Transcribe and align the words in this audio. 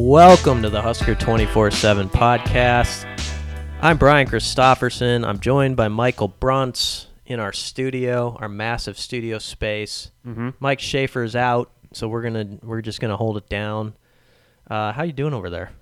Welcome 0.00 0.62
to 0.62 0.70
the 0.70 0.80
Husker 0.80 1.16
24 1.16 1.72
7 1.72 2.08
podcast. 2.08 3.04
I'm 3.82 3.98
Brian 3.98 4.28
Christofferson. 4.28 5.26
I'm 5.26 5.40
joined 5.40 5.76
by 5.76 5.88
Michael 5.88 6.28
Bruntz 6.40 7.06
in 7.26 7.40
our 7.40 7.52
studio, 7.52 8.36
our 8.40 8.48
massive 8.48 8.96
studio 8.96 9.38
space. 9.38 10.12
Mm-hmm. 10.24 10.50
Mike 10.60 10.78
Schaefer 10.78 11.24
is 11.24 11.34
out, 11.34 11.72
so 11.92 12.06
we're 12.06 12.22
gonna 12.22 12.58
we're 12.62 12.80
just 12.80 13.00
gonna 13.00 13.16
hold 13.16 13.38
it 13.38 13.48
down. 13.48 13.96
Uh, 14.70 14.92
how 14.92 15.02
you 15.02 15.12
doing 15.12 15.34
over 15.34 15.50
there? 15.50 15.72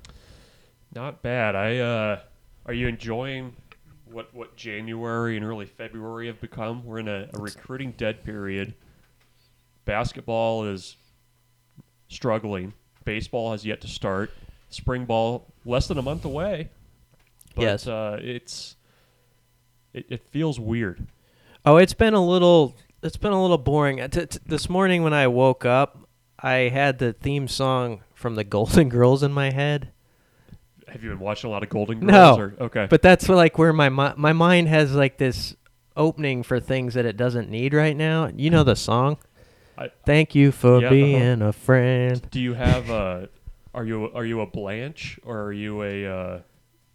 Not 0.95 1.23
bad. 1.23 1.55
I 1.55 1.77
uh, 1.77 2.21
are 2.65 2.75
you 2.75 2.89
enjoying 2.89 3.55
what 4.11 4.35
what 4.35 4.57
January 4.57 5.37
and 5.37 5.45
early 5.45 5.67
February 5.67 6.29
have 6.29 6.41
become? 6.41 6.87
We're 6.87 7.01
in 7.01 7.09
a, 7.09 7.29
a 7.35 7.39
recruiting 7.39 7.93
dead 7.99 8.25
period. 8.25 8.73
Basketball 9.85 10.65
is 10.65 10.97
struggling. 12.09 12.73
Baseball 13.07 13.53
has 13.53 13.65
yet 13.65 13.81
to 13.81 13.89
start. 13.89 14.31
Spring 14.69 15.07
ball 15.07 15.47
less 15.65 15.89
than 15.89 15.97
a 15.97 16.03
month 16.03 16.27
away. 16.27 16.69
But, 17.55 17.63
Yes. 17.63 17.87
uh, 17.87 18.19
it's 18.21 18.77
it, 19.95 20.05
it 20.11 20.23
feels 20.31 20.61
weird. 20.61 21.07
Oh, 21.65 21.79
it's 21.79 21.95
been 21.95 22.13
a 22.13 22.23
little 22.23 22.77
it's 23.03 23.17
been 23.17 23.33
a 23.33 23.41
little 23.41 23.57
boring. 23.59 23.97
T- 24.11 24.27
t- 24.27 24.39
this 24.45 24.69
morning 24.69 25.03
when 25.03 25.15
I 25.15 25.27
woke 25.29 25.65
up, 25.65 26.07
I 26.39 26.69
had 26.69 26.99
the 26.99 27.13
theme 27.15 27.49
song 27.49 28.01
from 28.15 28.35
the 28.35 28.45
Golden 28.45 28.89
Girls 28.91 29.23
in 29.23 29.33
my 29.33 29.51
head. 29.51 29.93
Have 30.89 31.03
you 31.03 31.11
been 31.11 31.19
watching 31.21 31.49
a 31.49 31.51
lot 31.51 31.63
of 31.63 31.69
Golden 31.69 32.01
No. 32.01 32.37
Girls? 32.37 32.39
Or, 32.39 32.65
okay. 32.65 32.87
But 32.91 33.03
that's 33.03 33.29
like 33.29 33.57
where 33.57 33.73
my 33.73 33.89
mi- 33.89 34.15
my 34.17 34.33
mind 34.33 34.69
has 34.69 34.95
like 34.95 35.17
this 35.19 35.55
opening 35.97 36.43
for 36.43 36.61
things 36.61 36.95
that 36.95 37.07
it 37.07 37.17
doesn't 37.17 37.49
need 37.49 37.73
right 37.73 37.97
now. 37.97 38.31
You 38.35 38.51
know 38.51 38.65
the 38.65 38.77
song. 38.77 39.17
I- 39.79 39.91
Thank 40.05 40.35
you 40.35 40.53
for 40.53 40.81
Yeah, 40.81 40.87
uh-huh. 40.87 40.91
being 40.91 41.43
a 41.43 41.53
friend. 41.53 42.21
Do 42.31 42.41
you 42.41 42.55
have 42.55 42.91
a? 42.91 43.29
Are 43.75 43.85
you 43.85 44.11
are 44.15 44.25
you 44.25 44.41
a 44.41 44.47
Blanche 44.47 45.19
or 45.25 45.43
are 45.43 45.53
you 45.53 45.83
a? 45.83 46.07
Uh, 46.07 46.41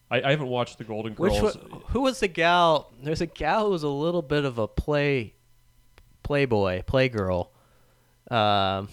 I, 0.10 0.22
I 0.24 0.30
haven't 0.32 0.48
watched 0.48 0.78
the 0.78 0.84
Golden 0.84 1.14
Which 1.14 1.34
Girls. 1.40 1.58
wa- 1.58 1.80
who 1.90 2.02
was 2.02 2.20
the 2.20 2.28
gal? 2.28 2.92
There's 3.04 3.22
a 3.22 3.28
gal 3.28 3.66
who 3.66 3.72
was 3.72 3.84
a 3.84 3.88
little 3.90 4.22
bit 4.24 4.46
of 4.46 4.58
a 4.58 4.68
play 4.68 5.36
playboy, 6.24 6.82
playgirl. 6.84 7.48
Um 8.30 8.90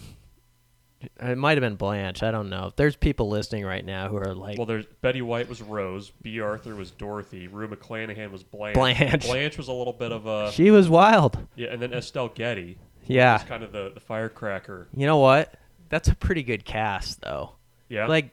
it 1.21 1.39
might 1.39 1.57
have 1.57 1.61
been 1.63 1.77
Blanche. 1.77 2.25
I 2.25 2.33
don't 2.33 2.51
know. 2.51 2.73
There's 2.75 2.97
people 2.97 3.29
listening 3.29 3.65
right 3.65 3.85
now 3.85 4.09
who 4.09 4.17
are 4.17 4.35
like 4.35 4.59
Well, 4.59 4.67
there's 4.67 4.85
Betty 5.01 5.23
White 5.23 5.49
was 5.49 5.63
Rose, 5.63 6.11
Bea 6.23 6.41
Arthur 6.41 6.75
was 6.75 6.91
Dorothy, 6.91 7.47
Rue 7.47 7.69
McClanahan 7.69 8.33
was 8.33 8.43
Blanche. 8.43 8.75
Blanche. 8.75 9.25
Blanche 9.25 9.57
was 9.57 9.69
a 9.69 9.73
little 9.73 9.93
bit 9.93 10.11
of 10.11 10.27
a 10.27 10.51
she 10.53 10.71
was 10.73 10.89
wild. 10.89 11.39
yeah, 11.55 11.69
and 11.69 11.81
then 11.81 11.93
Estelle 11.95 12.29
Getty 12.29 12.79
Yeah. 13.09 13.39
kind 13.39 13.63
of 13.65 13.73
the, 13.73 13.91
the 13.93 14.01
firecracker. 14.01 14.89
You 14.95 15.07
know 15.07 15.19
what? 15.19 15.55
That's 15.89 16.09
a 16.09 16.15
pretty 16.15 16.43
good 16.43 16.65
cast 16.65 17.21
though. 17.23 17.53
Yeah, 17.89 18.07
Like, 18.07 18.31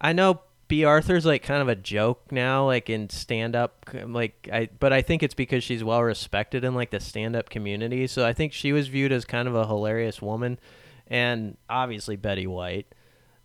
I 0.00 0.12
know 0.12 0.40
Bea 0.68 0.84
Arthur's 0.84 1.24
like 1.24 1.42
kind 1.42 1.62
of 1.62 1.68
a 1.68 1.74
joke 1.74 2.30
now, 2.30 2.66
like 2.66 2.90
in 2.90 3.08
stand 3.10 3.56
up, 3.56 3.88
like 4.06 4.48
I, 4.52 4.68
but 4.78 4.92
I 4.92 5.02
think 5.02 5.22
it's 5.22 5.34
because 5.34 5.64
she's 5.64 5.82
well 5.82 6.02
respected 6.02 6.64
in 6.64 6.74
like 6.74 6.90
the 6.90 7.00
stand 7.00 7.36
up 7.36 7.48
community. 7.48 8.06
So 8.06 8.26
I 8.26 8.32
think 8.32 8.52
she 8.52 8.72
was 8.72 8.88
viewed 8.88 9.12
as 9.12 9.24
kind 9.24 9.48
of 9.48 9.54
a 9.54 9.66
hilarious 9.66 10.20
woman, 10.20 10.58
and 11.06 11.56
obviously 11.68 12.16
Betty 12.16 12.46
White. 12.46 12.86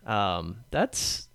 Um, 0.05 0.65
that's 0.71 1.27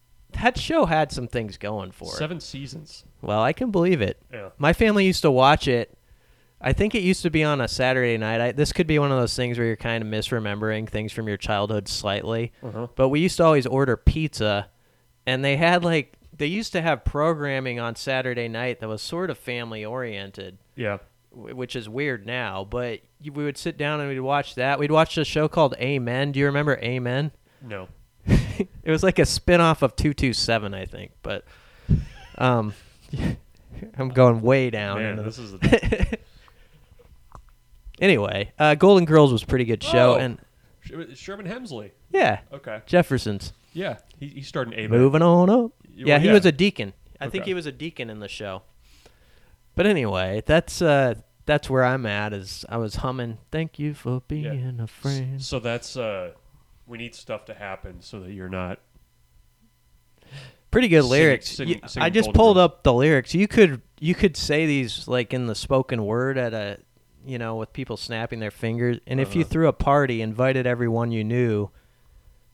that 0.42 0.58
show 0.58 0.84
had 0.86 1.12
some 1.12 1.28
things 1.28 1.56
going 1.56 1.92
for 1.92 2.06
it. 2.12 2.16
seven 2.18 2.40
seasons. 2.40 3.04
Well, 3.22 3.42
I 3.42 3.52
can 3.52 3.70
believe 3.70 4.00
it. 4.02 4.20
Yeah, 4.32 4.50
My 4.58 4.72
family 4.72 5.06
used 5.06 5.22
to 5.22 5.30
watch 5.30 5.68
it. 5.68 5.96
I 6.60 6.72
think 6.72 6.94
it 6.94 7.02
used 7.02 7.22
to 7.22 7.30
be 7.30 7.44
on 7.44 7.60
a 7.60 7.68
Saturday 7.68 8.16
night. 8.16 8.40
I, 8.40 8.52
this 8.52 8.72
could 8.72 8.86
be 8.86 8.98
one 8.98 9.12
of 9.12 9.18
those 9.18 9.34
things 9.36 9.58
where 9.58 9.66
you're 9.66 9.76
kind 9.76 10.02
of 10.02 10.08
misremembering 10.08 10.88
things 10.88 11.12
from 11.12 11.28
your 11.28 11.36
childhood 11.36 11.88
slightly. 11.88 12.52
uh-huh. 12.62 12.86
But 12.96 13.10
we 13.10 13.20
used 13.20 13.36
to 13.36 13.44
always 13.44 13.66
order 13.66 13.96
pizza, 13.96 14.70
and 15.26 15.44
they 15.44 15.56
had 15.56 15.84
like 15.84 16.14
they 16.36 16.46
used 16.46 16.72
to 16.72 16.80
have 16.82 17.04
programming 17.04 17.78
on 17.80 17.96
Saturday 17.96 18.48
night 18.48 18.80
that 18.80 18.88
was 18.88 19.02
sort 19.02 19.30
of 19.30 19.38
family 19.38 19.84
oriented, 19.84 20.58
yeah. 20.74 20.98
wh- 21.30 21.56
which 21.56 21.76
is 21.76 21.88
weird 21.88 22.26
now. 22.26 22.64
But 22.64 23.00
we 23.22 23.44
would 23.44 23.58
sit 23.58 23.76
down 23.76 24.00
and 24.00 24.08
we'd 24.08 24.20
watch 24.20 24.54
that. 24.54 24.78
We'd 24.78 24.90
watch 24.90 25.16
a 25.18 25.24
show 25.24 25.48
called 25.48 25.74
Amen. 25.78 26.32
Do 26.32 26.40
you 26.40 26.46
remember 26.46 26.78
Amen? 26.82 27.30
No, 27.62 27.88
it 28.26 28.68
was 28.90 29.02
like 29.02 29.18
a 29.18 29.26
spin-off 29.26 29.82
of 29.82 29.96
227, 29.96 30.74
I 30.74 30.86
think. 30.86 31.12
But 31.22 31.44
um, 32.38 32.74
I'm 33.98 34.08
going 34.10 34.40
way 34.40 34.70
down. 34.70 34.98
man, 34.98 35.24
this 35.24 35.38
is 35.38 35.54
a, 35.54 35.58
anyway, 38.00 38.52
uh, 38.58 38.74
Golden 38.74 39.04
Girls 39.04 39.32
was 39.32 39.42
a 39.42 39.46
pretty 39.46 39.64
good 39.64 39.82
show, 39.82 40.14
Oh. 40.14 40.18
and 40.18 40.38
Sh- 40.80 41.16
Sherman 41.18 41.46
Hemsley. 41.46 41.90
yeah, 42.10 42.40
Okay, 42.52 42.80
Jefferson's 42.86 43.52
yeah, 43.72 43.98
he, 44.18 44.28
he 44.28 44.42
started 44.42 44.74
in 44.74 44.86
A. 44.86 44.88
moving 44.88 45.22
on 45.22 45.50
up. 45.50 45.72
You- 45.94 46.06
Yeah, 46.06 46.14
well, 46.14 46.20
he 46.20 46.28
was 46.30 46.46
a 46.46 46.52
deacon. 46.52 46.92
I 47.20 47.28
think 47.28 47.42
Okay. 47.42 47.50
he 47.50 47.54
was 47.54 47.66
a 47.66 47.72
deacon 47.72 48.10
in 48.10 48.18
the 48.20 48.28
show. 48.28 48.62
But 49.76 49.86
anyway, 49.86 50.42
that's 50.46 50.80
uh 50.82 51.14
that's 51.46 51.68
where 51.68 51.84
I'm 51.84 52.06
at 52.06 52.32
is 52.32 52.64
I 52.68 52.76
was 52.78 52.96
humming 52.96 53.38
thank 53.50 53.78
you 53.78 53.92
for 53.94 54.22
being 54.28 54.78
a 54.80 54.86
friend. 54.86 55.42
So 55.42 55.58
that's 55.58 55.96
uh, 55.96 56.32
we 56.86 56.98
need 56.98 57.14
stuff 57.14 57.44
to 57.46 57.54
happen 57.54 58.00
so 58.00 58.20
that 58.20 58.32
you're 58.32 58.48
not. 58.48 58.78
Pretty 60.70 60.88
good 60.88 61.04
lyrics. 61.04 61.48
singing- 61.50 61.80
You- 61.82 61.88
singing 61.88 62.04
I 62.04 62.10
just 62.10 62.26
Golden 62.28 62.38
pulled 62.38 62.56
Girls. 62.56 62.64
up 62.64 62.82
the 62.82 62.92
lyrics. 62.92 63.34
You 63.34 63.46
could 63.46 63.80
you 64.00 64.14
could 64.14 64.36
say 64.36 64.66
these 64.66 65.06
like 65.06 65.32
in 65.32 65.46
the 65.46 65.54
spoken 65.54 66.04
word 66.04 66.36
at 66.36 66.52
a 66.52 66.78
you 67.24 67.38
know 67.38 67.56
with 67.56 67.72
people 67.72 67.96
snapping 67.96 68.38
their 68.40 68.50
fingers 68.50 68.98
and 69.06 69.18
if 69.20 69.34
you 69.34 69.42
Uh-huh. 69.42 69.50
threw 69.50 69.68
a 69.68 69.72
party 69.72 70.20
invited 70.22 70.66
everyone 70.66 71.10
you 71.12 71.24
knew 71.24 71.70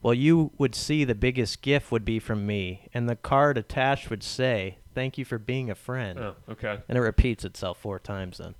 well 0.01 0.13
you 0.13 0.51
would 0.57 0.73
see 0.75 1.03
the 1.03 1.15
biggest 1.15 1.61
gift 1.61 1.91
would 1.91 2.05
be 2.05 2.19
from 2.19 2.45
me 2.45 2.87
and 2.93 3.07
the 3.09 3.15
card 3.15 3.57
attached 3.57 4.09
would 4.09 4.23
say 4.23 4.77
thank 4.95 5.17
you 5.17 5.23
for 5.23 5.37
being 5.37 5.69
a 5.69 5.75
friend. 5.75 6.19
Oh, 6.19 6.35
okay. 6.49 6.79
And 6.89 6.97
it 6.97 7.01
repeats 7.01 7.45
itself 7.45 7.77
four 7.79 7.97
times 7.97 8.39
then. 8.39 8.55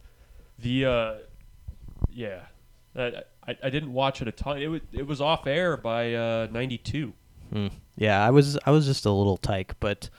The 0.60 0.86
uh, 0.86 1.14
yeah, 2.10 2.42
I, 2.96 3.24
I 3.48 3.58
I 3.64 3.70
didn't 3.70 3.92
watch 3.92 4.22
it 4.22 4.28
a 4.28 4.32
ton. 4.32 4.62
It 4.62 4.68
was 4.68 4.82
it 4.94 5.06
was 5.08 5.20
off 5.20 5.46
air 5.48 5.76
by 5.76 6.14
uh 6.14 6.48
'92. 6.52 7.12
Hmm. 7.52 7.68
Yeah, 7.98 8.26
I 8.26 8.30
was 8.30 8.58
I 8.66 8.72
was 8.72 8.86
just 8.86 9.06
a 9.06 9.12
little 9.12 9.36
tyke, 9.38 9.76
but 9.80 10.10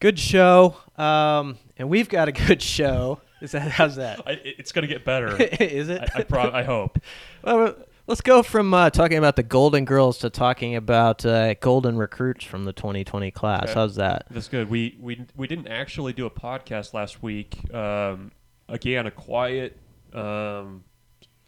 good 0.00 0.18
show. 0.18 0.76
Um, 0.96 1.58
and 1.76 1.88
we've 1.90 2.08
got 2.08 2.28
a 2.28 2.32
good 2.46 2.62
show. 2.62 3.20
Is 3.42 3.52
that 3.52 3.72
how's 3.72 3.96
that? 3.96 4.20
I, 4.24 4.38
it's 4.44 4.70
gonna 4.70 4.86
get 4.86 5.04
better. 5.04 5.36
Is 5.60 5.88
it? 5.88 6.00
I 6.14 6.24
I, 6.36 6.60
I 6.60 6.62
hope. 6.62 7.00
well, 7.42 7.74
let's 8.06 8.20
go 8.20 8.44
from 8.44 8.72
uh, 8.72 8.88
talking 8.90 9.18
about 9.18 9.34
the 9.34 9.42
Golden 9.42 9.84
Girls 9.84 10.18
to 10.18 10.30
talking 10.30 10.76
about 10.76 11.26
uh, 11.26 11.54
Golden 11.54 11.96
recruits 11.96 12.44
from 12.44 12.64
the 12.64 12.72
2020 12.72 13.32
class. 13.32 13.64
Okay. 13.64 13.72
How's 13.74 13.96
that? 13.96 14.26
That's 14.30 14.46
good. 14.46 14.70
We 14.70 14.96
we 15.00 15.26
we 15.36 15.48
didn't 15.48 15.66
actually 15.66 16.12
do 16.12 16.24
a 16.26 16.30
podcast 16.30 16.94
last 16.94 17.20
week. 17.20 17.74
Um, 17.74 18.30
again, 18.68 19.08
a 19.08 19.10
quiet 19.10 19.76
um, 20.14 20.84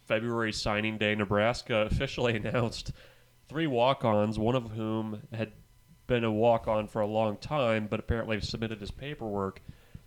February 0.05 0.51
signing 0.51 0.97
day. 0.97 1.15
Nebraska 1.15 1.75
officially 1.91 2.35
announced 2.35 2.91
three 3.47 3.67
walk-ons, 3.67 4.37
one 4.37 4.55
of 4.55 4.71
whom 4.71 5.21
had 5.31 5.53
been 6.07 6.25
a 6.25 6.31
walk-on 6.31 6.87
for 6.87 6.99
a 6.99 7.07
long 7.07 7.37
time, 7.37 7.87
but 7.89 8.01
apparently 8.01 8.41
submitted 8.41 8.81
his 8.81 8.91
paperwork. 8.91 9.61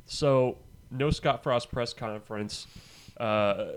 So 0.04 0.59
no 0.91 1.10
Scott 1.10 1.43
Frost 1.43 1.71
press 1.71 1.93
conference. 1.93 2.66
Uh, 3.16 3.72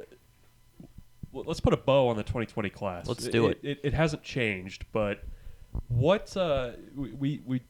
let's 1.34 1.60
put 1.60 1.74
a 1.74 1.78
bow 1.78 2.08
on 2.08 2.18
the 2.18 2.24
2020 2.24 2.70
class. 2.70 3.08
Let's 3.08 3.28
do 3.28 3.48
it. 3.48 3.60
It, 3.64 3.80
it, 3.84 3.94
hasn't 3.94 4.24
changed, 4.24 4.86
but 4.92 5.24
what 5.88 6.36
uh, 6.38 6.72
we, 6.96 7.42
we 7.46 7.62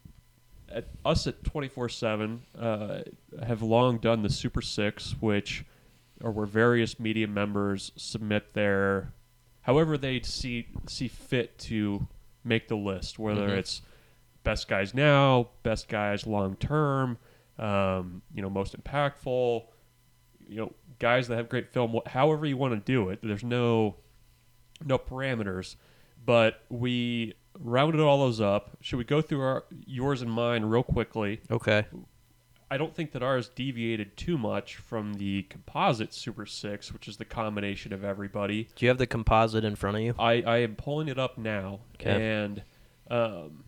at 0.69 0.87
us 1.05 1.27
at 1.27 1.43
24/7 1.43 2.39
uh, 2.59 3.01
have 3.45 3.61
long 3.61 3.97
done 3.97 4.23
the 4.23 4.29
Super 4.29 4.61
Six, 4.61 5.15
which 5.19 5.65
are 6.23 6.31
where 6.31 6.45
various 6.45 6.99
media 6.99 7.27
members 7.27 7.91
submit 7.95 8.53
their 8.53 9.13
however 9.61 9.97
they 9.97 10.21
see 10.21 10.67
see 10.87 11.07
fit 11.07 11.57
to 11.59 12.07
make 12.43 12.67
the 12.67 12.75
list, 12.75 13.19
whether 13.19 13.49
Mhm. 13.49 13.57
it's 13.57 13.81
best 14.43 14.67
guys 14.67 14.93
now, 14.93 15.49
best 15.63 15.87
guys 15.87 16.25
long 16.25 16.55
term, 16.55 17.17
um, 17.61 18.21
you 18.33 18.41
know, 18.41 18.49
most 18.49 18.75
impactful, 18.75 19.63
you 20.47 20.57
know, 20.57 20.73
guys 20.99 21.27
that 21.27 21.37
have 21.37 21.47
great 21.47 21.71
film. 21.71 21.97
However 22.07 22.45
you 22.45 22.57
want 22.57 22.73
to 22.73 22.91
do 22.91 23.09
it, 23.09 23.19
there's 23.21 23.43
no 23.43 23.95
no 24.83 24.97
parameters, 24.97 25.75
but 26.25 26.63
we 26.69 27.35
rounded 27.59 28.01
all 28.01 28.17
those 28.17 28.41
up. 28.41 28.77
Should 28.81 28.97
we 28.97 29.03
go 29.03 29.21
through 29.21 29.41
our 29.41 29.63
yours 29.85 30.21
and 30.21 30.31
mine 30.31 30.65
real 30.65 30.83
quickly? 30.83 31.41
Okay. 31.49 31.85
I 32.71 32.77
don't 32.77 32.95
think 32.95 33.11
that 33.11 33.21
ours 33.21 33.49
deviated 33.49 34.15
too 34.15 34.37
much 34.37 34.77
from 34.77 35.15
the 35.15 35.43
composite 35.43 36.13
Super 36.13 36.45
Six, 36.45 36.93
which 36.93 37.07
is 37.07 37.17
the 37.17 37.25
combination 37.25 37.91
of 37.91 38.05
everybody. 38.05 38.69
Do 38.75 38.85
you 38.85 38.89
have 38.89 38.97
the 38.97 39.07
composite 39.07 39.65
in 39.65 39.75
front 39.75 39.97
of 39.97 40.03
you? 40.03 40.15
I, 40.17 40.41
I 40.41 40.57
am 40.59 40.75
pulling 40.75 41.09
it 41.09 41.19
up 41.19 41.37
now, 41.37 41.81
okay. 41.95 42.33
and 42.33 42.63
um, 43.09 43.65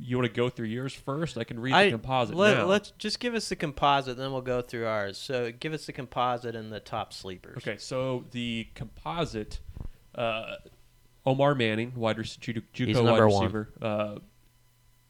you, 0.00 0.08
you 0.08 0.16
want 0.18 0.32
to 0.32 0.34
go 0.34 0.48
through 0.48 0.66
yours 0.66 0.94
first? 0.94 1.36
I 1.38 1.44
can 1.44 1.60
read 1.60 1.74
I- 1.74 1.84
the 1.84 1.90
composite 1.92 2.34
Let, 2.34 2.58
now. 2.58 2.64
Let's 2.66 2.92
just 2.92 3.20
give 3.20 3.34
us 3.34 3.48
the 3.48 3.56
composite, 3.56 4.16
then 4.16 4.32
we'll 4.32 4.40
go 4.40 4.62
through 4.62 4.86
ours. 4.86 5.18
So 5.18 5.52
give 5.52 5.72
us 5.72 5.86
the 5.86 5.92
composite 5.92 6.54
and 6.56 6.72
the 6.72 6.80
top 6.80 7.12
sleepers. 7.12 7.58
Okay, 7.58 7.76
so 7.76 8.24
the 8.30 8.68
composite, 8.74 9.60
uh, 10.14 10.56
Omar 11.26 11.54
Manning, 11.54 11.92
wide 11.94 12.18
receiver, 12.18 12.60
JUCO 12.74 12.86
He's 12.86 12.96
wide 12.96 13.04
number 13.04 13.26
receiver. 13.26 13.68
Uh, 13.80 14.16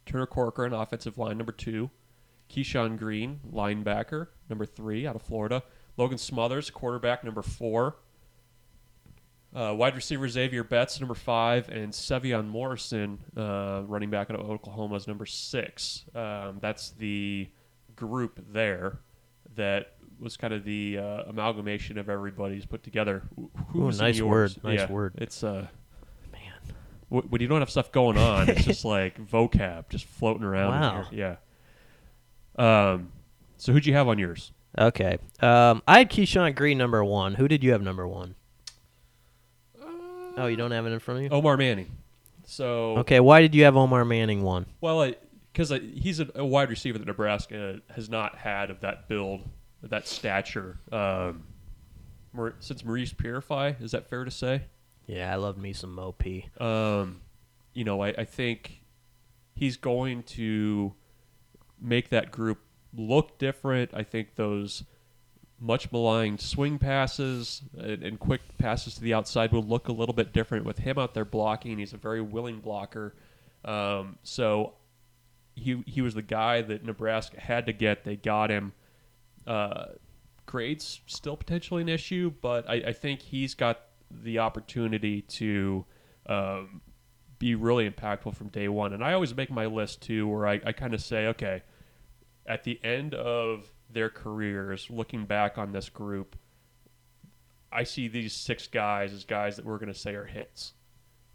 Turner 0.06 0.26
Corcoran, 0.26 0.72
offensive 0.72 1.18
line 1.18 1.38
number 1.38 1.52
two. 1.52 1.90
Keyshawn 2.50 2.98
Greene, 2.98 3.40
linebacker 3.52 4.26
number 4.48 4.66
three, 4.66 5.06
out 5.06 5.14
of 5.14 5.22
Florida. 5.22 5.62
Logan 5.96 6.18
Smothers, 6.18 6.70
quarterback 6.70 7.22
number 7.22 7.42
four. 7.42 7.96
Uh, 9.54 9.74
wide 9.76 9.96
receiver 9.96 10.28
Xavier 10.28 10.62
Betts, 10.62 11.00
number 11.00 11.14
five, 11.14 11.68
and 11.70 11.92
Sevion 11.92 12.46
Morrison, 12.46 13.18
uh, 13.36 13.82
running 13.86 14.08
back 14.10 14.30
out 14.30 14.38
of 14.38 14.48
Oklahoma, 14.48 14.94
is 14.94 15.08
number 15.08 15.26
six. 15.26 16.04
Um, 16.14 16.58
that's 16.60 16.90
the 16.90 17.48
group 17.96 18.40
there 18.52 19.00
that 19.56 19.94
was 20.20 20.36
kind 20.36 20.52
of 20.54 20.62
the 20.64 20.98
uh, 20.98 21.22
amalgamation 21.28 21.98
of 21.98 22.08
everybody's 22.08 22.64
put 22.64 22.84
together. 22.84 23.24
Wh- 23.36 23.76
Ooh, 23.76 23.90
nice 23.90 24.20
word, 24.20 24.54
nice 24.62 24.78
Yeah, 24.80 24.90
word. 24.92 25.14
It's 25.18 25.42
uh, 25.42 25.66
Man. 26.30 26.40
w- 27.10 27.26
when 27.28 27.40
you 27.40 27.48
don't 27.48 27.60
have 27.60 27.70
stuff 27.70 27.90
going 27.90 28.18
on, 28.18 28.48
it's 28.48 28.64
just 28.64 28.84
like 28.96 29.18
vocab 29.26 29.88
just 29.88 30.04
floating 30.04 30.44
around. 30.44 30.80
Wow. 30.80 31.04
here. 31.10 31.38
Yeah. 32.58 32.92
Um, 32.92 33.10
so 33.56 33.72
who'd 33.72 33.84
you 33.86 33.94
have 33.94 34.06
on 34.06 34.18
yours? 34.18 34.52
Okay. 34.78 35.18
Um, 35.40 35.82
I 35.88 35.98
had 35.98 36.10
Keyshawn 36.10 36.54
Greene 36.54 36.78
number 36.78 37.02
one. 37.04 37.34
Who 37.34 37.48
did 37.48 37.64
you 37.64 37.72
have 37.72 37.82
number 37.82 38.06
one? 38.06 38.36
Oh, 40.36 40.46
you 40.46 40.56
don't 40.56 40.70
have 40.70 40.86
it 40.86 40.90
in 40.90 40.98
front 40.98 41.18
of 41.18 41.24
you. 41.24 41.30
Omar 41.30 41.56
Manning. 41.56 41.90
So 42.44 42.98
Okay. 42.98 43.20
Why 43.20 43.40
did 43.40 43.54
you 43.54 43.64
have 43.64 43.76
Omar 43.76 44.04
Manning 44.04 44.42
one? 44.42 44.66
Well, 44.80 45.12
because 45.52 45.70
he's 45.70 46.20
a, 46.20 46.28
a 46.34 46.44
wide 46.44 46.70
receiver 46.70 46.98
that 46.98 47.06
Nebraska 47.06 47.80
has 47.94 48.08
not 48.08 48.36
had 48.36 48.70
of 48.70 48.80
that 48.80 49.08
build, 49.08 49.42
of 49.82 49.90
that 49.90 50.06
stature, 50.08 50.78
um, 50.92 51.44
Mar- 52.32 52.54
since 52.60 52.84
Maurice 52.84 53.12
Purify. 53.12 53.72
Is 53.80 53.90
that 53.92 54.08
fair 54.08 54.24
to 54.24 54.30
say? 54.30 54.62
Yeah, 55.06 55.32
I 55.32 55.36
love 55.36 55.58
me 55.58 55.72
some 55.72 55.94
Mo 55.94 56.12
P. 56.12 56.46
Um, 56.60 57.20
you 57.74 57.84
know, 57.84 58.00
I, 58.00 58.08
I 58.08 58.24
think 58.24 58.82
he's 59.54 59.76
going 59.76 60.22
to 60.22 60.94
make 61.80 62.10
that 62.10 62.30
group 62.30 62.58
look 62.94 63.38
different. 63.38 63.90
I 63.92 64.02
think 64.04 64.36
those 64.36 64.84
much 65.60 65.92
maligned 65.92 66.40
swing 66.40 66.78
passes 66.78 67.62
and, 67.78 68.02
and 68.02 68.18
quick 68.18 68.40
passes 68.58 68.94
to 68.94 69.00
the 69.02 69.12
outside 69.12 69.52
will 69.52 69.62
look 69.62 69.88
a 69.88 69.92
little 69.92 70.14
bit 70.14 70.32
different 70.32 70.64
with 70.64 70.78
him 70.78 70.98
out 70.98 71.14
there 71.14 71.24
blocking. 71.24 71.78
He's 71.78 71.92
a 71.92 71.98
very 71.98 72.22
willing 72.22 72.60
blocker. 72.60 73.14
Um, 73.64 74.18
so 74.22 74.74
he 75.54 75.82
he 75.86 76.00
was 76.00 76.14
the 76.14 76.22
guy 76.22 76.62
that 76.62 76.84
Nebraska 76.84 77.38
had 77.38 77.66
to 77.66 77.72
get. 77.72 78.04
They 78.04 78.16
got 78.16 78.50
him. 78.50 78.72
Uh, 79.46 79.86
grades 80.46 81.00
still 81.06 81.36
potentially 81.36 81.82
an 81.82 81.88
issue, 81.88 82.32
but 82.40 82.68
I, 82.68 82.74
I 82.74 82.92
think 82.92 83.20
he's 83.20 83.54
got 83.54 83.80
the 84.10 84.38
opportunity 84.38 85.22
to 85.22 85.84
um, 86.26 86.80
be 87.38 87.54
really 87.54 87.88
impactful 87.88 88.34
from 88.34 88.48
day 88.48 88.68
one. 88.68 88.92
And 88.92 89.04
I 89.04 89.12
always 89.12 89.34
make 89.34 89.50
my 89.50 89.66
list 89.66 90.02
too, 90.02 90.26
where 90.26 90.46
I, 90.46 90.60
I 90.64 90.72
kind 90.72 90.94
of 90.94 91.00
say, 91.00 91.26
okay, 91.28 91.62
at 92.46 92.64
the 92.64 92.80
end 92.82 93.14
of 93.14 93.70
their 93.92 94.10
careers, 94.10 94.86
looking 94.90 95.24
back 95.24 95.58
on 95.58 95.72
this 95.72 95.88
group, 95.88 96.36
I 97.72 97.84
see 97.84 98.08
these 98.08 98.32
six 98.32 98.66
guys 98.66 99.12
as 99.12 99.24
guys 99.24 99.56
that 99.56 99.64
we're 99.64 99.78
going 99.78 99.92
to 99.92 99.98
say 99.98 100.14
are 100.14 100.24
hits. 100.24 100.72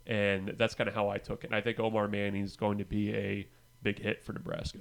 And 0.07 0.53
that's 0.57 0.75
kind 0.75 0.87
of 0.87 0.93
how 0.93 1.09
I 1.09 1.17
took 1.17 1.43
it. 1.43 1.47
And 1.47 1.55
I 1.55 1.61
think 1.61 1.79
Omar 1.79 2.07
Manning 2.07 2.43
is 2.43 2.55
going 2.55 2.77
to 2.77 2.85
be 2.85 3.13
a 3.13 3.47
big 3.81 3.99
hit 3.99 4.23
for 4.23 4.33
Nebraska. 4.33 4.79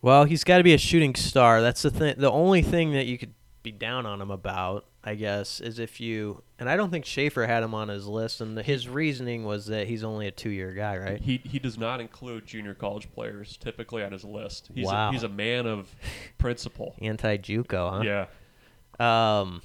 Well, 0.00 0.24
he's 0.24 0.44
got 0.44 0.58
to 0.58 0.64
be 0.64 0.74
a 0.74 0.78
shooting 0.78 1.14
star. 1.14 1.60
That's 1.60 1.82
the 1.82 1.90
thing. 1.90 2.14
The 2.18 2.30
only 2.30 2.62
thing 2.62 2.92
that 2.92 3.06
you 3.06 3.18
could 3.18 3.34
be 3.62 3.72
down 3.72 4.06
on 4.06 4.20
him 4.20 4.30
about, 4.30 4.86
I 5.08 5.14
guess, 5.14 5.60
is 5.60 5.78
if 5.78 6.00
you. 6.00 6.42
And 6.58 6.68
I 6.68 6.76
don't 6.76 6.90
think 6.90 7.04
Schaefer 7.04 7.46
had 7.46 7.62
him 7.62 7.72
on 7.74 7.88
his 7.88 8.06
list, 8.06 8.40
and 8.40 8.56
the, 8.56 8.62
his 8.62 8.88
reasoning 8.88 9.44
was 9.44 9.66
that 9.66 9.86
he's 9.86 10.04
only 10.04 10.26
a 10.26 10.30
two-year 10.30 10.72
guy, 10.72 10.96
right? 10.98 11.20
He 11.20 11.40
he 11.44 11.58
does 11.58 11.78
not 11.78 12.00
include 12.00 12.46
junior 12.46 12.74
college 12.74 13.10
players 13.12 13.56
typically 13.56 14.02
on 14.02 14.12
his 14.12 14.24
list. 14.24 14.68
He's 14.74 14.86
Wow. 14.86 15.08
a, 15.08 15.12
he's 15.12 15.22
a 15.22 15.28
man 15.28 15.66
of 15.66 15.94
principle. 16.38 16.94
Anti-JUCO, 17.00 17.90
huh? 17.90 18.02
Yeah. 18.04 18.26
Um, 19.00 19.62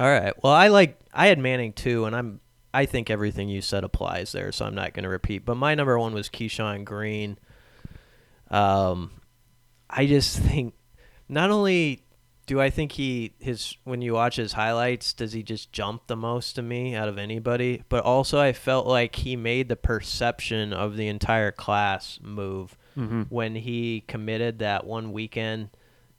all 0.00 0.06
right. 0.08 0.32
Well, 0.42 0.52
I 0.52 0.68
like 0.68 0.98
I 1.12 1.26
had 1.26 1.38
Manning 1.38 1.72
too, 1.72 2.04
and 2.06 2.16
I'm 2.16 2.40
I 2.72 2.86
think 2.86 3.10
everything 3.10 3.48
you 3.48 3.60
said 3.60 3.84
applies 3.84 4.32
there, 4.32 4.50
so 4.52 4.64
I'm 4.64 4.74
not 4.74 4.94
going 4.94 5.04
to 5.04 5.08
repeat. 5.10 5.44
But 5.44 5.56
my 5.56 5.74
number 5.74 5.98
one 5.98 6.14
was 6.14 6.28
Keyshawn 6.28 6.84
Greene. 6.84 7.36
Um, 8.50 9.10
I 9.90 10.06
just 10.06 10.38
think 10.38 10.74
not 11.28 11.50
only 11.50 12.03
do 12.46 12.60
I 12.60 12.70
think 12.70 12.92
he 12.92 13.32
his 13.38 13.76
when 13.84 14.02
you 14.02 14.12
watch 14.14 14.36
his 14.36 14.52
highlights, 14.52 15.12
does 15.12 15.32
he 15.32 15.42
just 15.42 15.72
jump 15.72 16.06
the 16.06 16.16
most 16.16 16.54
to 16.54 16.62
me 16.62 16.94
out 16.94 17.08
of 17.08 17.18
anybody? 17.18 17.82
But 17.88 18.04
also, 18.04 18.38
I 18.38 18.52
felt 18.52 18.86
like 18.86 19.16
he 19.16 19.36
made 19.36 19.68
the 19.68 19.76
perception 19.76 20.72
of 20.72 20.96
the 20.96 21.08
entire 21.08 21.52
class 21.52 22.18
move 22.22 22.76
Mm-hmm. 22.96 23.22
when 23.22 23.56
he 23.56 24.04
committed 24.06 24.60
that 24.60 24.86
one 24.86 25.10
weekend 25.10 25.70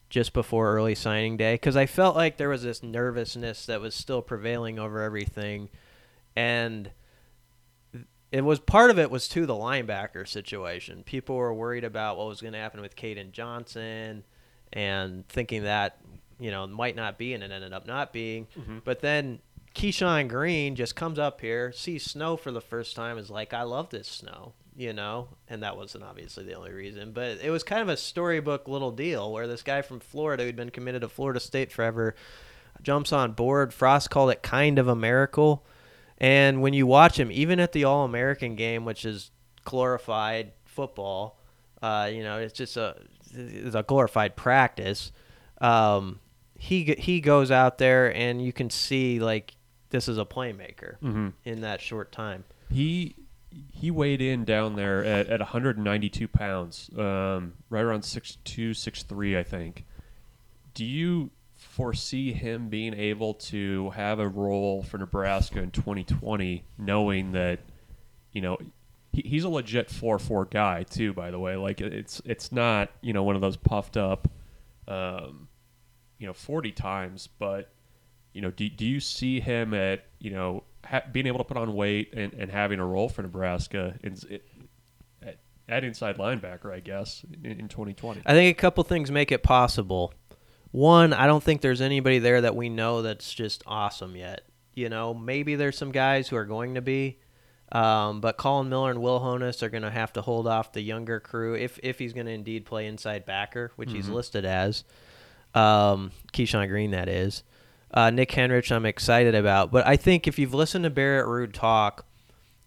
just 0.09 0.33
before 0.33 0.75
early 0.75 0.93
signing 0.93 1.37
day 1.37 1.53
because 1.53 1.77
I 1.77 1.85
felt 1.85 2.17
like 2.17 2.35
there 2.35 2.49
was 2.49 2.63
this 2.63 2.83
nervousness 2.83 3.65
that 3.67 3.79
was 3.79 3.95
still 3.95 4.21
prevailing 4.21 4.77
over 4.77 5.01
everything, 5.01 5.69
and 6.35 6.91
it 8.29 8.41
was 8.41 8.59
part 8.59 8.91
of 8.91 8.99
it 8.99 9.09
was 9.09 9.29
to 9.29 9.45
the 9.45 9.53
linebacker 9.53 10.27
situation. 10.27 11.03
People 11.03 11.37
were 11.37 11.53
worried 11.53 11.85
about 11.85 12.17
what 12.17 12.27
was 12.27 12.41
going 12.41 12.51
to 12.51 12.59
happen 12.59 12.81
with 12.81 12.97
Caden 12.97 13.31
Johnson, 13.31 14.25
and 14.73 15.25
thinking 15.29 15.63
that 15.63 15.97
you 16.39 16.51
know 16.51 16.67
might 16.67 16.95
not 16.95 17.17
be, 17.17 17.33
and 17.33 17.43
it 17.43 17.51
ended 17.51 17.73
up 17.73 17.85
not 17.87 18.11
being. 18.13 18.47
Mhm. 18.57 18.81
But 18.83 18.99
then 19.01 19.39
Keyshawn 19.73 20.27
Greene 20.29 20.75
just 20.75 20.95
comes 20.95 21.19
up 21.19 21.41
here, 21.41 21.71
sees 21.71 22.03
snow 22.03 22.37
for 22.37 22.51
the 22.51 22.61
first 22.61 22.95
time, 22.95 23.17
is 23.17 23.29
like, 23.29 23.53
I 23.53 23.63
love 23.63 23.89
this 23.89 24.07
snow, 24.07 24.53
you 24.75 24.93
know? 24.93 25.27
And 25.49 25.61
that 25.63 25.75
wasn't 25.75 26.05
obviously 26.05 26.45
the 26.45 26.53
only 26.53 26.71
reason, 26.71 27.11
but 27.11 27.39
it 27.43 27.49
was 27.49 27.63
kind 27.63 27.81
of 27.81 27.89
a 27.89 27.97
storybook 27.97 28.69
little 28.69 28.91
deal 28.91 29.31
where 29.33 29.47
this 29.47 29.63
guy 29.63 29.81
from 29.81 29.99
Florida 29.99 30.43
who'd 30.43 30.55
been 30.55 30.69
committed 30.69 31.01
to 31.01 31.09
Florida 31.09 31.41
State 31.41 31.73
forever 31.73 32.15
jumps 32.81 33.11
on 33.11 33.33
board. 33.33 33.73
Frost 33.73 34.09
called 34.09 34.31
it 34.31 34.41
kind 34.43 34.79
of 34.79 34.87
a 34.87 34.95
miracle. 34.95 35.65
And 36.19 36.61
when 36.61 36.73
you 36.73 36.87
watch 36.87 37.19
him, 37.19 37.29
even 37.29 37.59
at 37.59 37.73
the 37.73 37.83
All 37.83 38.05
American 38.05 38.55
game, 38.55 38.85
which 38.85 39.03
is 39.03 39.31
glorified 39.65 40.53
football, 40.63 41.37
uh, 41.81 42.09
you 42.11 42.23
know, 42.23 42.37
it's 42.39 42.53
just 42.53 42.77
a 42.77 42.95
it's 43.33 43.75
a 43.75 43.83
glorified 43.83 44.37
practice. 44.37 45.11
Um, 45.59 46.21
he 46.65 46.95
he 46.97 47.21
goes 47.21 47.51
out 47.51 47.77
there 47.77 48.13
and 48.15 48.43
you 48.43 48.51
can 48.53 48.69
see 48.69 49.19
like 49.19 49.55
this 49.89 50.07
is 50.07 50.17
a 50.17 50.25
playmaker 50.25 50.97
Mm-hmm. 51.01 51.27
in 51.43 51.61
that 51.61 51.79
short 51.81 52.11
time. 52.11 52.43
He 52.71 53.15
he 53.71 53.89
weighed 53.91 54.21
in 54.21 54.43
down 54.43 54.75
there 54.75 55.03
at, 55.05 55.27
at 55.27 55.39
192 55.39 56.27
pounds, 56.27 56.89
um, 56.97 57.53
right 57.69 57.81
around 57.83 58.01
6'2", 58.01 58.71
6'3", 58.71 59.37
I 59.37 59.43
think. 59.43 59.85
Do 60.73 60.83
you 60.83 61.29
foresee 61.55 62.33
him 62.33 62.67
being 62.67 62.93
able 62.93 63.33
to 63.35 63.91
have 63.91 64.19
a 64.19 64.27
role 64.27 64.83
for 64.83 64.97
Nebraska 64.97 65.59
in 65.61 65.71
2020, 65.71 66.65
knowing 66.77 67.31
that, 67.31 67.59
you 68.33 68.41
know, 68.41 68.57
he, 69.13 69.21
he's 69.21 69.45
a 69.45 69.49
legit 69.49 69.87
4-4 69.87 70.49
guy 70.51 70.83
too. 70.83 71.13
By 71.13 71.31
the 71.31 71.39
way, 71.39 71.55
like 71.55 71.79
it's 71.79 72.21
it's 72.25 72.51
not 72.51 72.89
you 73.01 73.13
know 73.13 73.23
one 73.23 73.35
of 73.35 73.41
those 73.41 73.55
puffed 73.55 73.95
up, 73.95 74.27
um, 74.89 75.47
you 76.25 76.29
know, 76.29 76.33
40 76.33 76.71
times, 76.71 77.29
but 77.37 77.69
you 78.33 78.41
know, 78.41 78.49
do, 78.49 78.67
do 78.67 78.83
you 78.83 78.99
see 78.99 79.39
him 79.39 79.75
at 79.75 80.05
you 80.19 80.31
know 80.31 80.63
ha- 80.83 81.03
being 81.11 81.27
able 81.27 81.37
to 81.37 81.43
put 81.43 81.55
on 81.55 81.75
weight 81.75 82.11
and, 82.17 82.33
and 82.33 82.49
having 82.49 82.79
a 82.79 82.85
role 82.85 83.07
for 83.09 83.21
Nebraska 83.21 83.93
in, 84.01 84.17
at, 85.21 85.37
at 85.69 85.83
inside 85.83 86.17
linebacker, 86.17 86.73
I 86.73 86.79
guess, 86.79 87.23
in, 87.43 87.51
in 87.59 87.67
2020? 87.67 88.23
I 88.25 88.33
think 88.33 88.57
a 88.57 88.59
couple 88.59 88.83
things 88.83 89.11
make 89.11 89.31
it 89.31 89.43
possible. 89.43 90.15
One, 90.71 91.13
I 91.13 91.27
don't 91.27 91.43
think 91.43 91.61
there's 91.61 91.79
anybody 91.79 92.17
there 92.17 92.41
that 92.41 92.55
we 92.55 92.69
know 92.69 93.03
that's 93.03 93.31
just 93.31 93.61
awesome 93.67 94.15
yet. 94.15 94.41
You 94.73 94.89
know, 94.89 95.13
maybe 95.13 95.53
there's 95.55 95.77
some 95.77 95.91
guys 95.91 96.27
who 96.27 96.37
are 96.37 96.43
going 96.45 96.73
to 96.73 96.81
be, 96.81 97.19
um, 97.71 98.19
but 98.19 98.37
Colin 98.37 98.67
Miller 98.67 98.89
and 98.89 98.99
Will 98.99 99.19
Honas 99.19 99.61
are 99.61 99.69
going 99.69 99.83
to 99.83 99.91
have 99.91 100.11
to 100.13 100.23
hold 100.23 100.47
off 100.47 100.73
the 100.73 100.81
younger 100.81 101.19
crew 101.19 101.53
if 101.53 101.79
if 101.83 101.99
he's 101.99 102.13
going 102.13 102.25
to 102.25 102.31
indeed 102.33 102.65
play 102.65 102.87
inside 102.87 103.25
backer, 103.27 103.71
which 103.75 103.91
he's 103.91 104.07
Mhm. 104.09 104.13
listed 104.15 104.43
as. 104.43 104.83
Um, 105.55 106.11
Keyshawn 106.33 106.67
Greene, 106.67 106.91
that 106.91 107.09
is. 107.09 107.43
Uh, 107.93 108.09
Nick 108.09 108.31
Henrich, 108.31 108.71
I'm 108.71 108.85
excited 108.85 109.35
about. 109.35 109.71
But 109.71 109.87
I 109.87 109.95
think 109.95 110.27
if 110.27 110.37
you've 110.37 110.53
listened 110.53 110.83
to 110.83 110.89
Barrett 110.89 111.25
Ruud 111.25 111.53
talk, 111.53 112.05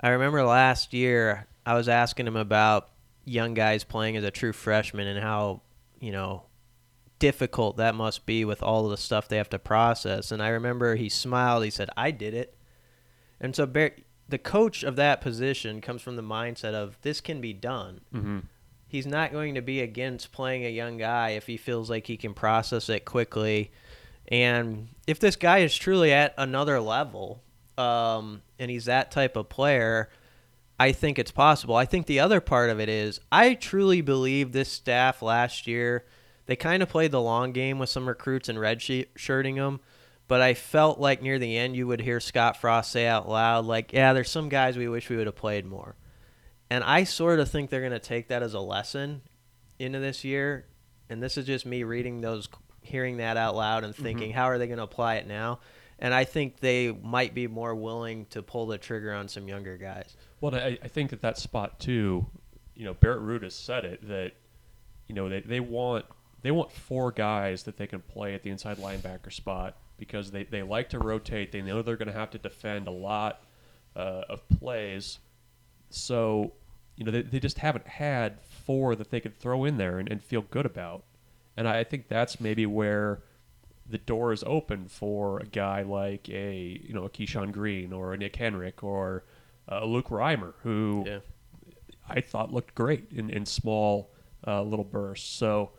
I 0.01 0.09
remember 0.09 0.43
last 0.43 0.95
year 0.95 1.47
I 1.67 1.75
was 1.75 1.89
asking 1.89 2.27
him 2.27 2.37
about 2.37 2.89
young 3.25 3.53
guys 3.53 3.85
playing 3.85 4.17
as 4.17 4.25
a 4.25 4.31
true 4.31 4.53
freshman 4.55 5.07
and 5.07 5.21
how, 5.21 5.61
you 6.01 6.13
know, 6.13 6.45
difficult 7.19 7.77
that 7.77 7.95
must 7.95 8.25
be 8.27 8.45
with 8.45 8.63
all 8.63 8.89
the 8.89 8.97
stuff 8.97 9.29
they 9.29 9.37
have 9.37 9.51
to 9.51 9.59
process. 9.59 10.33
And 10.33 10.43
I 10.43 10.49
remember 10.49 10.95
he 10.95 11.09
smiled. 11.09 11.65
He 11.65 11.71
said, 11.71 11.91
"I 11.97 12.11
did 12.11 12.33
it." 12.33 12.57
And 13.41 13.55
so 13.55 13.67
Bar- 13.67 13.97
the 14.29 14.39
coach 14.39 14.83
of 14.83 14.97
that 14.97 15.21
position 15.21 15.81
comes 15.81 16.01
from 16.01 16.17
the 16.17 16.23
mindset 16.23 16.75
of 16.75 16.97
this 17.03 17.21
can 17.21 17.41
be 17.41 17.53
done. 17.53 18.01
Mm-hmm. 18.15 18.39
He's 18.89 19.07
not 19.07 19.33
going 19.33 19.55
to 19.55 19.63
be 19.63 19.81
against 19.81 20.33
playing 20.33 20.65
a 20.65 20.71
young 20.71 20.97
guy 20.97 21.31
if 21.31 21.47
he 21.47 21.57
feels 21.57 21.91
like 21.91 22.07
he 22.07 22.17
can 22.17 22.35
process 22.35 22.89
it 22.89 23.05
quickly. 23.05 23.71
And 24.29 24.89
if 25.07 25.21
this 25.21 25.37
guy 25.37 25.59
is 25.59 25.77
truly 25.77 26.13
at 26.13 26.35
another 26.39 26.81
level, 26.81 27.43
um, 27.77 28.43
and 28.59 28.71
he's 28.71 28.87
that 28.87 29.11
type 29.11 29.37
of 29.37 29.49
player, 29.49 30.09
I 30.81 30.93
think 30.93 31.19
it's 31.19 31.31
possible. 31.31 31.77
I 31.77 31.85
think 31.85 32.07
the 32.07 32.21
other 32.21 32.41
part 32.41 32.71
of 32.71 32.81
it 32.81 32.89
is 32.89 33.21
I 33.31 33.55
truly 33.55 34.01
believe 34.01 34.53
this 34.53 34.71
staff 34.71 35.23
last 35.23 35.67
year 35.67 36.05
they 36.49 36.57
kind 36.57 36.83
of 36.83 36.89
played 36.89 37.11
the 37.11 37.21
long 37.21 37.53
game 37.53 37.79
with 37.79 37.91
some 37.91 38.09
recruits 38.09 38.49
and 38.49 38.59
red 38.59 38.83
shirting 38.83 39.57
them. 39.57 39.81
But 40.29 40.41
I 40.41 40.55
felt 40.55 40.99
like 40.99 41.23
near 41.23 41.39
the 41.39 41.57
end 41.57 41.77
you 41.77 41.87
would 41.87 42.01
hear 42.01 42.21
Scott 42.21 42.59
Frost 42.59 42.91
say 42.91 43.07
out 43.07 43.29
loud, 43.29 43.65
like, 43.65 43.93
"Yeah, 43.93 44.13
there's 44.13 44.31
some 44.31 44.49
guys 44.49 44.77
we 44.77 44.89
wish 44.89 45.09
we 45.09 45.17
would 45.17 45.27
have 45.27 45.37
played 45.37 45.67
more." 45.67 45.95
And 46.71 46.85
I 46.85 47.05
sort 47.05 47.41
of 47.41 47.51
think 47.51 47.71
they're 47.71 47.81
going 47.81 47.93
to 47.93 47.99
take 47.99 48.29
that 48.29 48.43
as 48.43 48.55
a 48.55 48.61
lesson 48.61 49.23
into 49.79 49.99
this 49.99 50.25
year. 50.25 50.67
And 51.09 51.23
this 51.23 51.39
is 51.39 51.47
just 51.47 51.65
me 51.65 51.83
reading 51.83 52.21
those, 52.21 52.49
hearing 52.83 53.19
that 53.19 53.37
out 53.37 53.57
loud 53.57 53.85
and 53.85 53.95
thinking, 53.95 54.31
mm-hmm. 54.31 54.39
how 54.39 54.47
are 54.47 54.59
they 54.59 54.67
going 54.67 54.79
to 54.79 54.85
apply 54.85 55.17
it 55.17 55.27
now? 55.27 55.61
And 55.99 56.15
I 56.15 56.25
think 56.25 56.61
they 56.61 56.93
might 56.93 57.35
be 57.35 57.47
more 57.47 57.75
willing 57.75 58.27
to 58.27 58.43
pull 58.43 58.67
the 58.67 58.79
trigger 58.79 59.13
on 59.13 59.29
some 59.29 59.49
younger 59.49 59.77
guys. 59.77 60.17
Well, 60.41 60.55
I, 60.55 60.79
I 60.83 60.89
think 60.89 61.11
that 61.11 61.23
that 61.23 61.39
spot 61.39 61.81
too, 61.81 62.27
you 62.75 62.85
know, 62.85 62.95
Barrett 62.95 63.23
Ruud 63.23 63.43
has 63.43 63.55
said 63.55 63.85
it 63.85 64.07
that, 64.07 64.33
you 65.09 65.15
know, 65.15 65.29
they, 65.29 65.41
they 65.41 65.61
want 65.61 66.05
they 66.43 66.51
want 66.53 66.71
four 66.71 67.11
guys 67.11 67.65
that 67.65 67.77
they 67.77 67.87
can 67.87 68.01
play 68.01 68.35
at 68.35 68.43
the 68.43 68.51
inside 68.51 68.79
linebacker 68.79 69.33
spot 69.33 69.77
because 69.99 70.31
they, 70.31 70.45
they 70.45 70.63
like 70.63 70.91
to 70.91 70.99
rotate. 70.99 71.51
They 71.51 71.63
know 71.63 71.83
they're 71.83 71.97
going 71.97 72.09
to 72.09 72.15
have 72.15 72.31
to 72.31 72.39
defend 72.39 72.87
a 72.87 72.93
lot 72.93 73.43
uh, 73.97 74.23
of 74.29 74.49
plays. 74.49 75.19
So, 75.91 76.53
you 76.97 77.05
know, 77.05 77.11
they, 77.11 77.23
they 77.23 77.41
just 77.41 77.59
haven't 77.59 77.87
had 77.87 78.41
four 78.43 78.95
that 78.97 79.11
they 79.11 79.21
could 79.21 79.39
throw 79.39 79.65
in 79.65 79.77
there 79.77 79.99
and, 79.99 80.11
and 80.11 80.23
feel 80.23 80.43
good 80.43 80.67
about. 80.67 81.05
And 81.57 81.69
I, 81.69 81.81
I 81.81 81.85
think 81.85 82.09
that's 82.09 82.41
maybe 82.41 82.67
where 82.67 83.23
the 83.89 83.99
door 83.99 84.33
is 84.33 84.45
open 84.47 84.87
for 84.89 85.41
a 85.41 85.47
guy 85.47 85.83
like 85.83 86.29
a 86.29 86.81
you 86.85 86.93
know 86.93 87.05
a 87.05 87.11
Keyshawn 87.11 87.53
Greene 87.53 87.93
or 87.93 88.13
a 88.13 88.19
Nick 88.19 88.37
Henrich 88.37 88.83
or 88.83 89.25
uh, 89.71 89.85
Luke 89.85 90.09
Reimer, 90.09 90.55
who 90.63 91.05
yeah. 91.07 91.19
I 92.09 92.21
thought 92.21 92.53
looked 92.53 92.75
great 92.75 93.11
in 93.13 93.31
in 93.31 93.47
small 93.47 94.11
uh, 94.47 94.63
little 94.63 94.85
bursts. 94.85 95.29
So 95.31 95.71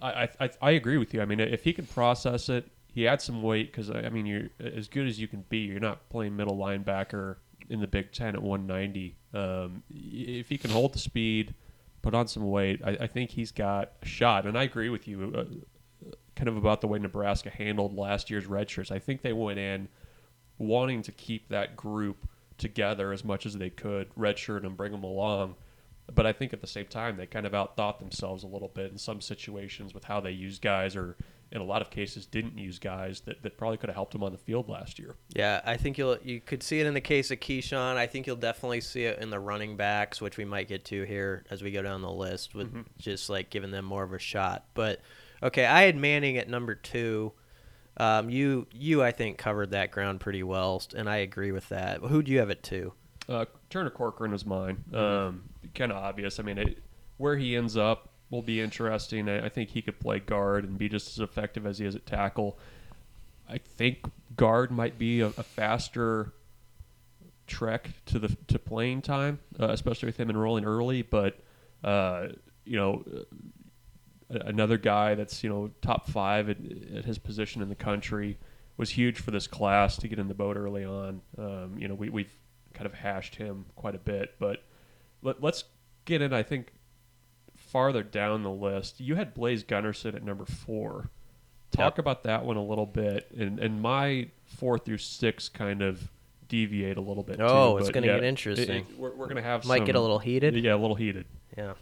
I, 0.00 0.28
I 0.40 0.50
I 0.62 0.70
agree 0.72 0.98
with 0.98 1.12
you. 1.12 1.20
I 1.20 1.24
mean, 1.24 1.40
if 1.40 1.64
he 1.64 1.72
can 1.72 1.86
process 1.86 2.48
it, 2.48 2.70
he 2.92 3.02
had 3.02 3.20
some 3.20 3.42
weight 3.42 3.72
because 3.72 3.90
I 3.90 4.08
mean, 4.08 4.26
you're 4.26 4.48
as 4.60 4.88
good 4.88 5.06
as 5.06 5.18
you 5.18 5.28
can 5.28 5.44
be. 5.48 5.58
You're 5.58 5.80
not 5.80 6.08
playing 6.08 6.36
middle 6.36 6.56
linebacker 6.56 7.36
in 7.68 7.80
the 7.80 7.86
Big 7.86 8.12
Ten 8.12 8.34
at 8.34 8.42
190. 8.42 9.16
Um, 9.36 9.82
if 9.90 10.48
he 10.48 10.58
can 10.58 10.70
hold 10.70 10.94
the 10.94 10.98
speed, 10.98 11.54
put 12.02 12.14
on 12.14 12.26
some 12.28 12.50
weight, 12.50 12.80
I, 12.84 12.90
I 13.00 13.06
think 13.06 13.30
he's 13.30 13.52
got 13.52 13.92
a 14.02 14.06
shot. 14.06 14.46
And 14.46 14.56
I 14.56 14.62
agree 14.62 14.88
with 14.88 15.06
you. 15.06 15.32
Uh, 15.36 15.44
kind 16.34 16.48
of 16.48 16.56
about 16.56 16.80
the 16.80 16.86
way 16.86 16.98
Nebraska 16.98 17.50
handled 17.50 17.96
last 17.96 18.30
year's 18.30 18.46
redshirts. 18.46 18.90
I 18.90 18.98
think 18.98 19.22
they 19.22 19.32
went 19.32 19.58
in 19.58 19.88
wanting 20.58 21.02
to 21.02 21.12
keep 21.12 21.48
that 21.48 21.76
group 21.76 22.28
together 22.58 23.12
as 23.12 23.24
much 23.24 23.46
as 23.46 23.54
they 23.54 23.70
could, 23.70 24.14
redshirt 24.14 24.64
and 24.64 24.76
bring 24.76 24.92
them 24.92 25.04
along. 25.04 25.56
But 26.14 26.26
I 26.26 26.32
think 26.32 26.52
at 26.52 26.60
the 26.60 26.66
same 26.66 26.86
time, 26.86 27.16
they 27.16 27.26
kind 27.26 27.46
of 27.46 27.52
outthought 27.52 27.98
themselves 27.98 28.44
a 28.44 28.46
little 28.46 28.68
bit 28.68 28.92
in 28.92 28.98
some 28.98 29.20
situations 29.20 29.92
with 29.92 30.04
how 30.04 30.20
they 30.20 30.30
used 30.30 30.62
guys, 30.62 30.94
or 30.94 31.16
in 31.52 31.60
a 31.60 31.64
lot 31.64 31.80
of 31.80 31.90
cases, 31.90 32.26
didn't 32.26 32.58
use 32.58 32.78
guys 32.78 33.20
that, 33.20 33.42
that 33.42 33.56
probably 33.56 33.76
could 33.76 33.88
have 33.88 33.94
helped 33.94 34.12
them 34.12 34.24
on 34.24 34.32
the 34.32 34.38
field 34.38 34.68
last 34.68 34.98
year. 34.98 35.14
Yeah, 35.34 35.60
I 35.64 35.76
think 35.76 35.98
you'll 35.98 36.18
you 36.22 36.40
could 36.40 36.62
see 36.62 36.80
it 36.80 36.86
in 36.86 36.94
the 36.94 37.00
case 37.00 37.30
of 37.30 37.40
Keyshawn. 37.40 37.96
I 37.96 38.06
think 38.06 38.26
you'll 38.26 38.36
definitely 38.36 38.80
see 38.80 39.04
it 39.04 39.20
in 39.20 39.30
the 39.30 39.40
running 39.40 39.76
backs, 39.76 40.20
which 40.20 40.36
we 40.36 40.44
might 40.44 40.68
get 40.68 40.84
to 40.86 41.04
here 41.04 41.44
as 41.50 41.62
we 41.62 41.70
go 41.70 41.82
down 41.82 42.02
the 42.02 42.10
list, 42.10 42.54
with 42.54 42.68
mm-hmm. 42.68 42.82
just 42.98 43.30
like 43.30 43.50
giving 43.50 43.70
them 43.70 43.84
more 43.84 44.02
of 44.02 44.12
a 44.12 44.18
shot. 44.18 44.64
But 44.74 45.00
Okay, 45.42 45.66
I 45.66 45.82
had 45.82 45.96
Manning 45.96 46.38
at 46.38 46.48
number 46.48 46.74
two. 46.74 47.32
Um, 47.98 48.28
you 48.28 48.66
you 48.72 49.02
I 49.02 49.12
think 49.12 49.38
covered 49.38 49.70
that 49.70 49.90
ground 49.90 50.20
pretty 50.20 50.42
well, 50.42 50.82
and 50.94 51.08
I 51.08 51.18
agree 51.18 51.52
with 51.52 51.68
that. 51.70 52.00
Who 52.00 52.22
do 52.22 52.32
you 52.32 52.38
have 52.38 52.50
it 52.50 52.62
to? 52.64 52.92
Uh, 53.28 53.44
Turner 53.70 53.90
Corcoran 53.90 54.32
is 54.32 54.44
mine. 54.44 54.84
Mm-hmm. 54.90 54.96
Um, 54.96 55.42
kind 55.74 55.92
of 55.92 55.98
obvious. 55.98 56.38
I 56.38 56.42
mean, 56.42 56.58
it, 56.58 56.82
where 57.16 57.36
he 57.36 57.56
ends 57.56 57.76
up 57.76 58.10
will 58.30 58.42
be 58.42 58.60
interesting. 58.60 59.28
I, 59.28 59.46
I, 59.46 59.48
think 59.48 59.70
he 59.70 59.82
could 59.82 60.00
play 60.00 60.18
guard 60.18 60.64
and 60.64 60.76
be 60.78 60.88
just 60.88 61.08
as 61.08 61.20
effective 61.20 61.66
as 61.66 61.78
he 61.78 61.86
is 61.86 61.94
at 61.94 62.06
tackle. 62.06 62.58
I 63.48 63.58
think 63.58 63.98
guard 64.36 64.70
might 64.70 64.98
be 64.98 65.20
a, 65.20 65.26
a 65.26 65.42
faster 65.42 66.32
trek 67.46 67.90
to 68.06 68.18
the 68.18 68.36
to 68.48 68.58
playing 68.58 69.02
time, 69.02 69.38
uh, 69.60 69.68
especially 69.68 70.06
with 70.06 70.16
him 70.16 70.30
enrolling 70.30 70.64
early. 70.64 71.02
But 71.02 71.38
uh, 71.84 72.28
you 72.64 72.76
know, 72.76 73.04
another 74.30 74.78
guy 74.78 75.14
that's 75.14 75.42
you 75.44 75.50
know 75.50 75.70
top 75.80 76.08
five 76.08 76.48
at, 76.48 76.56
at, 76.94 77.04
his 77.04 77.18
position 77.18 77.62
in 77.62 77.68
the 77.68 77.74
country 77.74 78.38
was 78.76 78.90
huge 78.90 79.20
for 79.20 79.30
this 79.30 79.46
class 79.46 79.96
to 79.98 80.08
get 80.08 80.18
in 80.18 80.28
the 80.28 80.34
boat 80.34 80.56
early 80.56 80.84
on. 80.84 81.22
Um, 81.38 81.76
you 81.78 81.88
know, 81.88 81.94
we, 81.94 82.10
we've 82.10 82.32
kind 82.74 82.86
of 82.86 82.92
hashed 82.92 83.36
him 83.36 83.64
quite 83.74 83.94
a 83.94 83.98
bit, 83.98 84.34
but 84.38 84.64
let, 85.22 85.42
us 85.42 85.64
get 86.04 86.20
in. 86.20 86.34
I 86.34 86.42
think 86.42 86.72
farther 87.66 88.02
down 88.02 88.42
the 88.42 88.50
list, 88.50 89.00
you 89.00 89.16
had 89.16 89.34
Blaise 89.34 89.64
Gunnerson 89.64 90.14
at 90.14 90.22
number 90.22 90.44
four. 90.44 91.10
Talk 91.72 91.94
yep. 91.94 91.98
about 91.98 92.22
that 92.24 92.44
one 92.44 92.56
a 92.56 92.64
little 92.64 92.86
bit, 92.86 93.30
and 93.36 93.58
and 93.58 93.82
my 93.82 94.28
four 94.44 94.78
through 94.78 94.98
six 94.98 95.48
kind 95.48 95.82
of 95.82 96.10
deviate 96.48 96.96
a 96.96 97.00
little 97.00 97.22
bit. 97.22 97.40
Oh, 97.40 97.72
too, 97.72 97.78
it's 97.78 97.90
going 97.90 98.02
to 98.02 98.08
yeah, 98.08 98.16
get 98.16 98.24
interesting. 98.24 98.70
It, 98.70 98.90
it, 98.90 98.98
we're, 98.98 99.10
we're 99.10 99.26
going 99.26 99.36
to 99.36 99.42
have 99.42 99.64
might 99.64 99.78
some, 99.78 99.86
get 99.86 99.94
a 99.96 100.00
little 100.00 100.20
heated. 100.20 100.54
Yeah, 100.56 100.74
a 100.74 100.76
little 100.76 100.94
heated. 100.94 101.26
Yeah. 101.56 101.74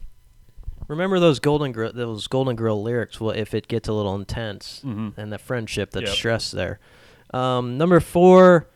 Remember 0.89 1.19
those 1.21 1.39
Golden 1.39 1.73
Girl, 1.73 1.93
those 1.93 2.27
Golden 2.27 2.57
Girl 2.57 2.83
lyrics? 2.83 3.21
Well, 3.21 3.31
if 3.31 3.55
it 3.55 3.69
gets 3.69 3.89
a 3.89 3.93
little 3.93 4.15
intense, 4.15 4.83
mm-hmm. 4.85 5.19
and 5.19 5.33
the 5.33 5.39
friendship 5.39 5.91
that's 5.93 6.09
yep. 6.09 6.15
stressed 6.15 6.53
there. 6.53 6.79
Um, 7.33 7.79
number 7.79 8.01
four, 8.01 8.69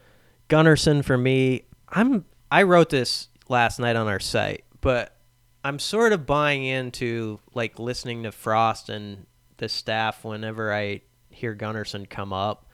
Gunnerson 0.48 1.04
for 1.04 1.18
me. 1.18 1.64
I'm 1.88 2.24
I 2.50 2.62
wrote 2.62 2.90
this 2.90 3.28
last 3.48 3.78
night 3.78 3.96
on 3.96 4.08
our 4.08 4.20
site, 4.20 4.64
but 4.80 5.17
I'm 5.64 5.78
sort 5.78 6.12
of 6.12 6.26
buying 6.26 6.64
into 6.64 7.40
like 7.54 7.78
listening 7.78 8.22
to 8.22 8.32
Frost 8.32 8.88
and 8.88 9.26
the 9.56 9.68
staff 9.68 10.24
whenever 10.24 10.72
I 10.72 11.02
hear 11.30 11.54
Gunnerson 11.54 12.08
come 12.08 12.32
up. 12.32 12.70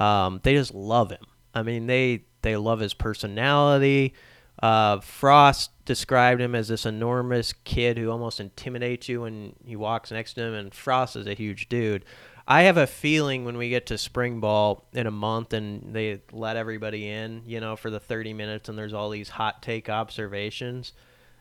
Um, 0.00 0.40
they 0.42 0.54
just 0.54 0.74
love 0.74 1.10
him. 1.10 1.24
I 1.54 1.62
mean, 1.62 1.86
they 1.86 2.24
they 2.42 2.56
love 2.56 2.80
his 2.80 2.94
personality. 2.94 4.14
Uh, 4.62 5.00
Frost 5.00 5.70
described 5.84 6.40
him 6.40 6.54
as 6.54 6.68
this 6.68 6.86
enormous 6.86 7.52
kid 7.64 7.98
who 7.98 8.10
almost 8.10 8.40
intimidates 8.40 9.08
you 9.08 9.22
when 9.22 9.54
he 9.64 9.76
walks 9.76 10.10
next 10.10 10.34
to 10.34 10.42
him, 10.42 10.54
and 10.54 10.74
Frost 10.74 11.16
is 11.16 11.26
a 11.26 11.34
huge 11.34 11.68
dude. 11.68 12.04
I 12.46 12.62
have 12.62 12.76
a 12.76 12.86
feeling 12.86 13.44
when 13.44 13.56
we 13.56 13.68
get 13.68 13.86
to 13.86 13.98
spring 13.98 14.40
ball 14.40 14.88
in 14.92 15.06
a 15.06 15.12
month 15.12 15.52
and 15.52 15.94
they 15.94 16.22
let 16.32 16.56
everybody 16.56 17.08
in, 17.08 17.42
you 17.46 17.60
know, 17.60 17.76
for 17.76 17.88
the 17.88 18.00
30 18.00 18.34
minutes 18.34 18.68
and 18.68 18.76
there's 18.76 18.92
all 18.92 19.10
these 19.10 19.28
hot 19.28 19.62
take 19.62 19.88
observations. 19.88 20.92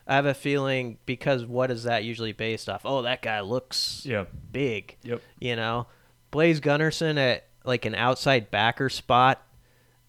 I 0.08 0.15
have 0.15 0.25
a 0.25 0.34
feeling 0.34 0.98
because 1.05 1.46
what 1.46 1.72
is 1.72 1.84
that 1.84 2.03
usually 2.03 2.34
based 2.34 2.70
off? 2.70 2.81
Oh, 2.86 3.03
that 3.03 3.22
guy 3.22 3.41
looks 3.41 4.03
yeah. 4.05 4.25
big. 4.51 4.98
Yep. 5.03 5.22
You 5.39 5.55
know, 5.55 5.88
Blaise 6.31 6.60
Gunnerson 6.60 7.17
at 7.17 7.48
like 7.63 7.86
an 7.86 7.96
outside 7.96 8.51
backer 8.51 8.89
spot 8.89 9.41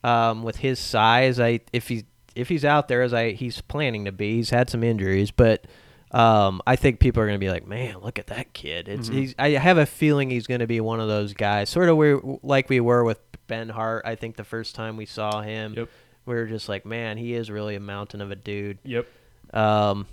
um, 0.05 0.43
with 0.43 0.57
his 0.57 0.79
size, 0.79 1.39
I 1.39 1.61
if 1.73 1.89
he 1.89 2.05
if 2.35 2.49
he's 2.49 2.65
out 2.65 2.89
there 2.89 3.03
as 3.03 3.13
I 3.13 3.33
he's 3.33 3.61
planning 3.61 4.05
to 4.07 4.13
be, 4.13 4.37
he's 4.37 4.51
had 4.51 4.69
some 4.71 4.83
injuries, 4.83 5.31
but 5.31 5.67
um, 6.11 6.61
I 6.67 6.77
think 6.77 7.01
people 7.01 7.23
are 7.23 7.27
going 7.27 7.39
to 7.39 7.45
be 7.45 7.51
like, 7.51 7.67
man, 7.67 8.01
look 8.01 8.19
at 8.19 8.27
that 8.29 8.53
kid. 8.53 8.89
It's 8.89 9.09
mm-hmm. 9.09 9.19
he's. 9.19 9.35
I 9.39 9.51
have 9.51 9.79
a 9.79 9.87
feeling 9.87 10.31
he's 10.31 10.47
going 10.47 10.61
to 10.61 10.67
be 10.67 10.81
one 10.81 11.01
of 11.01 11.09
those 11.09 11.35
guys, 11.35 11.71
sort 11.71 11.89
of 11.89 11.97
we 11.97 12.17
like 12.43 12.69
we 12.69 12.81
were 12.81 13.05
with 13.05 13.21
Ben 13.47 13.69
Hart. 13.69 14.05
I 14.05 14.17
think 14.17 14.37
the 14.37 14.45
first 14.45 14.75
time 14.75 14.97
we 14.97 15.07
saw 15.07 15.41
him, 15.41 15.75
yep. 15.77 15.89
we 16.27 16.35
were 16.35 16.47
just 16.47 16.69
like, 16.69 16.85
man, 16.85 17.17
he 17.17 17.35
is 17.35 17.51
really 17.51 17.77
a 17.77 17.81
mountain 17.81 18.21
of 18.21 18.31
a 18.31 18.37
dude. 18.37 18.79
Yep. 18.85 19.07
Um, 19.53 20.07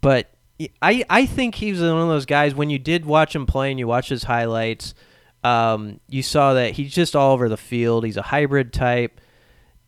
but 0.00 0.30
I 0.80 1.04
I 1.08 1.26
think 1.26 1.56
he's 1.56 1.80
one 1.80 1.90
of 1.90 2.08
those 2.08 2.26
guys. 2.26 2.54
When 2.54 2.70
you 2.70 2.78
did 2.78 3.04
watch 3.04 3.34
him 3.34 3.46
play 3.46 3.70
and 3.70 3.78
you 3.78 3.86
watch 3.86 4.08
his 4.08 4.24
highlights, 4.24 4.94
um, 5.44 6.00
you 6.08 6.22
saw 6.22 6.54
that 6.54 6.72
he's 6.72 6.92
just 6.92 7.16
all 7.16 7.32
over 7.32 7.48
the 7.48 7.56
field. 7.56 8.04
He's 8.04 8.16
a 8.16 8.22
hybrid 8.22 8.72
type. 8.72 9.20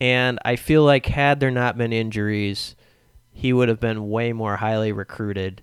And 0.01 0.39
I 0.43 0.57
feel 0.57 0.83
like 0.83 1.05
had 1.05 1.39
there 1.39 1.51
not 1.51 1.77
been 1.77 1.93
injuries, 1.93 2.75
he 3.31 3.53
would 3.53 3.69
have 3.69 3.79
been 3.79 4.09
way 4.09 4.33
more 4.33 4.57
highly 4.57 4.91
recruited. 4.91 5.61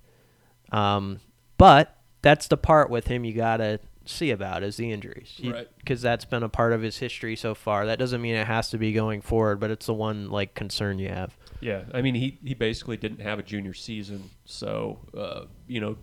Um, 0.71 1.19
but 1.57 1.95
that's 2.23 2.47
the 2.47 2.57
part 2.57 2.89
with 2.89 3.07
him 3.07 3.25
you 3.25 3.33
gotta 3.33 3.79
see 4.05 4.31
about 4.31 4.63
is 4.63 4.75
the 4.77 4.91
injuries, 4.91 5.39
right? 5.53 5.67
Because 5.77 6.01
that's 6.01 6.25
been 6.25 6.41
a 6.41 6.49
part 6.49 6.73
of 6.73 6.81
his 6.81 6.97
history 6.97 7.35
so 7.35 7.53
far. 7.53 7.85
That 7.85 7.99
doesn't 7.99 8.21
mean 8.21 8.33
it 8.35 8.47
has 8.47 8.69
to 8.71 8.77
be 8.79 8.91
going 8.91 9.21
forward, 9.21 9.59
but 9.59 9.69
it's 9.69 9.85
the 9.85 9.93
one 9.93 10.29
like 10.31 10.55
concern 10.55 10.97
you 10.97 11.09
have. 11.09 11.37
Yeah, 11.63 11.83
I 11.93 12.01
mean 12.01 12.15
he 12.15 12.37
he 12.43 12.53
basically 12.53 12.97
didn't 12.97 13.21
have 13.21 13.39
a 13.39 13.43
junior 13.43 13.73
season, 13.73 14.29
so 14.45 14.99
uh, 15.17 15.45
you 15.67 15.79
know 15.79 15.97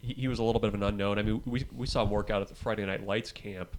he, 0.00 0.14
he 0.14 0.28
was 0.28 0.38
a 0.38 0.44
little 0.44 0.60
bit 0.60 0.68
of 0.68 0.74
an 0.74 0.82
unknown. 0.82 1.18
I 1.18 1.22
mean 1.22 1.42
we 1.44 1.64
we 1.74 1.86
saw 1.86 2.02
him 2.02 2.10
work 2.10 2.30
out 2.30 2.42
at 2.42 2.48
the 2.48 2.54
Friday 2.54 2.84
Night 2.86 3.06
Lights 3.06 3.32
camp 3.32 3.76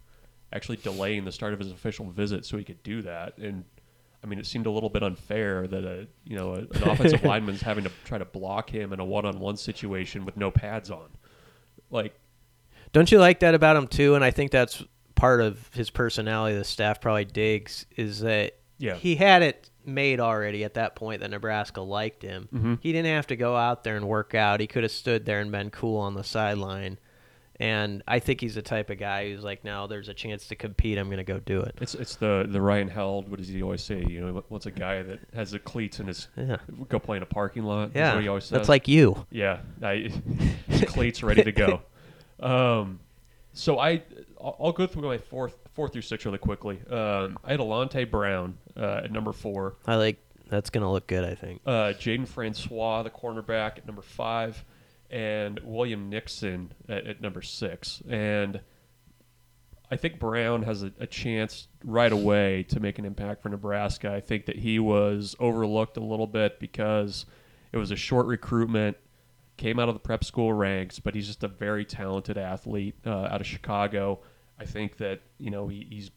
actually 0.54 0.78
delaying 0.78 1.26
the 1.26 1.32
start 1.32 1.54
of 1.54 1.60
his 1.60 1.72
official 1.72 2.10
visit 2.12 2.46
so 2.46 2.58
he 2.58 2.64
could 2.64 2.82
do 2.84 3.02
that. 3.02 3.38
And 3.38 3.66
I 4.24 4.28
mean, 4.28 4.40
it 4.40 4.46
seemed 4.46 4.66
a 4.66 4.72
little 4.72 4.90
bit 4.90 5.04
unfair 5.04 5.68
that 5.68 5.84
a 5.84 6.08
you 6.24 6.36
know 6.36 6.54
a, 6.54 6.58
an 6.60 6.84
offensive 6.90 7.24
lineman's 7.24 7.62
having 7.62 7.84
to 7.84 7.92
try 8.06 8.18
to 8.18 8.26
block 8.26 8.70
him 8.70 8.94
in 8.94 9.00
a 9.00 9.06
one-on-one 9.06 9.58
situation 9.58 10.26
with 10.26 10.38
no 10.38 10.50
pads 10.52 10.90
on. 10.90 11.10
Like, 11.92 12.14
don't 12.94 13.12
you 13.12 13.20
like 13.20 13.40
that 13.42 13.54
about 13.54 13.76
him 13.76 13.88
too? 13.88 14.16
And 14.16 14.24
I 14.24 14.32
think 14.32 14.52
that's 14.52 14.84
part 15.16 15.42
of 15.42 15.70
his 15.74 15.90
personality. 15.90 16.58
The 16.58 16.64
staff 16.64 17.00
probably 17.02 17.26
digs 17.26 17.86
is 17.96 18.22
that 18.22 18.54
Yeah. 18.80 18.96
he 18.96 19.16
had 19.16 19.42
it 19.44 19.70
made 19.88 20.20
already 20.20 20.64
at 20.64 20.74
that 20.76 20.96
point 20.96 21.22
that 21.22 21.30
Nebraska 21.32 21.82
liked 21.82 22.22
him. 22.24 22.48
Mhm. 22.54 22.80
He 22.82 22.92
didn't 22.92 23.14
have 23.14 23.28
to 23.28 23.36
go 23.36 23.56
out 23.56 23.84
there 23.84 23.96
and 23.98 24.08
work 24.08 24.34
out. 24.36 24.60
He 24.60 24.68
could 24.68 24.84
have 24.84 24.92
stood 24.92 25.26
there 25.26 25.40
and 25.40 25.52
been 25.52 25.70
cool 25.70 26.00
on 26.00 26.14
the 26.14 26.24
sideline. 26.24 26.98
And 27.58 28.04
I 28.06 28.20
think 28.20 28.42
he's 28.42 28.56
the 28.56 28.62
type 28.62 28.90
of 28.90 28.98
guy 29.00 29.30
who's 29.30 29.42
like, 29.44 29.64
no, 29.64 29.88
there's 29.88 30.10
a 30.10 30.14
chance 30.14 30.46
to 30.50 30.56
compete. 30.58 30.98
I'm 30.98 31.06
going 31.08 31.20
to 31.20 31.24
go 31.24 31.40
do 31.40 31.62
it. 31.62 31.76
It's 31.80 31.96
it's 31.96 32.18
the 32.18 32.46
the 32.50 32.60
Ryan 32.60 32.90
Held. 32.90 33.30
What 33.30 33.40
does 33.40 33.48
he 33.48 33.64
always 33.64 33.82
say? 33.82 34.04
You 34.10 34.20
know, 34.20 34.44
what's 34.50 34.66
a 34.66 34.72
guy 34.72 35.04
that 35.04 35.20
has 35.34 35.52
the 35.52 35.60
cleats 35.60 36.02
in 36.02 36.08
his 36.08 36.28
Yeah. 36.36 36.58
go 36.90 37.00
play 37.00 37.16
in 37.16 37.24
a 37.24 37.28
parking 37.28 37.64
lot? 37.64 37.92
Yeah. 37.96 38.14
what 38.16 38.22
he 38.24 38.28
always 38.28 38.44
says. 38.44 38.52
That's 38.58 38.68
like 38.70 38.90
you. 38.90 39.26
yeah, 39.32 39.60
I, 39.82 40.12
cleats 40.88 41.24
ready 41.24 41.44
to 41.44 41.52
go. 41.54 41.82
Um, 42.38 43.00
so 43.54 43.80
I 43.80 44.04
I'll 44.42 44.74
go 44.74 44.86
through 44.86 45.04
my 45.04 45.18
fourth 45.18 45.56
four 45.76 45.90
through 45.90 46.02
six 46.02 46.26
really 46.26 46.38
quickly. 46.38 46.80
Um, 46.90 47.38
I 47.44 47.52
had 47.52 47.60
Alante 47.60 48.10
Brown 48.10 48.58
uh, 48.76 49.02
at 49.04 49.12
number 49.12 49.34
four. 49.34 49.76
I 49.86 49.96
like, 49.96 50.18
that's 50.48 50.70
going 50.70 50.84
to 50.84 50.90
look 50.90 51.06
good, 51.08 51.24
I 51.24 51.36
think. 51.36 51.62
uh, 51.66 51.94
Jaden 51.94 52.28
Francois, 52.28 53.04
the 53.04 53.10
cornerback, 53.10 53.78
at 53.78 53.86
number 53.86 54.02
five, 54.02 54.64
and 55.10 55.60
William 55.64 56.10
Nixon 56.10 56.74
at, 56.88 57.06
at 57.06 57.22
number 57.22 57.42
six. 57.42 58.02
And 58.10 58.62
I 59.92 59.98
think 59.98 60.18
Brown 60.18 60.64
has 60.64 60.82
a, 60.82 60.92
a 61.00 61.08
chance 61.08 61.68
right 61.84 62.12
away 62.12 62.64
to 62.70 62.80
make 62.80 62.98
an 62.98 63.06
impact 63.06 63.44
for 63.44 63.50
Nebraska. 63.50 64.12
I 64.12 64.22
think 64.22 64.46
that 64.46 64.58
he 64.58 64.80
was 64.80 65.36
overlooked 65.40 65.98
a 65.98 66.04
little 66.04 66.28
bit 66.28 66.60
because 66.60 67.26
it 67.72 67.78
was 67.78 67.92
a 67.92 67.96
short 67.96 68.26
recruitment, 68.26 68.98
came 69.58 69.80
out 69.80 69.90
of 69.90 69.96
the 69.96 70.00
prep 70.00 70.24
school 70.24 70.54
ranks, 70.54 71.00
but 71.00 71.16
he's 71.16 71.28
just 71.28 71.44
a 71.44 71.48
very 71.48 71.86
talented 71.86 72.38
athlete 72.38 72.96
uh, 73.06 73.28
out 73.32 73.42
of 73.42 73.48
Chicago. 73.48 74.22
I 74.60 74.66
think 74.66 74.98
that 74.98 75.22
you 75.38 75.52
know 75.52 75.68
he, 75.68 75.88
he's 75.90 76.12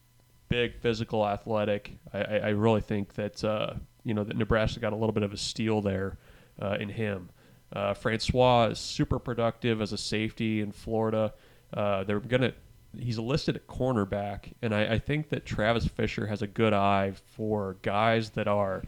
big, 0.49 0.75
physical, 0.75 1.27
athletic. 1.27 1.97
I, 2.13 2.21
I, 2.21 2.37
I 2.37 2.49
really 2.49 2.81
think 2.81 3.13
that 3.15 3.43
uh, 3.43 3.75
you 4.03 4.13
know 4.13 4.23
that 4.23 4.37
Nebraska 4.37 4.79
got 4.79 4.93
a 4.93 4.95
little 4.95 5.13
bit 5.13 5.23
of 5.23 5.33
a 5.33 5.37
steal 5.37 5.81
there 5.81 6.17
uh, 6.61 6.77
in 6.79 6.89
him. 6.89 7.29
Uh, 7.71 7.93
Francois 7.93 8.67
is 8.71 8.79
super 8.79 9.19
productive 9.19 9.81
as 9.81 9.93
a 9.93 9.97
safety 9.97 10.61
in 10.61 10.71
Florida. 10.71 11.33
Uh, 11.73 12.03
they're 12.03 12.19
gonna. 12.19 12.53
He's 12.97 13.19
listed 13.19 13.55
at 13.55 13.67
cornerback, 13.67 14.53
and 14.63 14.73
I, 14.73 14.93
I 14.93 14.99
think 14.99 15.29
that 15.29 15.45
Travis 15.45 15.85
Fisher 15.85 16.25
has 16.25 16.41
a 16.41 16.47
good 16.47 16.73
eye 16.73 17.13
for 17.35 17.77
guys 17.83 18.31
that 18.31 18.47
are 18.47 18.81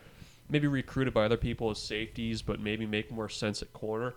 maybe 0.50 0.68
recruited 0.68 1.14
by 1.14 1.26
other 1.26 1.38
people 1.38 1.70
as 1.70 1.78
safeties, 1.78 2.42
but 2.42 2.60
maybe 2.60 2.88
make 2.88 3.12
more 3.12 3.30
sense 3.30 3.62
at 3.62 3.72
corner. 3.74 4.16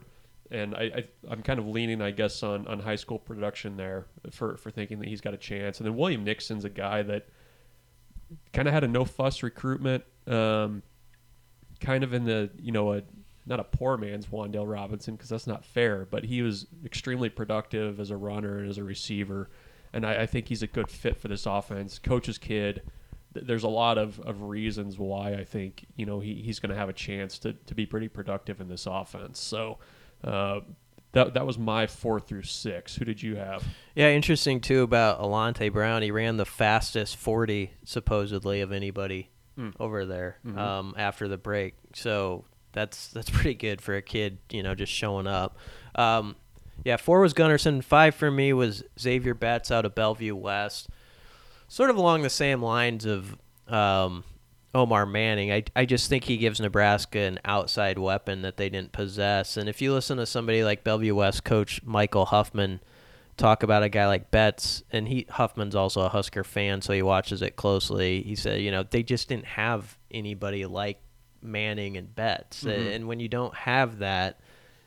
And 0.55 0.75
I, 0.75 0.83
I, 0.83 1.05
I'm 1.29 1.43
kind 1.43 1.59
of 1.59 1.67
leaning, 1.67 2.01
I 2.01 2.13
guess, 2.13 2.43
on, 2.43 2.67
on 2.69 2.79
high 2.79 2.97
school 2.97 3.19
production 3.19 3.77
there 3.77 4.07
for, 4.31 4.57
for 4.57 4.71
thinking 4.71 5.01
that 5.01 5.09
he's 5.09 5.21
got 5.21 5.35
a 5.35 5.37
chance. 5.37 5.79
And 5.81 5.87
then 5.87 5.97
William 5.97 6.23
Nixon's 6.23 6.65
a 6.65 6.71
guy 6.71 7.03
that 7.03 7.27
kind 8.53 8.69
of 8.69 8.75
had 8.75 8.85
a 8.85 8.89
no 8.89 9.05
fuss 9.05 9.43
recruitment, 9.43 10.05
um, 10.27 10.83
kind 11.81 12.05
of 12.05 12.15
in 12.15 12.25
the 12.25 12.51
you 12.61 12.73
know 12.73 12.95
a 12.95 13.03
not 13.47 13.61
a 13.61 13.65
poor 13.65 13.97
man's 13.97 14.27
Wandale 14.27 14.71
Robinson 14.71 15.15
because 15.15 15.29
that's 15.29 15.47
not 15.47 15.65
fair, 15.65 16.07
but 16.11 16.25
he 16.25 16.41
was 16.43 16.67
extremely 16.85 17.29
productive 17.29 18.01
as 18.01 18.11
a 18.11 18.17
runner 18.17 18.59
and 18.59 18.71
as 18.71 18.79
a 18.79 18.85
receiver, 18.85 19.51
and 19.93 20.07
I, 20.07 20.23
I 20.23 20.27
think 20.27 20.49
he's 20.49 20.63
a 20.63 20.67
good 20.67 20.91
fit 20.91 21.21
for 21.21 21.29
this 21.29 21.47
offense. 21.47 21.99
Coach's 21.99 22.39
kid. 22.39 22.83
There's 23.33 23.65
a 23.65 23.69
lot 23.69 23.99
of, 23.99 24.21
of 24.21 24.43
reasons 24.43 24.97
why 24.97 25.35
I 25.35 25.45
think 25.45 25.87
you 25.97 26.07
know 26.07 26.21
he, 26.21 26.35
he's 26.37 26.61
going 26.61 26.71
to 26.71 26.77
have 26.77 26.89
a 26.89 26.95
chance 26.95 27.39
to, 27.41 27.53
to 27.53 27.75
be 27.75 27.85
pretty 27.85 28.09
productive 28.09 28.61
in 28.61 28.69
this 28.69 28.87
offense. 28.87 29.41
So 29.41 29.79
uh, 30.25 30.61
that 31.13 31.35
that 31.35 31.47
was 31.47 31.59
my 31.59 31.87
four 31.87 32.19
through 32.19 32.43
six. 32.43 32.97
Who 32.97 33.05
did 33.05 33.23
you 33.23 33.37
have? 33.37 33.63
Yeah, 33.95 34.09
interesting 34.11 34.61
too 34.61 34.83
about 34.83 35.21
Alante 35.21 35.73
Brown. 35.73 36.03
He 36.03 36.11
ran 36.11 36.37
the 36.39 36.45
fastest 36.45 37.17
40 37.17 37.71
supposedly 37.85 38.61
of 38.61 38.73
anybody 38.73 39.31
Hmm. 39.57 39.71
over 39.79 40.05
there 40.05 40.39
Mhm. 40.45 40.59
um, 40.59 40.95
after 40.99 41.29
the 41.29 41.39
break. 41.39 41.75
So 41.93 42.45
that's 42.73 43.09
that's 43.09 43.31
pretty 43.31 43.55
good 43.55 43.81
for 43.81 43.95
a 43.95 44.03
kid, 44.03 44.39
you 44.51 44.63
know, 44.65 44.75
just 44.75 44.93
showing 44.93 45.29
up. 45.29 45.57
Um, 45.95 46.35
yeah, 46.85 46.97
four 46.97 47.21
was 47.21 47.33
Gunnerson. 47.35 47.85
Five 47.85 48.17
for 48.17 48.33
me 48.33 48.53
was 48.53 48.83
Xavier 48.99 49.35
Betts 49.35 49.71
out 49.71 49.85
of 49.85 49.95
Bellevue 49.95 50.35
West. 50.35 50.89
Sort 51.69 51.89
of 51.91 51.97
along 51.97 52.23
the 52.23 52.31
same 52.31 52.61
lines 52.61 53.05
of 53.05 53.37
um, 53.69 54.25
Omar 54.75 55.07
Manning. 55.07 55.53
I, 55.53 55.65
I 55.77 55.85
just 55.85 56.09
think 56.09 56.25
he 56.25 56.37
gives 56.37 56.61
Nebraska 56.61 57.19
an 57.21 57.39
outside 57.45 57.99
weapon 57.99 58.43
that 58.43 58.57
they 58.57 58.69
didn't 58.69 58.93
possess. 58.93 59.57
And 59.57 59.69
if 59.69 59.81
you 59.81 59.93
listen 59.93 60.17
to 60.19 60.27
somebody 60.27 60.65
like 60.65 60.83
Bellevue 60.85 61.15
West 61.15 61.45
coach 61.45 61.83
Michael 61.85 62.27
Huffman 62.27 62.81
talk 63.37 63.63
about 63.63 63.83
a 63.83 63.89
guy 63.89 64.07
like 64.07 64.31
Betts, 64.31 64.83
and 64.93 65.09
he 65.09 65.27
Huffman's 65.29 65.75
also 65.75 66.03
a 66.03 66.09
Husker 66.09 66.45
fan, 66.45 66.81
so 66.83 66.93
he 66.93 67.03
watches 67.03 67.43
it 67.43 67.57
closely. 67.57 68.23
He 68.23 68.35
said, 68.37 68.61
you 68.61 68.71
know, 68.71 68.83
they 68.83 69.03
just 69.03 69.29
didn't 69.29 69.47
have 69.47 69.99
anybody 70.11 70.67
like 70.67 71.01
Manning 71.43 71.97
and 71.97 72.15
Betts, 72.15 72.65
Mhm. 72.65 72.95
and 72.95 73.09
when 73.09 73.21
you 73.21 73.29
don't 73.29 73.55
have 73.55 73.99
that, 73.99 74.39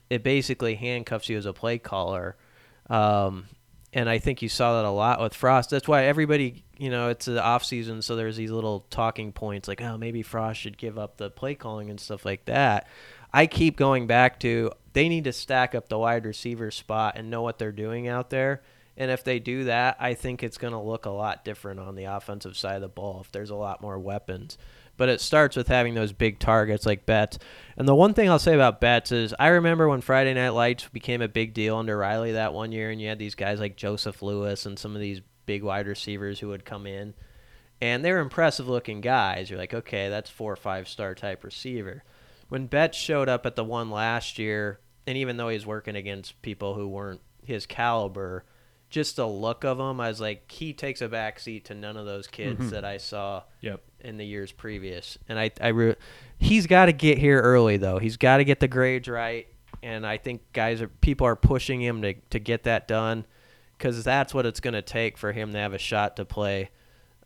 it 0.10 0.24
basically 0.24 0.76
handcuffs 0.76 1.28
you 1.30 1.38
as 1.38 1.46
a 1.46 1.54
play 1.54 1.78
caller. 1.78 2.38
Um, 2.90 3.48
and 3.94 4.10
I 4.10 4.18
think 4.20 4.42
you 4.42 4.50
saw 4.50 4.76
that 4.82 4.88
a 4.88 4.92
lot 4.92 5.20
with 5.20 5.34
Frost. 5.34 5.70
That's 5.70 5.88
why 5.88 6.06
everybody, 6.06 6.64
you 6.78 6.90
know, 6.90 7.10
it's 7.10 7.26
the 7.26 7.44
off 7.44 7.66
season, 7.66 8.02
so 8.02 8.16
there's 8.16 8.38
these 8.38 8.52
little 8.52 8.86
talking 8.90 9.32
points 9.32 9.68
like, 9.68 9.82
oh, 9.82 9.98
maybe 9.98 10.22
Frost 10.22 10.60
should 10.60 10.78
give 10.78 10.98
up 10.98 11.18
the 11.18 11.30
play 11.30 11.56
calling 11.56 11.90
and 11.90 12.00
stuff 12.00 12.26
like 12.26 12.46
that. 12.46 12.88
I 13.34 13.48
keep 13.48 13.78
going 13.78 14.08
back 14.08 14.40
to 14.42 14.72
they 14.94 15.10
need 15.10 15.26
to 15.26 15.34
stack 15.34 15.76
up 15.76 15.90
the 15.90 16.00
wide 16.00 16.26
receiver 16.26 16.72
spot 16.72 17.16
and 17.18 17.30
know 17.30 17.42
what 17.42 17.60
they're 17.60 17.72
doing 17.72 18.08
out 18.08 18.30
there. 18.30 18.62
And 18.96 19.12
if 19.12 19.24
they 19.24 19.38
do 19.38 19.66
that, 19.66 19.98
I 20.00 20.16
think 20.16 20.42
it's 20.42 20.58
going 20.58 20.74
to 20.74 20.80
look 20.80 21.06
a 21.06 21.12
lot 21.12 21.46
different 21.46 21.80
on 21.80 21.96
the 21.96 22.06
offensive 22.06 22.58
side 22.58 22.78
of 22.78 22.82
the 22.82 22.88
ball 22.88 23.22
if 23.22 23.32
there's 23.32 23.52
a 23.52 23.56
lot 23.56 23.82
more 23.82 24.00
weapons. 24.00 24.58
But 24.98 25.10
it 25.10 25.22
starts 25.22 25.56
with 25.56 25.68
having 25.68 25.94
those 25.94 26.12
big 26.14 26.40
targets 26.40 26.88
like 26.88 27.06
Betts. 27.06 27.38
And 27.78 27.88
the 27.88 27.94
one 27.94 28.16
thing 28.16 28.28
I'll 28.28 28.40
say 28.40 28.56
about 28.56 28.82
Betts 28.82 29.12
is 29.12 29.36
I 29.38 29.50
remember 29.50 29.88
when 29.88 30.02
Friday 30.02 30.34
Night 30.34 30.50
Lights 30.50 30.88
became 30.88 31.22
a 31.22 31.28
big 31.28 31.54
deal 31.54 31.78
under 31.78 31.96
Riley 31.96 32.32
that 32.32 32.56
one 32.56 32.72
year, 32.72 32.90
and 32.90 33.00
you 33.00 33.08
had 33.08 33.20
these 33.20 33.36
guys 33.36 33.60
like 33.60 33.76
Joseph 33.76 34.24
Lewis 34.24 34.66
and 34.66 34.80
some 34.80 34.96
of 34.96 35.02
these 35.02 35.22
big 35.48 35.64
wide 35.64 35.88
receivers 35.88 36.40
who 36.40 36.50
would 36.50 36.64
come 36.66 36.86
in. 36.86 37.16
And 37.82 38.06
they're 38.06 38.20
impressive 38.20 38.68
looking 38.68 39.02
guys. 39.02 39.50
You're 39.50 39.58
like, 39.60 39.74
okay, 39.74 40.10
that's 40.10 40.30
four 40.30 40.54
or 40.54 40.56
five 40.58 40.88
star 40.88 41.16
type 41.16 41.44
receiver. 41.44 42.04
When 42.50 42.68
Betts 42.68 42.98
showed 42.98 43.28
up 43.30 43.46
at 43.48 43.56
the 43.56 43.64
one 43.64 43.90
last 43.92 44.38
year, 44.40 44.80
and 45.08 45.18
even 45.18 45.38
though 45.38 45.50
he's 45.50 45.66
working 45.66 45.96
against 45.96 46.42
people 46.42 46.74
who 46.76 46.88
weren't 46.88 47.22
his 47.44 47.66
caliber, 47.66 48.46
just 48.90 49.18
the 49.18 49.28
look 49.28 49.64
of 49.66 49.80
him, 49.80 50.00
I 50.00 50.08
was 50.08 50.20
like, 50.22 50.50
he 50.52 50.74
takes 50.74 51.02
a 51.02 51.10
backseat 51.10 51.66
to 51.66 51.76
none 51.76 51.98
of 51.98 52.06
those 52.06 52.26
kids 52.28 52.60
Mhm. 52.68 52.70
that 52.72 52.86
I 52.86 52.98
saw 52.98 53.44
Yep. 53.62 53.82
in 54.00 54.18
the 54.18 54.26
years 54.26 54.52
previous. 54.52 55.18
And 55.30 55.38
I, 55.38 55.52
I 55.62 55.68
re- 55.70 55.96
he's 56.40 56.68
got 56.68 56.86
to 56.86 56.94
get 56.94 57.18
here 57.18 57.42
early 57.42 57.78
though. 57.78 58.00
He's 58.00 58.18
got 58.18 58.38
to 58.38 58.44
get 58.46 58.60
the 58.60 58.68
grades 58.68 59.08
right, 59.10 59.48
and 59.84 60.06
I 60.08 60.18
think 60.18 60.42
guys 60.54 60.82
are 60.82 60.88
people 60.88 61.28
are 61.28 61.36
pushing 61.36 61.82
him 61.82 62.02
to 62.02 62.14
to 62.32 62.40
get 62.40 62.64
that 62.64 62.88
done 62.88 63.26
because 63.78 64.04
that's 64.04 64.34
what 64.34 64.46
it's 64.46 64.60
going 64.60 64.74
to 64.74 64.82
take 64.82 65.18
for 65.18 65.32
him 65.32 65.54
to 65.54 65.58
have 65.60 65.74
a 65.74 65.78
shot 65.78 66.16
to 66.18 66.26
play 66.26 66.70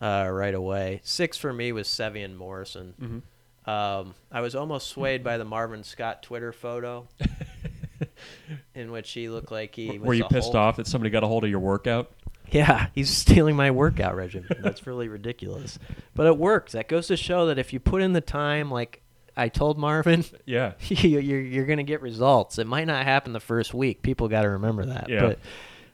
uh, 0.01 0.27
right 0.31 0.53
away. 0.53 1.01
Six 1.03 1.37
for 1.37 1.53
me 1.53 1.71
was 1.71 1.87
Sevion 1.87 2.35
Morrison. 2.35 2.93
Mm-hmm. 3.01 3.69
Um, 3.69 4.15
I 4.31 4.41
was 4.41 4.55
almost 4.55 4.87
swayed 4.87 5.23
by 5.23 5.37
the 5.37 5.45
Marvin 5.45 5.83
Scott 5.83 6.23
Twitter 6.23 6.51
photo 6.51 7.07
in 8.75 8.91
which 8.91 9.11
he 9.11 9.29
looked 9.29 9.51
like 9.51 9.75
he 9.75 9.99
was 9.99 10.07
Were 10.07 10.13
you 10.13 10.23
pissed 10.25 10.55
off 10.55 10.77
that 10.77 10.87
somebody 10.87 11.09
got 11.09 11.23
a 11.23 11.27
hold 11.27 11.43
of 11.43 11.49
your 11.49 11.59
workout? 11.59 12.11
Yeah, 12.49 12.87
he's 12.93 13.09
stealing 13.09 13.55
my 13.55 13.71
workout 13.71 14.15
regimen. 14.15 14.49
That's 14.61 14.85
really 14.85 15.07
ridiculous. 15.07 15.79
But 16.15 16.27
it 16.27 16.37
works. 16.37 16.73
That 16.73 16.89
goes 16.89 17.07
to 17.07 17.15
show 17.15 17.45
that 17.45 17.57
if 17.57 17.71
you 17.71 17.79
put 17.79 18.01
in 18.01 18.13
the 18.13 18.19
time, 18.21 18.69
like 18.69 19.01
I 19.37 19.47
told 19.47 19.77
Marvin, 19.77 20.25
Yeah. 20.45 20.73
you- 20.81 21.19
you're 21.19 21.39
you're 21.41 21.65
gonna 21.65 21.83
get 21.83 22.01
results. 22.01 22.57
It 22.59 22.67
might 22.67 22.87
not 22.87 23.05
happen 23.05 23.31
the 23.31 23.39
first 23.39 23.73
week. 23.73 24.01
People 24.01 24.27
got 24.27 24.41
to 24.41 24.49
remember 24.49 24.85
that. 24.87 25.07
Yeah. 25.07 25.21
But 25.21 25.39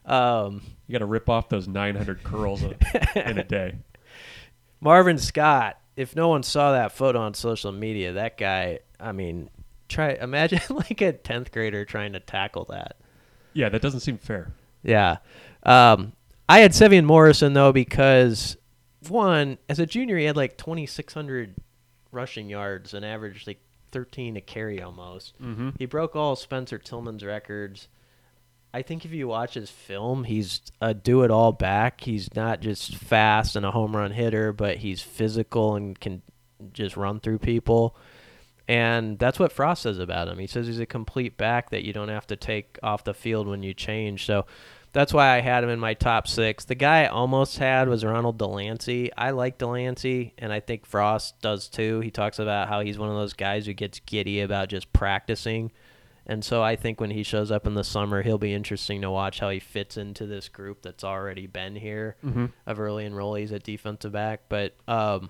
um, 0.07 0.61
You 0.87 0.93
got 0.93 0.99
to 0.99 1.05
rip 1.05 1.29
off 1.29 1.49
those 1.49 1.67
900 1.67 2.23
curls 2.23 2.63
in 2.63 3.37
a 3.37 3.43
day. 3.43 3.75
Marvin 4.81 5.17
Scott, 5.17 5.79
if 5.95 6.15
no 6.15 6.29
one 6.29 6.43
saw 6.43 6.71
that 6.71 6.91
photo 6.91 7.19
on 7.19 7.33
social 7.33 7.71
media, 7.71 8.13
that 8.13 8.37
guy. 8.37 8.79
I 8.99 9.11
mean, 9.11 9.49
try 9.89 10.11
imagine 10.11 10.61
like 10.69 11.01
a 11.01 11.13
tenth 11.13 11.51
grader 11.51 11.85
trying 11.85 12.13
to 12.13 12.19
tackle 12.19 12.65
that. 12.65 12.97
Yeah, 13.53 13.69
that 13.69 13.81
doesn't 13.81 14.01
seem 14.01 14.17
fair. 14.17 14.53
Yeah. 14.83 15.17
Um, 15.63 16.13
I 16.47 16.59
had 16.59 16.71
Sevion 16.71 17.05
Morrison 17.05 17.53
though 17.53 17.71
because 17.71 18.57
one, 19.09 19.57
as 19.67 19.79
a 19.79 19.85
junior, 19.85 20.17
he 20.17 20.25
had 20.25 20.37
like 20.37 20.57
2,600 20.57 21.55
rushing 22.11 22.49
yards 22.49 22.93
and 22.93 23.03
averaged 23.03 23.47
like 23.47 23.59
13 23.91 24.37
a 24.37 24.41
carry 24.41 24.81
almost. 24.81 25.41
Mm-hmm. 25.41 25.69
He 25.79 25.85
broke 25.85 26.15
all 26.15 26.35
Spencer 26.35 26.77
Tillman's 26.77 27.23
records. 27.23 27.87
I 28.73 28.81
think 28.81 29.05
if 29.05 29.11
you 29.11 29.27
watch 29.27 29.53
his 29.55 29.69
film, 29.69 30.23
he's 30.25 30.61
a 30.81 30.93
do 30.93 31.23
it 31.23 31.31
all 31.31 31.51
back. 31.51 32.01
He's 32.01 32.33
not 32.35 32.59
just 32.61 32.95
fast 32.95 33.55
and 33.55 33.65
a 33.65 33.71
home 33.71 33.95
run 33.95 34.11
hitter, 34.11 34.53
but 34.53 34.77
he's 34.77 35.01
physical 35.01 35.75
and 35.75 35.99
can 35.99 36.21
just 36.73 36.97
run 36.97 37.19
through 37.19 37.39
people. 37.39 37.95
And 38.67 39.17
that's 39.17 39.39
what 39.39 39.53
Frost 39.53 39.83
says 39.83 39.97
about 39.97 40.27
him. 40.27 40.37
He 40.39 40.47
says 40.47 40.67
he's 40.67 40.79
a 40.79 40.85
complete 40.85 41.37
back 41.37 41.69
that 41.69 41.85
you 41.85 41.93
don't 41.93 42.09
have 42.09 42.27
to 42.27 42.35
take 42.35 42.77
off 42.83 43.05
the 43.05 43.13
field 43.13 43.47
when 43.47 43.63
you 43.63 43.73
change. 43.73 44.25
So 44.25 44.45
That's 44.93 45.13
why 45.13 45.35
I 45.35 45.41
had 45.41 45.63
him 45.63 45.69
in 45.69 45.79
my 45.79 45.93
top 45.93 46.27
six. 46.27 46.65
The 46.65 46.75
guy 46.75 47.03
I 47.03 47.07
almost 47.07 47.59
had 47.59 47.87
was 47.89 48.03
Ronald 48.05 48.39
Delancy. 48.39 49.09
I 49.17 49.31
like 49.31 49.59
Delancy, 49.59 50.31
and 50.37 50.51
I 50.51 50.59
think 50.59 50.85
Frost 50.85 51.39
does 51.41 51.67
too. 51.67 51.99
He 51.99 52.09
talks 52.09 52.39
about 52.39 52.67
how 52.67 52.79
he's 52.79 52.97
one 52.97 53.09
of 53.09 53.15
those 53.15 53.33
guys 53.33 53.65
who 53.65 53.73
gets 53.73 53.99
giddy 53.99 54.41
about 54.41 54.69
just 54.69 54.91
practicing. 54.93 55.71
And 56.29 56.43
so 56.43 56.61
I 56.61 56.75
think 56.75 56.99
when 56.99 57.11
he 57.11 57.23
shows 57.23 57.51
up 57.51 57.65
in 57.65 57.73
the 57.73 57.85
summer, 57.85 58.21
he'll 58.21 58.37
be 58.37 58.53
interesting 58.53 59.01
to 59.01 59.09
watch 59.09 59.39
how 59.39 59.49
he 59.49 59.59
fits 59.59 59.95
into 59.95 60.25
this 60.27 60.49
group 60.49 60.81
that's 60.81 61.03
already 61.03 61.47
been 61.47 61.75
here 61.77 62.17
Mm-hmm. 62.23 62.47
of 62.65 62.79
early 62.79 63.07
enrollees 63.09 63.51
at 63.53 63.63
defensive 63.63 64.11
back. 64.11 64.41
But 64.49 64.75
um, 64.89 65.29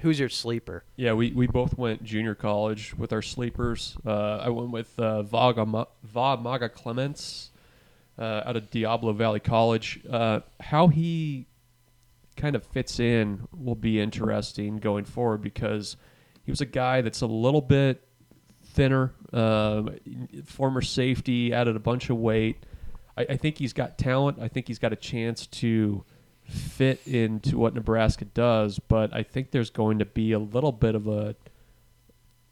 who's 0.00 0.18
your 0.18 0.28
sleeper? 0.28 0.82
Yeah, 0.96 1.12
we, 1.12 1.30
we 1.30 1.46
both 1.46 1.78
went 1.78 2.02
junior 2.02 2.34
college 2.34 2.94
with 2.94 3.12
our 3.12 3.22
sleepers. 3.22 3.96
Uh, 4.04 4.38
I 4.38 4.48
went 4.48 4.72
with 4.72 4.98
uh, 4.98 5.22
Vaga, 5.22 5.64
Ma- 5.64 5.84
Va 6.02 6.36
Maga 6.36 6.68
Clements 6.68 7.50
uh, 8.18 8.42
out 8.44 8.56
of 8.56 8.70
Diablo 8.70 9.12
Valley 9.12 9.38
College. 9.40 10.00
Uh, 10.10 10.40
how 10.58 10.88
he 10.88 11.46
kind 12.36 12.56
of 12.56 12.64
fits 12.64 12.98
in 12.98 13.46
will 13.56 13.74
be 13.76 14.00
interesting 14.00 14.78
going 14.78 15.04
forward 15.04 15.42
because 15.42 15.96
he 16.44 16.50
was 16.50 16.60
a 16.60 16.66
guy 16.66 17.02
that's 17.02 17.20
a 17.20 17.26
little 17.26 17.60
bit 17.60 18.02
thinner, 18.78 19.12
um, 19.32 19.90
former 20.46 20.80
safety, 20.80 21.52
added 21.52 21.74
a 21.74 21.80
bunch 21.80 22.10
of 22.10 22.16
weight. 22.16 22.64
I, 23.16 23.26
I 23.30 23.36
think 23.36 23.58
he's 23.58 23.72
got 23.72 23.98
talent. 23.98 24.38
I 24.40 24.46
think 24.46 24.68
he's 24.68 24.78
got 24.78 24.92
a 24.92 24.96
chance 24.96 25.48
to 25.48 26.04
fit 26.44 27.04
into 27.04 27.58
what 27.58 27.74
Nebraska 27.74 28.24
does, 28.24 28.78
but 28.78 29.12
I 29.12 29.24
think 29.24 29.50
there's 29.50 29.70
going 29.70 29.98
to 29.98 30.04
be 30.04 30.30
a 30.30 30.38
little 30.38 30.70
bit 30.70 30.94
of 30.94 31.08
a 31.08 31.34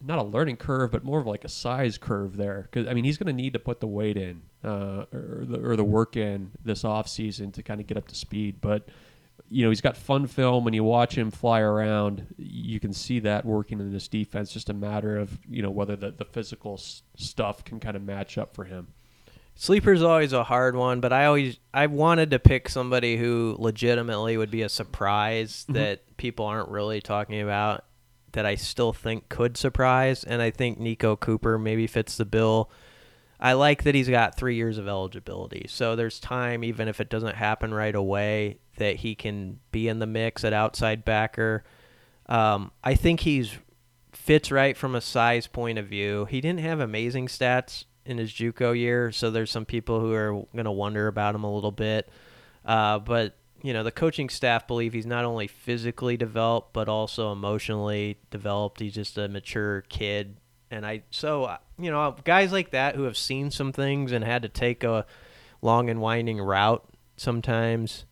not 0.05 0.19
a 0.19 0.23
learning 0.23 0.57
curve, 0.57 0.91
but 0.91 1.05
more 1.05 1.21
of 1.21 1.27
like 1.27 1.45
a 1.45 1.49
size 1.49 1.97
curve 1.97 2.37
there. 2.37 2.69
Because 2.71 2.89
I 2.89 2.95
mean, 2.95 3.05
he's 3.05 3.19
going 3.19 3.29
to 3.29 3.33
need 3.33 3.53
to 3.53 3.61
put 3.61 3.79
the 3.79 3.87
weight 3.87 4.17
in 4.17 4.43
uh, 4.65 5.05
or 5.13 5.45
the 5.49 5.61
or 5.63 5.77
the 5.77 5.85
work 5.85 6.17
in 6.17 6.51
this 6.65 6.85
off 6.85 7.07
season 7.09 7.53
to 7.53 7.63
kind 7.63 7.81
of 7.81 7.87
get 7.87 7.97
up 7.97 8.09
to 8.09 8.17
speed. 8.17 8.61
But 8.61 8.89
you 9.49 9.63
know, 9.65 9.71
he's 9.71 9.81
got 9.81 9.97
fun 9.97 10.27
film. 10.27 10.65
When 10.65 10.75
you 10.75 10.83
watch 10.85 11.17
him 11.17 11.31
fly 11.31 11.61
around, 11.61 12.27
you 12.37 12.81
can 12.81 12.93
see 12.93 13.21
that 13.21 13.45
working 13.45 13.79
in 13.81 13.93
this 13.93 14.09
defense. 14.09 14.53
Just 14.53 14.69
a 14.71 14.75
matter 14.75 15.17
of 15.17 15.39
you 15.49 15.63
know 15.63 15.71
whether 15.71 15.95
the 15.97 16.11
the 16.11 16.25
physical 16.25 16.75
s- 16.75 17.03
stuff 17.17 17.65
can 17.65 17.79
kind 17.81 17.97
of 17.97 18.03
match 18.03 18.39
up 18.39 18.55
for 18.55 18.65
him. 18.65 18.89
Sleeper's 19.55 20.03
always 20.03 20.33
a 20.35 20.45
hard 20.45 20.77
one, 20.77 21.01
but 21.01 21.13
I 21.13 21.25
always 21.27 21.59
I 21.73 21.87
wanted 21.87 22.31
to 22.33 22.39
pick 22.39 22.69
somebody 22.69 23.17
who 23.17 23.57
legitimately 23.59 24.37
would 24.37 24.51
be 24.51 24.63
a 24.63 24.69
surprise 24.69 25.65
Mhm. 25.71 25.75
that 25.75 26.17
people 26.19 26.45
aren't 26.45 26.69
really 26.69 27.01
talking 27.01 27.41
about 27.41 27.85
that 28.33 28.45
I 28.45 28.55
still 28.57 28.93
think 28.93 29.29
could 29.31 29.57
surprise 29.57 30.25
and 30.25 30.43
I 30.43 30.51
think 30.51 30.79
Nico 30.79 31.17
Cooper 31.17 31.59
maybe 31.59 31.87
fits 31.87 32.17
the 32.19 32.27
bill. 32.27 32.71
I 33.39 33.53
like 33.53 33.83
that 33.85 33.95
he's 33.95 34.09
got 34.09 34.37
3 34.37 34.55
years 34.55 34.79
of 34.79 34.89
eligibility. 34.89 35.67
So 35.69 35.97
there's 35.97 36.19
time 36.19 36.65
even 36.65 36.89
if 36.89 37.01
it 37.01 37.11
doesn't 37.11 37.37
happen 37.37 37.75
right 37.75 37.95
away 37.95 38.59
that 38.77 38.97
he 38.97 39.15
can 39.15 39.61
be 39.73 39.89
in 39.89 39.99
the 39.99 40.07
mix 40.07 40.45
at 40.45 40.53
outside 40.53 41.05
backer. 41.05 41.65
Um, 42.29 42.73
I 42.83 42.95
think 42.95 43.21
he's 43.21 43.57
fits 44.13 44.51
right 44.51 44.77
from 44.77 44.95
a 44.95 45.01
size 45.01 45.47
point 45.47 45.79
of 45.79 45.87
view. 45.87 46.25
He 46.25 46.41
didn't 46.41 46.61
have 46.61 46.81
amazing 46.81 47.29
stats 47.29 47.85
in 48.05 48.19
his 48.19 48.33
JUCO 48.33 48.77
year, 48.77 49.13
so 49.13 49.31
there's 49.31 49.51
some 49.51 49.65
people 49.65 50.01
who 50.01 50.13
are 50.13 50.33
going 50.53 50.65
to 50.65 50.71
wonder 50.71 51.07
about 51.07 51.35
him 51.35 51.45
a 51.45 51.55
little 51.55 51.73
bit. 51.73 52.09
Uh, 52.65 52.99
but 52.99 53.37
you 53.63 53.73
know, 53.73 53.83
the 53.83 53.93
coaching 53.93 54.29
staff 54.29 54.67
believe 54.67 54.93
he's 54.93 55.07
not 55.07 55.25
only 55.25 55.47
physically 55.47 56.17
developed 56.17 56.73
but 56.73 56.89
also 56.89 57.33
emotionally 57.33 58.19
developed. 58.31 58.81
He's 58.81 58.95
just 58.95 59.19
a 59.19 59.29
mature 59.29 59.83
kid, 59.83 60.37
and 60.71 60.87
I 60.87 61.03
so 61.11 61.57
you 61.79 61.91
know 61.91 62.17
guys 62.25 62.53
like 62.53 62.71
that 62.71 62.95
who 62.95 63.03
have 63.03 63.17
seen 63.17 63.51
some 63.51 63.73
things 63.73 64.13
and 64.13 64.25
had 64.25 64.43
to 64.43 64.49
take 64.49 64.85
a 64.85 65.07
long 65.63 65.91
and 65.91 66.01
winding 66.01 66.39
route 66.39 66.87
sometimes 67.17 68.05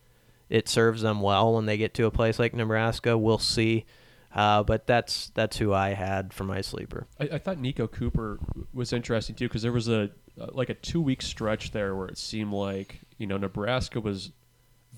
it 0.49 0.69
serves 0.69 1.01
them 1.01 1.21
well 1.21 1.53
when 1.55 1.65
they 1.65 1.77
get 1.77 1.93
to 1.95 2.05
a 2.05 2.11
place 2.11 2.39
like 2.39 2.53
Nebraska. 2.53 3.17
We'll 3.17 3.39
see. 3.39 3.85
Uh, 4.33 4.63
but 4.63 4.85
that's 4.85 5.31
that's 5.33 5.57
who 5.57 5.73
I 5.73 5.89
had 5.89 6.33
for 6.33 6.43
my 6.43 6.59
sleeper. 6.61 7.07
I, 7.19 7.29
I 7.33 7.37
thought 7.37 7.57
Nico 7.57 7.87
Cooper 7.87 8.39
was 8.73 8.91
interesting 8.91 9.35
too 9.35 9.47
because 9.47 9.61
there 9.61 9.71
was 9.71 9.87
a 9.87 10.11
uh, 10.39 10.47
like 10.51 10.69
a 10.69 10.73
two 10.73 11.01
week 11.01 11.21
stretch 11.21 11.71
there 11.71 11.95
where 11.95 12.07
it 12.07 12.17
seemed 12.17 12.51
like 12.51 12.99
you 13.17 13.27
know 13.27 13.37
Nebraska 13.37 14.01
was 14.01 14.31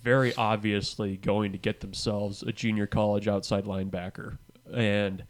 very 0.01 0.33
obviously 0.35 1.17
going 1.17 1.51
to 1.51 1.57
get 1.59 1.81
themselves 1.81 2.41
a 2.43 2.51
junior 2.51 2.87
college 2.87 3.27
outside 3.27 3.65
linebacker 3.65 4.37
and 4.73 5.23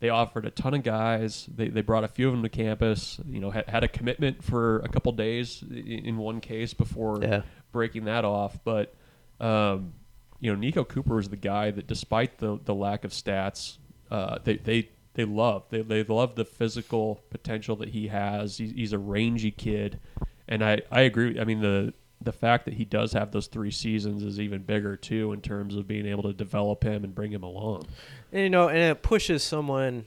they 0.00 0.08
offered 0.10 0.46
a 0.46 0.50
ton 0.50 0.74
of 0.74 0.82
guys. 0.82 1.48
They, 1.54 1.68
they 1.68 1.80
brought 1.80 2.04
a 2.04 2.08
few 2.08 2.28
of 2.28 2.34
them 2.34 2.42
to 2.42 2.48
campus 2.48 3.20
you 3.26 3.40
know 3.40 3.50
had, 3.50 3.68
had 3.68 3.84
a 3.84 3.88
commitment 3.88 4.42
for 4.44 4.78
a 4.80 4.88
couple 4.88 5.10
days 5.12 5.62
in 5.70 6.16
one 6.18 6.40
case 6.40 6.74
before 6.74 7.18
Yeah. 7.22 7.42
breaking 7.72 8.04
that 8.04 8.24
off. 8.24 8.58
But 8.64 8.94
um, 9.40 9.94
you 10.40 10.52
know 10.52 10.58
Nico 10.58 10.84
Cooper 10.84 11.18
is 11.18 11.28
the 11.28 11.36
guy 11.36 11.70
that 11.70 11.86
despite 11.86 12.38
the 12.38 12.58
the 12.64 12.74
lack 12.74 13.04
of 13.04 13.10
stats 13.12 13.78
uh, 14.10 14.38
they 14.44 14.56
they 14.56 14.88
they 15.14 15.24
love 15.24 15.64
they 15.70 15.82
they 15.82 16.04
love 16.04 16.34
the 16.36 16.44
physical 16.44 17.20
potential 17.30 17.74
that 17.76 17.88
he 17.90 18.08
has. 18.08 18.56
He's, 18.58 18.70
he's 18.72 18.92
a 18.92 18.98
rangy 18.98 19.50
kid. 19.50 19.98
And 20.46 20.64
I 20.64 20.80
I 20.90 21.02
agree 21.02 21.38
I 21.40 21.44
mean 21.44 21.60
the 21.60 21.92
the 22.20 22.32
fact 22.32 22.64
that 22.64 22.74
he 22.74 22.84
does 22.84 23.12
have 23.12 23.30
those 23.30 23.46
three 23.46 23.70
seasons 23.70 24.22
is 24.22 24.40
even 24.40 24.62
bigger 24.62 24.96
too 24.96 25.32
in 25.32 25.40
terms 25.40 25.76
of 25.76 25.86
being 25.86 26.06
able 26.06 26.24
to 26.24 26.32
develop 26.32 26.82
him 26.82 27.04
and 27.04 27.14
bring 27.14 27.30
him 27.32 27.42
along 27.42 27.84
And, 28.32 28.42
you 28.42 28.50
know, 28.50 28.68
and 28.68 28.78
it 28.78 29.02
pushes 29.02 29.42
someone. 29.42 30.06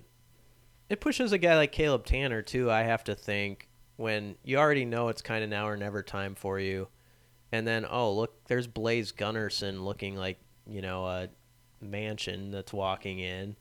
It 0.90 1.00
pushes 1.00 1.32
a 1.32 1.38
guy 1.38 1.56
like 1.56 1.72
Caleb 1.72 2.06
Tannor 2.06 2.46
too. 2.46 2.70
I 2.70 2.82
have 2.84 3.04
to 3.06 3.16
think 3.16 3.70
when 3.96 4.36
you 4.44 4.58
already 4.58 4.84
know 4.84 5.08
it's 5.08 5.22
kind 5.22 5.44
of 5.44 5.50
now 5.50 5.68
or 5.68 5.78
never 5.78 6.04
time 6.04 6.36
for 6.36 6.60
you, 6.60 6.88
and 7.52 7.66
then 7.66 7.86
oh 7.90 8.14
look, 8.14 8.46
there's 8.46 8.68
Blaise 8.68 9.12
Gunnerson 9.14 9.84
looking 9.84 10.16
like 10.18 10.38
you 10.68 10.82
know 10.82 11.06
a 11.06 11.30
mansion 11.80 12.52
that's 12.52 12.74
walking 12.74 13.20
in, 13.20 13.56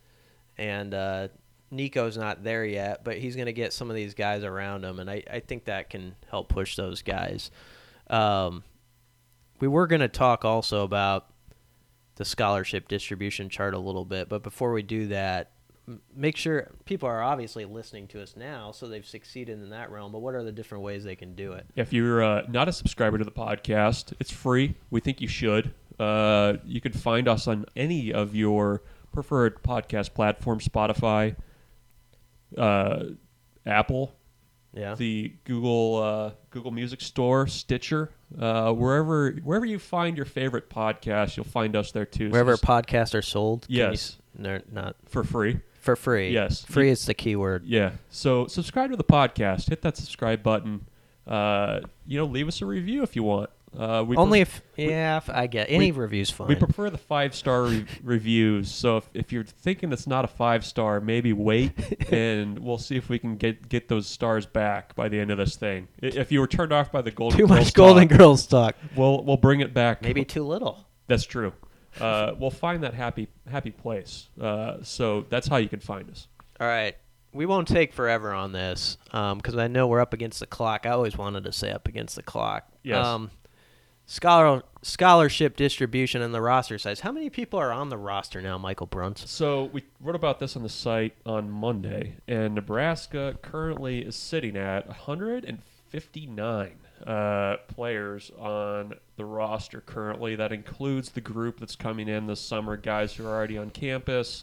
and 0.59 0.93
uh, 0.93 1.29
Nico's 1.71 2.17
not 2.17 2.43
there 2.43 2.65
yet, 2.65 3.05
but 3.05 3.19
he's 3.19 3.37
gonna 3.37 3.53
get 3.53 3.73
some 3.73 3.91
of 3.91 3.97
these 3.97 4.15
guys 4.15 4.43
around 4.43 4.85
him, 4.85 4.99
and 4.99 5.09
I 5.09 5.23
I 5.31 5.39
think 5.41 5.67
that 5.67 5.89
can 5.89 6.17
help 6.31 6.49
push 6.49 6.75
those 6.75 7.03
guys. 7.03 7.51
Um, 8.11 8.64
we 9.61 9.68
were 9.68 9.87
gonna 9.87 10.09
talk 10.09 10.44
also 10.44 10.83
about 10.83 11.31
the 12.16 12.25
scholarship 12.27 12.87
distribution 12.87 13.49
chart 13.49 13.73
a 13.73 13.79
little 13.79 14.05
bit. 14.05 14.29
But 14.29 14.42
before 14.42 14.73
we 14.73 14.83
do 14.83 15.07
that, 15.09 15.53
make 16.14 16.37
sure 16.37 16.70
people 16.85 17.09
are 17.09 17.23
obviously 17.23 17.64
listening 17.64 18.09
to 18.09 18.23
us 18.23 18.37
now, 18.37 18.73
so 18.73 18.87
they've 18.87 19.07
succeeded 19.07 19.62
in 19.62 19.70
that 19.70 19.90
realm. 19.90 20.12
But 20.12 20.20
what 20.20 20.35
are 20.35 20.44
the 20.44 20.53
different 20.53 20.85
ways 20.85 21.05
they 21.05 21.16
can 21.16 21.35
do 21.35 21.53
it? 21.53 21.66
If 21.77 21.92
you're 21.92 22.23
uh, 22.23 22.42
not 22.49 22.68
a 22.68 22.73
subscriber 22.73 23.18
to 23.18 23.25
the 23.25 23.31
podcast, 23.31 24.12
it's 24.20 24.31
free. 24.31 24.75
We 24.90 25.01
think 25.01 25.20
you 25.20 25.29
should. 25.29 25.73
Uh, 25.99 26.59
you 26.64 26.81
can 26.81 26.92
find 26.92 27.29
us 27.29 27.46
on 27.46 27.66
any 27.77 28.12
of 28.12 28.35
your 28.35 28.83
preferred 29.12 29.62
podcast 29.62 30.14
platforms 30.14 30.68
Spotify, 30.68 31.37
uh, 32.57 33.05
Apple, 33.66 34.14
Yeah. 34.72 34.94
the 34.94 35.33
Google 35.44 35.96
uh, 35.96 36.30
Google 36.50 36.70
Music 36.70 37.00
Store, 37.00 37.46
Stitcher, 37.48 38.11
uh, 38.38 38.72
wherever 38.72 39.33
wherever 39.42 39.64
you 39.66 39.78
find 39.80 40.16
your 40.16 40.26
favorite 40.26 40.70
podcast, 40.70 41.37
you'll 41.37 41.44
find 41.44 41.74
us 41.74 41.90
there 41.92 42.04
too. 42.06 42.30
Wherever 42.30 42.52
just 42.52 42.62
podcasts 42.64 43.14
are 43.14 43.22
sold. 43.22 43.66
you 43.68 43.78
Yes. 43.78 43.92
s- 43.92 44.16
no, 44.38 44.61
not 44.70 44.94
for 45.09 45.24
free. 45.24 45.59
for 45.80 45.96
free. 45.96 46.30
Yes. 46.33 46.64
Free 46.64 46.88
is 46.90 47.04
the 47.06 47.14
keyword. 47.14 47.64
Yeah. 47.64 47.92
So 48.11 48.46
subscribe 48.46 48.90
to 48.90 48.96
the 48.96 49.02
podcast. 49.04 49.68
Hit 49.70 49.83
that 49.83 49.96
subscribe 49.96 50.42
button. 50.42 50.87
Uh, 51.26 51.80
you 52.06 52.18
know, 52.18 52.24
leave 52.26 52.46
us 52.48 52.61
a 52.62 52.66
review 52.66 53.02
if 53.02 53.16
you 53.16 53.22
want. 53.22 53.50
Uh, 53.76 54.02
we 54.06 54.16
Only 54.16 54.40
if 54.40 54.62
yeah, 54.76 55.18
if 55.18 55.30
I 55.30 55.46
get 55.46 55.70
any 55.70 55.92
we- 55.92 55.98
reviews 56.00 56.28
fine. 56.28 56.48
we 56.48 56.56
prefer 56.56 56.90
the 56.90 56.98
five 56.98 57.35
star 57.37 57.62
re- 57.64 57.87
reviews. 58.02 58.70
So 58.70 58.96
if, 58.96 59.09
if 59.14 59.33
you're 59.33 59.44
thinking 59.44 59.92
it's 59.92 60.09
not 60.09 60.24
a 60.24 60.28
five 60.28 60.64
star, 60.64 61.00
maybe 61.00 61.33
wait, 61.33 61.72
and 62.12 62.59
we'll 62.59 62.78
see 62.78 62.96
if 62.96 63.09
we 63.09 63.18
can 63.20 63.37
get 63.37 63.68
get 63.68 63.88
those 63.88 64.09
stars 64.09 64.44
back 64.44 64.96
by 64.96 65.09
the 65.09 65.20
end 65.20 65.30
of 65.30 65.38
this 65.38 65.54
thing. 65.56 65.87
I- 66.02 66.06
If 66.06 66.33
you 66.33 66.40
were 66.40 66.48
turned 66.48 66.72
off 66.72 66.90
by 66.90 67.00
the 67.02 67.12
golden 67.12 67.38
Too 67.38 67.46
Girls 67.46 67.61
much 67.66 67.74
Golden 67.74 68.09
talk, 68.09 68.18
Girls 68.18 68.46
talk. 68.46 68.76
we'll 68.96 69.22
we'll 69.24 69.37
bring 69.37 69.61
it 69.61 69.72
back. 69.72 70.02
Maybe 70.02 70.24
too 70.24 70.42
little. 70.42 70.87
that's 71.06 71.24
true. 71.24 71.52
Uh, 72.00 72.35
we'll 72.38 72.50
find 72.50 72.83
that 72.83 72.94
happy 72.94 73.28
happy 73.48 73.70
place. 73.70 74.28
Uh, 74.40 74.78
so 74.83 75.26
that's 75.28 75.46
how 75.46 75.59
you 75.59 75.68
can 75.68 75.80
find 75.80 76.11
us. 76.11 76.26
All 76.61 76.66
right. 76.66 76.96
We 77.33 77.46
won't 77.46 77.68
take 77.68 77.92
forever 77.92 78.33
on 78.33 78.50
this 78.50 78.98
because 79.12 79.56
I 79.56 79.68
know 79.68 79.87
we're 79.87 80.00
up 80.00 80.12
against 80.12 80.40
the 80.40 80.46
clock. 80.48 80.85
I 80.87 80.90
always 80.90 81.16
wanted 81.16 81.44
to 81.44 81.52
say 81.52 81.70
up 81.70 81.87
against 81.87 82.16
the 82.16 82.24
clock. 82.24 82.68
Yes. 82.83 83.06
Um, 83.06 83.30
scholar 84.11 84.62
scholarship 84.83 85.57
distribution 85.57 86.20
and 86.20 86.35
the 86.35 86.40
roster 86.40 86.77
size. 86.79 86.99
How 87.01 87.12
many 87.12 87.31
people 87.31 87.61
are 87.61 87.70
on 87.70 87.90
the 87.90 87.96
roster 87.96 88.42
now, 88.42 88.59
Michael 88.59 88.88
Bruntz? 88.88 89.29
So 89.29 89.70
we 89.73 89.85
wrote 90.01 90.16
about 90.16 90.40
this 90.40 90.57
on 90.57 90.64
the 90.64 90.68
site 90.68 91.14
on 91.25 91.49
Monday, 91.49 92.16
and 92.27 92.57
Nebraska 92.57 93.38
currently 93.40 94.01
is 94.01 94.16
sitting 94.16 94.57
at 94.57 94.88
159 94.88 96.73
uh, 97.07 97.57
players 97.68 98.33
on 98.37 98.94
the 99.16 99.25
roster 99.25 99.81
currently. 99.81 100.35
That 100.35 100.51
includes 100.51 101.11
the 101.11 101.20
group 101.20 101.61
that's 101.61 101.77
coming 101.77 102.09
in 102.09 102.27
this 102.27 102.40
summer, 102.40 102.77
guys 102.77 103.14
who 103.14 103.25
are 103.27 103.31
already 103.31 103.59
on 103.59 103.70
campus. 103.70 104.42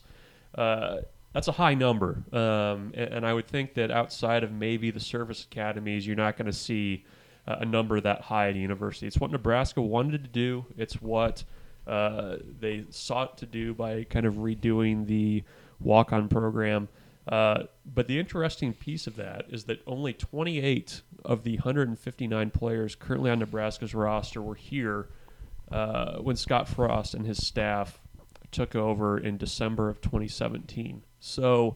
Uh, 0.56 0.99
that's 1.34 1.49
a 1.49 1.53
high 1.53 1.73
number, 1.73 2.23
um, 2.32 2.93
and, 2.93 3.15
and 3.15 3.25
I 3.25 3.34
would 3.34 3.47
think 3.47 3.73
that 3.73 3.91
outside 3.91 4.45
of 4.45 4.51
maybe 4.53 4.91
the 4.91 5.01
service 5.01 5.43
academies, 5.43 6.08
you're 6.08 6.15
not 6.15 6.38
going 6.38 6.45
to 6.45 6.53
see 6.53 7.03
a 7.47 7.65
number 7.65 7.99
that 7.99 8.21
high 8.21 8.49
at 8.49 8.55
a 8.55 8.60
university. 8.60 9.07
It's 9.07 9.17
what 9.17 9.31
Nebraska 9.31 9.81
wanted 9.81 10.23
to 10.23 10.29
do. 10.29 10.65
It's 10.77 11.01
what 11.01 11.43
uh, 11.88 12.38
they 12.60 12.86
sought 12.89 13.38
to 13.38 13.45
do 13.45 13.73
by 13.73 14.03
kind 14.03 14.25
of 14.25 14.36
redoing 14.36 15.07
the 15.07 15.43
walk-on 15.79 16.27
program. 16.27 16.89
Uh, 17.27 17.63
but 17.86 18.07
the 18.07 18.19
interesting 18.19 18.73
piece 18.73 19.07
of 19.07 19.15
that 19.17 19.45
is 19.49 19.65
that 19.65 19.81
only 19.86 20.13
28 20.13 21.01
of 21.25 21.43
the 21.43 21.55
159 21.55 22.49
players 22.51 22.95
currently 22.95 23.29
on 23.29 23.39
Nebraska's 23.39 23.93
roster 23.93 24.41
were 24.41 24.55
here 24.55 25.10
uh, 25.71 26.17
when 26.19 26.36
Scott 26.36 26.67
Frost 26.67 27.13
and 27.13 27.25
his 27.25 27.45
staff 27.45 27.99
took 28.51 28.75
over 28.75 29.17
in 29.17 29.38
December 29.38 29.89
of 29.89 29.99
2017. 30.01 31.03
So 31.19 31.75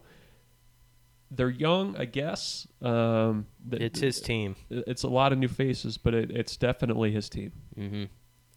they're 1.34 1.48
young, 1.50 1.96
I 1.96 2.04
guess. 2.04 2.66
Um, 2.82 3.46
th- 3.70 3.82
It's 3.82 4.00
his 4.00 4.20
team. 4.20 4.54
It's 4.70 5.02
a 5.02 5.08
lot 5.08 5.32
of 5.32 5.38
new 5.38 5.48
faces, 5.48 5.96
but 5.98 6.14
it, 6.14 6.30
it's 6.30 6.56
definitely 6.56 7.10
his 7.12 7.28
team. 7.28 7.52
hmm 7.74 8.04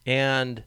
And 0.06 0.64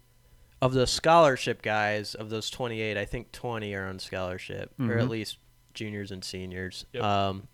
of 0.63 0.73
the 0.73 0.87
scholarship 0.87 1.63
guys, 1.63 2.15
of 2.15 2.31
those 2.31 2.51
28, 2.51 2.97
I 2.97 3.05
think 3.05 3.31
20 3.33 3.75
are 3.75 3.87
on 3.87 3.99
scholarship, 3.99 4.73
or 4.81 4.99
at 4.99 5.05
Mhm. 5.07 5.09
least 5.11 5.39
juniors 5.75 6.11
and 6.11 6.25
seniors. 6.25 6.87
Yep. 6.93 7.03
Um, 7.05 7.49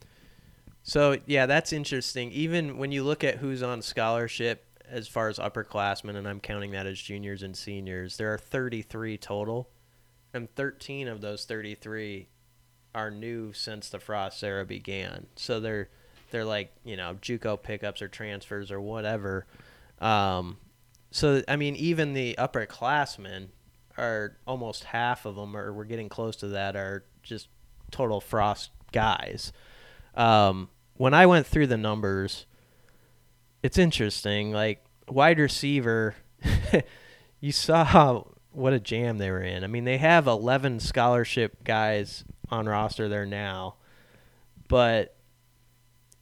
so, 0.82 1.18
yeah, 1.26 1.46
that's 1.46 1.72
interesting. 1.72 2.30
Even 2.32 2.78
when 2.78 2.92
you 2.92 3.02
look 3.04 3.24
at 3.24 3.36
who's 3.38 3.62
on 3.62 3.82
scholarship 3.82 4.66
as 4.88 5.08
far 5.08 5.28
as 5.28 5.38
upperclassmen, 5.38 6.14
and 6.16 6.28
I'm 6.28 6.40
counting 6.40 6.70
that 6.72 6.86
as 6.86 6.98
juniors 7.00 7.42
and 7.42 7.56
seniors, 7.56 8.16
there 8.18 8.32
are 8.32 8.38
33 8.38 9.16
total, 9.18 9.70
and 10.32 10.48
13 10.54 11.08
of 11.08 11.20
those 11.20 11.44
33 11.44 12.28
are 12.94 13.10
new 13.10 13.52
since 13.52 13.88
the 13.88 13.98
Frost 13.98 14.42
era 14.42 14.64
began. 14.64 15.26
So 15.36 15.60
they're 15.60 15.88
they're 16.30 16.44
like 16.44 16.72
you 16.84 16.96
know 16.96 17.16
JUCO 17.20 17.62
pickups 17.62 18.00
or 18.02 18.08
transfers 18.08 18.70
or 18.70 18.80
whatever. 18.80 19.46
Um, 20.00 20.58
so 21.10 21.42
I 21.48 21.56
mean, 21.56 21.76
even 21.76 22.12
the 22.14 22.34
upperclassmen 22.38 23.48
are 23.96 24.36
almost 24.46 24.84
half 24.84 25.26
of 25.26 25.36
them, 25.36 25.56
or 25.56 25.72
we're 25.72 25.84
getting 25.84 26.08
close 26.08 26.36
to 26.36 26.48
that, 26.48 26.76
are 26.76 27.04
just 27.22 27.48
total 27.90 28.20
Frost 28.20 28.70
guys. 28.92 29.52
Um, 30.14 30.68
when 30.96 31.14
I 31.14 31.26
went 31.26 31.46
through 31.46 31.68
the 31.68 31.76
numbers, 31.76 32.46
it's 33.62 33.78
interesting. 33.78 34.52
Like 34.52 34.84
wide 35.08 35.38
receiver, 35.38 36.14
you 37.40 37.52
saw 37.52 38.24
what 38.52 38.72
a 38.72 38.80
jam 38.80 39.18
they 39.18 39.30
were 39.30 39.42
in. 39.42 39.64
I 39.64 39.66
mean, 39.66 39.84
they 39.84 39.98
have 39.98 40.26
11 40.26 40.80
scholarship 40.80 41.64
guys 41.64 42.24
on 42.50 42.66
roster 42.66 43.08
there 43.08 43.26
now, 43.26 43.76
but 44.68 45.16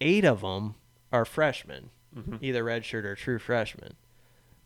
eight 0.00 0.24
of 0.24 0.40
them 0.40 0.74
are 1.12 1.24
freshmen, 1.24 1.90
Mhm. 2.16 2.38
either 2.42 2.64
redshirt 2.64 3.04
or 3.04 3.14
true 3.14 3.38
freshmen. 3.38 3.94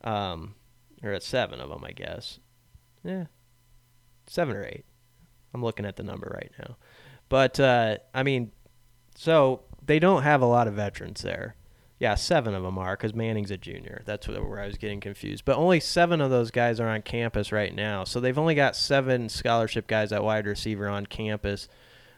Um, 0.03 0.55
or 1.03 1.13
at 1.13 1.23
seven 1.23 1.61
of 1.61 1.69
them, 1.69 1.85
I 1.85 1.93
guess. 1.93 2.39
Yeah, 3.03 3.27
seven 4.27 4.57
or 4.57 4.65
eight. 4.65 4.85
I'm 5.55 5.63
looking 5.63 5.87
at 5.87 5.97
the 5.97 6.03
number 6.03 6.31
right 6.35 6.53
now, 6.59 6.77
but 7.29 7.59
uh, 7.61 7.99
I 8.15 8.23
mean, 8.23 8.53
so 9.15 9.63
they 9.85 9.99
don't 9.99 10.23
have 10.23 10.43
a 10.43 10.47
lot 10.47 10.69
of 10.69 10.75
veterans 10.75 11.23
there. 11.23 11.57
Yeah, 11.99 12.15
seven 12.15 12.55
of 12.55 12.63
them 12.63 12.77
are 12.79 12.95
because 12.95 13.15
Manning's 13.15 13.51
a 13.51 13.57
junior. 13.57 14.03
That's 14.05 14.29
where 14.29 14.61
I 14.61 14.67
was 14.67 14.77
getting 14.77 15.01
confused. 15.01 15.45
But 15.47 15.57
only 15.57 15.81
seven 15.81 16.21
of 16.21 16.31
those 16.31 16.51
guys 16.51 16.79
are 16.79 16.89
on 16.89 17.03
campus 17.03 17.53
right 17.53 17.75
now. 17.75 18.05
So 18.05 18.21
they've 18.21 18.37
only 18.37 18.55
got 18.55 18.77
seven 18.77 19.31
scholarship 19.31 19.87
guys 19.87 20.13
at 20.13 20.23
wide 20.23 20.47
receiver 20.47 20.89
on 20.89 21.07
campus 21.07 21.69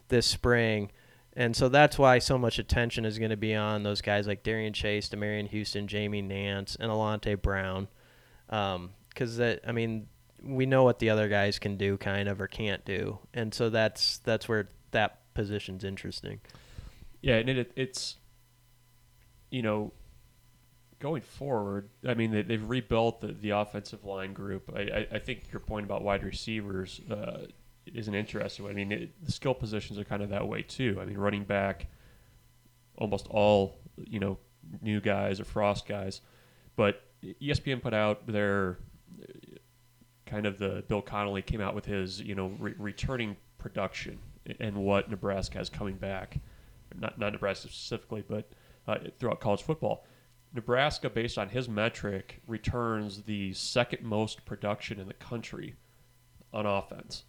this 0.09 0.27
spring. 0.27 0.91
And 1.35 1.55
so 1.55 1.69
that's 1.69 1.97
why 1.97 2.19
so 2.19 2.37
much 2.37 2.59
attention 2.59 3.05
is 3.05 3.21
going 3.21 3.31
to 3.31 3.37
be 3.37 3.55
on 3.55 3.85
those 3.85 4.01
guys 4.01 4.27
like 4.27 4.43
Darian 4.43 4.73
Chase, 4.73 5.09
Demarion 5.09 5.47
Houston, 5.47 5.87
Jamie 5.87 6.23
Nance, 6.23 6.77
and 6.81 6.91
Alante 6.91 7.41
Brown. 7.41 7.87
Um, 8.51 8.91
because 9.09 9.37
that, 9.37 9.61
I 9.67 9.73
mean, 9.73 10.09
we 10.43 10.67
know 10.67 10.85
what 10.85 10.99
the 10.99 11.11
other 11.11 11.29
guys 11.29 11.59
can 11.59 11.77
do, 11.77 11.97
kind 11.97 12.29
of, 12.29 12.41
or 12.41 12.47
can't 12.47 12.85
do, 12.85 13.19
and 13.35 13.53
so 13.53 13.71
that's 13.71 14.19
that's 14.19 14.49
where 14.49 14.69
that 14.93 15.19
position's 15.35 15.85
interesting. 15.85 16.41
Yeah, 17.21 17.37
and 17.37 17.49
it, 17.49 17.73
it's 17.75 18.17
you 19.51 19.63
know 19.63 19.93
going 20.99 21.23
forward. 21.23 21.89
I 22.07 22.15
mean, 22.15 22.33
they, 22.33 22.43
they've 22.43 22.69
rebuilt 22.69 23.21
the, 23.21 23.29
the 23.29 23.51
offensive 23.51 24.05
line 24.05 24.33
group. 24.33 24.71
I, 24.75 24.81
I, 24.81 25.07
I 25.13 25.19
think 25.19 25.45
your 25.53 25.61
point 25.61 25.87
about 25.87 26.03
wide 26.03 26.25
receivers 26.25 27.01
uh, 27.11 27.47
is 27.87 28.09
an 28.09 28.15
interesting 28.15 28.65
one. 28.65 28.73
I 28.73 28.75
mean, 28.75 28.93
it, 28.93 29.25
the 29.25 29.33
skill 29.33 29.55
positions 29.55 29.99
are 29.99 30.05
kind 30.05 30.23
of 30.23 30.31
that 30.31 30.47
way 30.47 30.63
too. 30.63 30.99
I 31.01 31.05
mean, 31.05 31.17
running 31.17 31.45
back, 31.45 31.87
almost 32.97 33.27
all 33.29 33.79
you 33.97 34.21
know 34.21 34.39
new 34.83 35.01
guys 35.01 35.41
or 35.41 35.45
Frost 35.45 35.87
guys, 35.87 36.21
but 36.77 37.03
ESPN 37.23 37.81
put 37.81 37.95
out 37.95 38.27
their 38.27 38.79
kind 40.27 40.47
of 40.47 40.59
the 40.59 40.85
Bill 40.89 41.01
Connelly 41.03 41.43
came 41.43 41.61
out 41.61 41.75
with 41.75 41.87
his 41.87 42.21
you 42.21 42.35
know 42.35 42.53
re- 42.59 42.75
returning 42.79 43.37
production 43.57 44.19
and 44.61 44.77
what 44.77 45.11
Nebraska 45.11 45.59
has 45.59 45.69
coming 45.69 45.97
back 45.97 46.39
not 46.97 47.19
not 47.19 47.33
Nebraska 47.33 47.69
specifically, 47.69 48.25
but 48.27 48.51
uh, 48.89 48.97
throughout 49.19 49.39
college 49.39 49.63
football. 49.63 50.05
Nebraska, 50.55 51.11
based 51.11 51.37
on 51.39 51.51
his 51.51 51.69
metric, 51.69 52.41
returns 52.47 53.23
the 53.23 53.53
second 53.53 54.03
most 54.03 54.45
production 54.47 54.99
in 54.99 55.07
the 55.07 55.15
country 55.15 55.75
on 56.53 56.65
offense. 56.65 57.25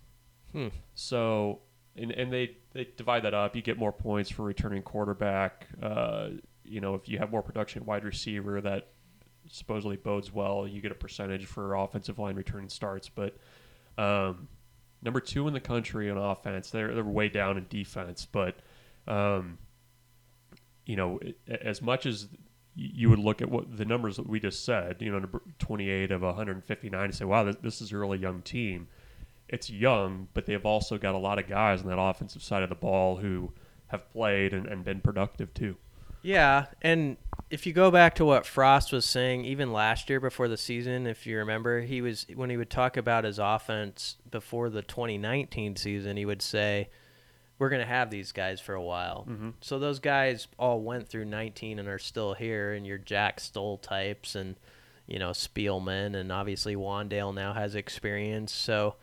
Hmm. 0.53 0.69
So, 0.95 1.59
and, 1.95 2.11
and 2.11 2.31
they, 2.31 2.57
they 2.71 2.87
divide 2.95 3.23
that 3.23 3.33
up. 3.33 3.55
You 3.55 3.61
get 3.61 3.77
more 3.77 3.91
points 3.91 4.29
for 4.29 4.43
returning 4.43 4.81
quarterback. 4.81 5.67
Uh, 5.81 6.29
you 6.63 6.79
know, 6.79 6.95
if 6.95 7.09
you 7.09 7.17
have 7.17 7.29
more 7.29 7.43
production 7.43 7.85
wide 7.85 8.05
receiver, 8.05 8.61
that 8.61 8.87
supposedly 9.49 9.97
bodes 9.97 10.33
well. 10.33 10.65
You 10.65 10.81
get 10.81 10.91
a 10.91 10.95
percentage 10.95 11.45
for 11.45 11.75
offensive 11.75 12.19
line 12.19 12.35
returning 12.35 12.69
starts. 12.69 13.09
But 13.09 13.35
um, 13.97 14.47
number 15.01 15.19
two 15.19 15.47
in 15.47 15.53
the 15.53 15.59
country 15.59 16.09
on 16.09 16.17
offense, 16.17 16.69
they're, 16.69 16.93
they're 16.93 17.03
way 17.03 17.27
down 17.27 17.57
in 17.57 17.65
defense. 17.69 18.25
But 18.25 18.55
um, 19.07 19.57
you 20.89 20.95
know, 20.95 21.19
as 21.47 21.83
much 21.83 22.07
as 22.07 22.29
you 22.75 23.11
would 23.11 23.19
look 23.19 23.43
at 23.43 23.51
what 23.51 23.77
the 23.77 23.85
numbers 23.85 24.15
that 24.15 24.27
we 24.27 24.39
just 24.39 24.65
said, 24.65 24.97
you 25.01 25.11
know, 25.11 25.19
number 25.19 25.43
28 25.59 26.09
of 26.09 26.23
159, 26.23 27.03
and 27.03 27.13
say, 27.13 27.25
wow, 27.25 27.43
this, 27.43 27.57
this 27.61 27.79
is 27.79 27.91
a 27.91 27.97
really 27.97 28.17
young 28.17 28.41
team. 28.41 28.87
It's 29.47 29.69
young, 29.69 30.29
but 30.33 30.47
they've 30.47 30.65
also 30.65 30.97
got 30.97 31.13
a 31.13 31.19
lot 31.19 31.37
of 31.37 31.47
guys 31.47 31.81
on 31.81 31.89
that 31.89 31.99
offensive 31.99 32.41
side 32.41 32.63
of 32.63 32.69
the 32.69 32.75
ball 32.75 33.17
who 33.17 33.51
have 33.87 34.11
played 34.11 34.51
and, 34.51 34.65
and 34.65 34.83
been 34.83 34.99
productive 34.99 35.53
too. 35.53 35.75
Yeah, 36.23 36.65
and 36.81 37.17
if 37.51 37.67
you 37.67 37.73
go 37.73 37.91
back 37.91 38.15
to 38.15 38.25
what 38.25 38.47
Frost 38.47 38.91
was 38.91 39.05
saying 39.05 39.45
even 39.45 39.71
last 39.71 40.09
year 40.09 40.19
before 40.19 40.47
the 40.47 40.57
season, 40.57 41.05
if 41.05 41.27
you 41.27 41.37
remember, 41.37 41.81
he 41.81 42.01
was 42.01 42.25
when 42.33 42.49
he 42.49 42.57
would 42.57 42.71
talk 42.71 42.97
about 42.97 43.25
his 43.25 43.37
offense 43.37 44.17
before 44.31 44.71
the 44.71 44.81
2019 44.81 45.75
season, 45.75 46.17
he 46.17 46.25
would 46.25 46.41
say 46.41 46.89
we're 47.59 47.69
going 47.69 47.81
to 47.81 47.85
have 47.87 48.09
these 48.09 48.31
guys 48.31 48.59
for 48.59 48.73
a 48.73 48.81
while. 48.81 49.25
Mhm. 49.29 49.53
So 49.61 49.77
those 49.77 49.99
guys 49.99 50.47
all 50.57 50.81
went 50.81 51.07
through 51.09 51.25
19 51.25 51.77
and 51.77 51.87
are 51.87 51.99
still 51.99 52.33
here 52.33 52.73
and 52.73 52.87
your 52.87 52.97
Jack 52.97 53.39
Stoll 53.39 53.77
types 53.77 54.33
and 54.35 54.55
you 55.07 55.19
know 55.19 55.31
Spielman 55.31 56.15
and 56.15 56.31
obviously 56.31 56.75
Wandale 56.75 57.33
now 57.33 57.53
has 57.53 57.75
experience. 57.75 58.51
So 58.53 58.95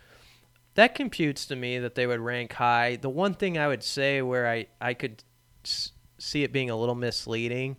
that 0.75 0.95
computes 0.95 1.47
to 1.47 1.57
me 1.57 1.79
that 1.79 1.95
they 1.95 2.07
would 2.07 2.21
rank 2.21 2.53
high. 2.55 2.97
The 2.97 3.09
one 3.11 3.35
thing 3.35 3.57
I 3.59 3.69
would 3.69 3.83
say 3.83 4.23
where 4.23 4.49
I 4.49 4.67
I 4.81 4.95
could 4.95 5.23
s- 5.65 5.93
see 6.19 6.43
it 6.43 6.53
being 6.53 6.71
a 6.71 6.77
little 6.77 6.95
misleading 6.95 7.77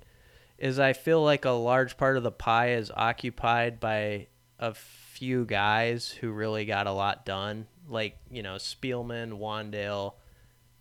is 0.60 0.80
I 0.80 0.94
feel 0.94 1.24
like 1.24 1.46
a 1.46 1.52
large 1.52 1.98
part 1.98 2.18
of 2.18 2.24
the 2.24 2.32
pie 2.32 2.72
is 2.72 2.92
occupied 2.96 3.80
by 3.80 4.28
a 4.60 4.74
few 4.74 5.46
guys 5.46 6.10
who 6.12 6.32
really 6.32 6.66
got 6.66 6.88
a 6.88 6.92
lot 6.92 7.26
done, 7.26 7.68
like 7.88 8.18
you 8.32 8.42
know 8.44 8.56
Spielman, 8.56 9.40
Wandale, 9.40 10.14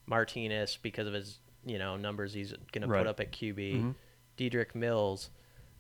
Martinez 0.07 0.79
because 0.83 1.07
of 1.07 1.12
his 1.14 1.38
you 1.64 1.79
know 1.79 1.97
numbers 1.97 2.33
he's 2.33 2.53
going 2.73 2.83
to 2.83 2.88
put 2.88 3.07
up 3.07 3.21
at 3.21 3.33
QB, 3.33 3.57
Mhm. 3.83 3.95
Dedrick 4.38 4.75
Mills. 4.75 5.31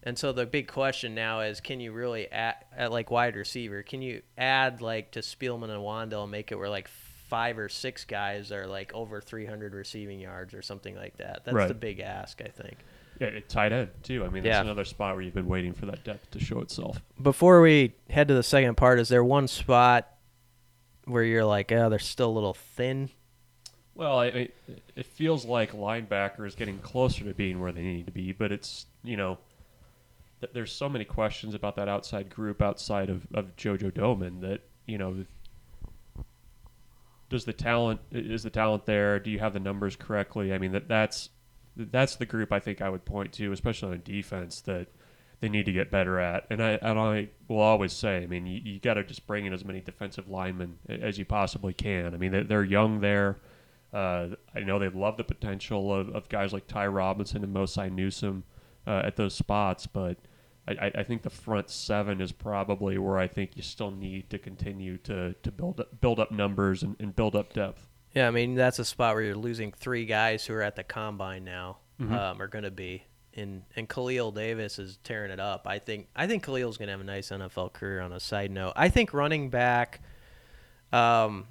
And 0.02 0.16
so 0.18 0.32
the 0.32 0.46
big 0.46 0.68
question 0.68 1.14
now 1.14 1.40
is, 1.40 1.60
can 1.60 1.80
you 1.80 1.90
really 1.92 2.30
add, 2.30 2.56
at 2.76 2.92
like 2.92 3.10
wide 3.10 3.34
receiver? 3.34 3.82
Can 3.82 4.02
you 4.02 4.22
add 4.38 4.80
like 4.80 5.12
to 5.12 5.20
Spielman 5.20 5.64
and 5.70 5.80
Wandale 5.82 6.22
and 6.22 6.30
make 6.30 6.52
it 6.52 6.56
where 6.56 6.68
like 6.70 6.86
five 7.28 7.58
or 7.58 7.68
six 7.68 8.04
guys 8.04 8.52
are 8.52 8.66
like 8.68 8.94
over 8.94 9.20
300 9.20 9.74
receiving 9.74 10.20
yards 10.20 10.54
or 10.54 10.62
something 10.62 10.94
like 10.94 11.16
that? 11.16 11.44
That's 11.44 11.54
Right. 11.56 11.66
the 11.68 11.74
big 11.74 11.98
ask, 12.00 12.40
I 12.40 12.48
think. 12.48 12.76
Yeah, 13.20 13.28
it 13.28 13.48
tight 13.48 13.72
end 13.72 13.90
too. 14.04 14.24
I 14.24 14.28
mean, 14.28 14.44
that's 14.44 14.54
Yeah. 14.54 14.60
another 14.60 14.84
spot 14.84 15.14
where 15.16 15.22
you've 15.24 15.34
been 15.34 15.48
waiting 15.48 15.72
for 15.72 15.86
that 15.86 16.04
depth 16.04 16.30
to 16.32 16.38
show 16.38 16.60
itself. 16.60 17.00
Before 17.20 17.60
we 17.60 17.94
head 18.10 18.28
to 18.28 18.34
the 18.34 18.42
second 18.44 18.76
part, 18.76 19.00
is 19.00 19.08
there 19.08 19.24
one 19.24 19.48
spot 19.48 20.08
where 21.04 21.24
you're 21.24 21.44
like, 21.44 21.72
oh, 21.72 21.88
they're 21.88 21.98
still 21.98 22.28
a 22.30 22.32
little 22.36 22.54
thin? 22.54 23.10
Well, 23.96 24.20
I, 24.20 24.48
it 24.94 25.06
feels 25.06 25.46
like 25.46 25.72
linebacker 25.72 26.46
is 26.46 26.54
getting 26.54 26.78
closer 26.78 27.24
to 27.24 27.32
being 27.32 27.60
where 27.60 27.72
they 27.72 27.80
need 27.82 28.04
to 28.06 28.12
be, 28.12 28.32
but 28.32 28.52
it's 28.52 28.84
you 29.02 29.16
know, 29.16 29.38
th- 30.40 30.52
there's 30.52 30.70
so 30.70 30.88
many 30.88 31.06
questions 31.06 31.54
about 31.54 31.76
that 31.76 31.88
outside 31.88 32.28
group 32.28 32.60
outside 32.60 33.08
of, 33.08 33.26
of 33.32 33.56
JoJo 33.56 33.92
Domann 33.92 34.42
that 34.42 34.60
you 34.84 34.98
know, 34.98 35.24
does 37.30 37.46
the 37.46 37.54
talent 37.54 38.00
is 38.12 38.42
the 38.42 38.50
talent 38.50 38.84
there? 38.84 39.18
Do 39.18 39.30
you 39.30 39.38
have 39.38 39.54
the 39.54 39.60
numbers 39.60 39.96
correctly? 39.96 40.52
I 40.52 40.58
mean 40.58 40.72
that 40.72 40.88
that's 40.88 41.30
that's 41.74 42.16
the 42.16 42.26
group 42.26 42.52
I 42.52 42.60
think 42.60 42.82
I 42.82 42.90
would 42.90 43.06
point 43.06 43.32
to, 43.34 43.50
especially 43.50 43.92
on 43.92 44.02
defense 44.04 44.60
that 44.62 44.88
they 45.40 45.48
need 45.48 45.66
to 45.66 45.72
get 45.72 45.90
better 45.90 46.18
at. 46.20 46.46
And 46.50 46.62
I 46.62 46.72
and 46.82 46.98
I 46.98 47.28
will 47.48 47.60
always 47.60 47.94
say, 47.94 48.22
I 48.22 48.26
mean, 48.26 48.46
you, 48.46 48.60
you 48.62 48.78
got 48.78 48.94
to 48.94 49.04
just 49.04 49.26
bring 49.26 49.46
in 49.46 49.54
as 49.54 49.64
many 49.64 49.80
defensive 49.80 50.28
linemen 50.28 50.78
as 50.86 51.18
you 51.18 51.24
possibly 51.24 51.72
can. 51.72 52.14
I 52.14 52.18
mean, 52.18 52.32
they're, 52.32 52.44
they're 52.44 52.64
young 52.64 53.00
there. 53.00 53.38
Uh, 53.92 54.28
I 54.54 54.60
know 54.60 54.78
they 54.78 54.88
love 54.88 55.16
the 55.16 55.24
potential 55.24 55.92
of, 55.94 56.08
of 56.14 56.28
guys 56.28 56.52
like 56.52 56.66
Ty 56.66 56.88
Robinson 56.88 57.42
and 57.44 57.54
Mosai 57.54 57.90
Newsom 57.90 58.44
uh, 58.86 59.02
at 59.04 59.16
those 59.16 59.34
spots, 59.34 59.86
but 59.86 60.18
I, 60.68 60.90
I 60.96 61.02
think 61.04 61.22
the 61.22 61.30
front 61.30 61.70
seven 61.70 62.20
is 62.20 62.32
probably 62.32 62.98
where 62.98 63.18
I 63.18 63.28
think 63.28 63.56
you 63.56 63.62
still 63.62 63.90
need 63.92 64.28
to 64.30 64.38
continue 64.38 64.98
to, 64.98 65.34
to 65.42 65.52
build 65.52 65.80
up, 65.80 66.00
build 66.00 66.18
up 66.20 66.32
numbers 66.32 66.82
and, 66.82 66.96
and 66.98 67.14
build 67.14 67.36
up 67.36 67.52
depth. 67.52 67.86
Yeah, 68.14 68.26
I 68.28 68.30
mean 68.32 68.54
that's 68.54 68.78
a 68.78 68.84
spot 68.84 69.14
where 69.14 69.22
you're 69.22 69.34
losing 69.36 69.72
three 69.72 70.04
guys 70.06 70.44
who 70.44 70.54
are 70.54 70.62
at 70.62 70.74
the 70.76 70.82
combine 70.84 71.44
now, 71.44 71.78
Mhm. 72.00 72.12
um, 72.12 72.42
are 72.42 72.48
going 72.48 72.64
to 72.64 72.70
be, 72.70 73.04
and 73.34 73.62
and 73.76 73.88
Khalil 73.88 74.32
Davis 74.32 74.78
is 74.78 74.98
tearing 75.04 75.30
it 75.30 75.38
up. 75.40 75.66
I 75.66 75.78
think 75.78 76.08
I 76.16 76.26
think 76.26 76.42
Khalil's 76.42 76.76
going 76.78 76.88
to 76.88 76.92
have 76.92 77.00
a 77.00 77.04
nice 77.04 77.28
NFL 77.30 77.72
career. 77.72 78.00
On 78.00 78.12
a 78.12 78.20
side 78.20 78.50
note, 78.50 78.72
I 78.74 78.88
think 78.88 79.12
running 79.14 79.50
back, 79.50 80.00
um, 80.92 81.46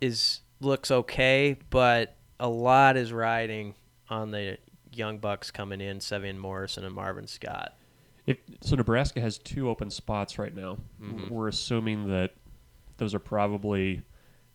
is 0.00 0.40
looks 0.64 0.90
okay, 0.90 1.56
but 1.70 2.16
a 2.40 2.48
lot 2.48 2.96
is 2.96 3.12
riding 3.12 3.74
on 4.08 4.30
the 4.30 4.58
young 4.92 5.18
bucks 5.18 5.50
coming 5.50 5.80
in, 5.80 5.98
Sevion 5.98 6.38
Morrison 6.38 6.84
and 6.84 6.94
Marvin 6.94 7.26
Scott. 7.26 7.76
If, 8.26 8.38
so 8.62 8.76
Nebraska 8.76 9.20
has 9.20 9.38
two 9.38 9.68
open 9.68 9.90
spots 9.90 10.38
right 10.38 10.54
now. 10.54 10.78
Mhm. 11.00 11.30
We're 11.30 11.48
assuming 11.48 12.08
that 12.08 12.32
those 12.96 13.14
are 13.14 13.18
probably 13.18 14.02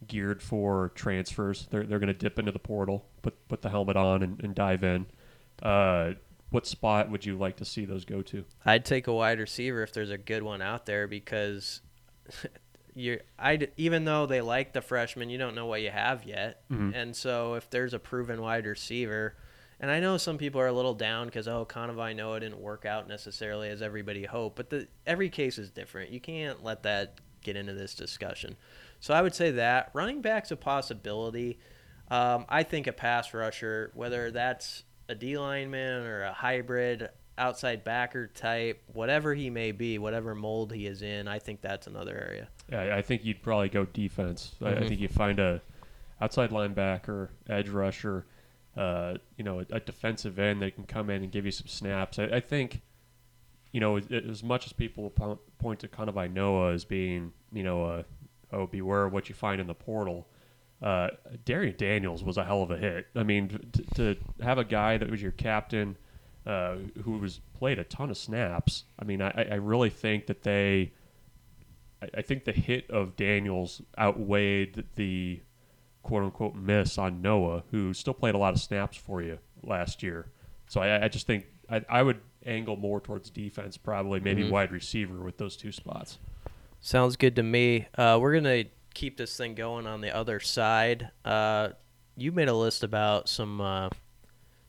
geared 0.08 0.41
for 0.41 0.89
transfers. 0.95 1.67
They're, 1.69 1.84
they're 1.84 2.00
going 2.00 2.08
to 2.08 2.13
dip 2.13 2.39
into 2.39 2.52
the 2.52 2.60
portal, 2.60 3.06
put 3.22 3.48
put 3.48 3.62
the 3.62 3.69
helmet 3.69 3.95
on, 3.98 4.24
and, 4.24 4.41
and 4.43 4.56
dive 4.56 4.84
in. 4.84 5.06
Uh, 5.62 6.13
what 6.52 6.65
spot 6.65 7.12
would 7.12 7.26
you 7.26 7.38
like 7.38 7.58
to 7.58 7.65
see 7.65 7.86
those 7.86 8.06
go 8.06 8.22
to? 8.24 8.43
I'd 8.65 8.86
take 8.86 9.08
a 9.08 9.13
wide 9.13 9.39
receiver 9.39 9.84
if 9.84 9.93
there's 9.93 10.10
a 10.10 10.17
good 10.17 10.41
one 10.41 10.62
out 10.62 10.86
there 10.88 11.06
because 11.06 11.82
you 12.95 13.19
I 13.38 13.67
even 13.78 14.06
though 14.06 14.25
they 14.25 14.41
like 14.41 14.73
the 14.73 14.82
freshman, 14.82 15.30
you 15.30 15.38
don't 15.38 15.56
know 15.56 15.65
what 15.65 15.82
you 15.82 15.91
have 15.91 16.23
yet. 16.23 16.62
Mhm. 16.69 16.93
And 16.95 17.15
so 17.15 17.56
if 17.56 17.69
there's 17.69 17.93
a 17.93 17.99
proven 17.99 18.41
wide 18.41 18.65
receiver, 18.65 19.36
and 19.80 19.89
I 19.89 19.99
know 19.99 20.17
some 20.17 20.38
people 20.38 20.60
are 20.62 20.67
a 20.67 20.73
little 20.73 20.93
down 20.93 21.28
because 21.28 21.47
oh, 21.47 21.65
Kanawai 21.65 22.15
Noa 22.15 22.39
didn't 22.39 22.60
work 22.60 22.86
out 22.86 23.08
necessarily 23.08 23.69
as 23.69 23.82
everybody 23.82 24.25
hoped, 24.25 24.56
but 24.56 24.69
the 24.69 24.88
every 25.08 25.30
case 25.30 25.58
is 25.58 25.71
different. 25.71 26.12
You 26.12 26.19
can't 26.19 26.63
let 26.63 26.84
that 26.84 27.19
get 27.41 27.56
into 27.56 27.73
this 27.73 27.95
discussion. 27.95 28.58
So 28.99 29.13
I 29.13 29.21
would 29.21 29.34
say 29.34 29.52
that 29.52 29.91
running 29.93 30.21
back's 30.21 30.52
a 30.52 30.58
possibility. 30.58 31.60
Um, 32.12 32.45
I 32.49 32.63
think 32.63 32.88
a 32.88 32.91
pass 32.91 33.34
rusher, 33.34 33.91
whether 33.93 34.32
that's 34.32 34.84
a 35.08 35.15
D 35.15 35.38
lineman 35.38 36.06
or 36.06 36.23
a 36.23 36.34
hybrid 36.34 37.10
outside 37.39 37.84
backer 37.84 38.28
type, 38.28 38.82
whatever 38.93 39.34
he 39.34 39.49
may 39.49 39.71
be, 39.71 39.97
whatever 39.97 40.36
mold 40.36 40.73
he 40.73 40.86
is 40.86 41.02
in, 41.02 41.28
I 41.28 41.39
think 41.39 41.62
that's 41.62 41.88
another 41.88 42.15
area. 42.15 42.49
Yeah, 42.69 42.95
I 42.95 43.02
think 43.02 43.23
you'd 43.25 43.41
probably 43.41 43.69
go 43.69 43.86
defense. 43.86 44.56
I, 44.62 44.69
I 44.69 44.73
Mhm. 44.75 44.88
think 44.89 44.99
you 44.99 45.08
find 45.08 45.39
a 45.39 45.62
outside 46.21 46.49
linebacker, 46.52 47.30
edge 47.49 47.69
rusher, 47.69 48.25
uh, 48.75 49.15
you 49.38 49.43
know, 49.43 49.62
a, 49.62 49.65
a 49.71 49.80
defensive 49.80 50.38
end 50.38 50.62
that 50.62 50.75
can 50.75 50.84
come 50.84 51.10
in 51.10 51.23
and 51.23 51.32
give 51.32 51.45
you 51.45 51.52
some 51.52 51.67
snaps. 51.67 52.19
I, 52.19 52.25
I 52.25 52.39
think, 52.41 52.82
you 53.71 53.80
know, 53.80 53.95
as, 53.97 54.06
as 54.12 54.43
much 54.43 54.65
as 54.65 54.73
people 54.73 55.10
point 55.58 55.80
to 55.80 55.88
kind 55.88 56.10
of 56.10 56.15
Noa 56.32 56.73
as 56.73 56.84
being, 56.86 57.32
you 57.54 57.63
know, 57.63 57.86
a, 57.86 58.06
oh, 58.52 58.67
beware 58.67 59.06
of 59.06 59.13
what 59.13 59.30
you 59.30 59.36
find 59.36 59.62
in 59.62 59.67
the 59.67 59.73
portal. 59.73 60.28
Uh, 60.82 61.10
Darrion 61.45 61.75
Daniels 61.78 62.23
was 62.23 62.38
a 62.38 62.43
hell 62.43 62.63
of 62.63 62.71
a 62.71 62.78
hit. 62.78 63.08
I 63.15 63.23
mean, 63.23 63.69
t- 63.71 63.86
to 63.95 64.15
have 64.41 64.58
a 64.58 64.63
guy 64.63 64.97
that 64.97 65.10
was 65.10 65.21
your 65.21 65.32
captain, 65.34 65.97
uh, 66.45 66.75
who 67.04 67.17
was 67.17 67.39
played 67.54 67.80
a 67.80 67.84
ton 67.84 68.10
of 68.10 68.17
snaps. 68.17 68.86
I 68.97 69.04
mean, 69.06 69.21
I, 69.21 69.47
I 69.52 69.56
really 69.56 69.89
think 69.89 70.28
that 70.28 70.43
they 70.43 70.91
I, 72.02 72.08
I 72.17 72.21
think 72.21 72.45
the 72.45 72.52
hit 72.52 72.89
of 72.89 73.15
Daniels 73.15 73.82
outweighed 73.97 74.86
the 74.95 75.41
quote 76.04 76.23
unquote 76.23 76.56
miss 76.56 76.97
on 76.97 77.21
Noa, 77.21 77.63
who 77.71 77.93
still 77.93 78.13
played 78.13 78.36
a 78.36 78.38
lot 78.38 78.54
of 78.54 78.60
snaps 78.60 78.97
for 78.97 79.21
you 79.21 79.38
last 79.63 80.02
year. 80.02 80.32
So 80.67 80.82
I, 80.82 81.06
I 81.06 81.08
just 81.08 81.28
think 81.28 81.45
I, 81.69 81.84
I 81.89 82.04
would 82.04 82.21
angle 82.45 82.78
more 82.78 83.02
towards 83.02 83.30
defense, 83.30 83.75
probably 83.78 84.19
maybe 84.21 84.43
Mhm. 84.43 84.52
wide 84.52 84.71
receiver 84.71 85.19
with 85.21 85.38
those 85.38 85.58
two 85.58 85.71
spots. 85.73 86.17
Sounds 86.80 87.17
good 87.17 87.36
to 87.36 87.43
me. 87.43 87.88
Uh, 87.97 88.17
we're 88.21 88.34
gonna 88.34 88.63
keep 88.93 89.17
this 89.17 89.36
thing 89.36 89.54
going 89.56 89.86
on 89.86 89.99
the 90.02 90.15
other 90.15 90.39
side. 90.39 91.12
Uh, 91.25 91.69
you 92.15 92.32
made 92.32 92.47
a 92.47 92.54
list 92.54 92.84
about 92.84 93.28
some 93.28 93.60
uh, 93.60 93.89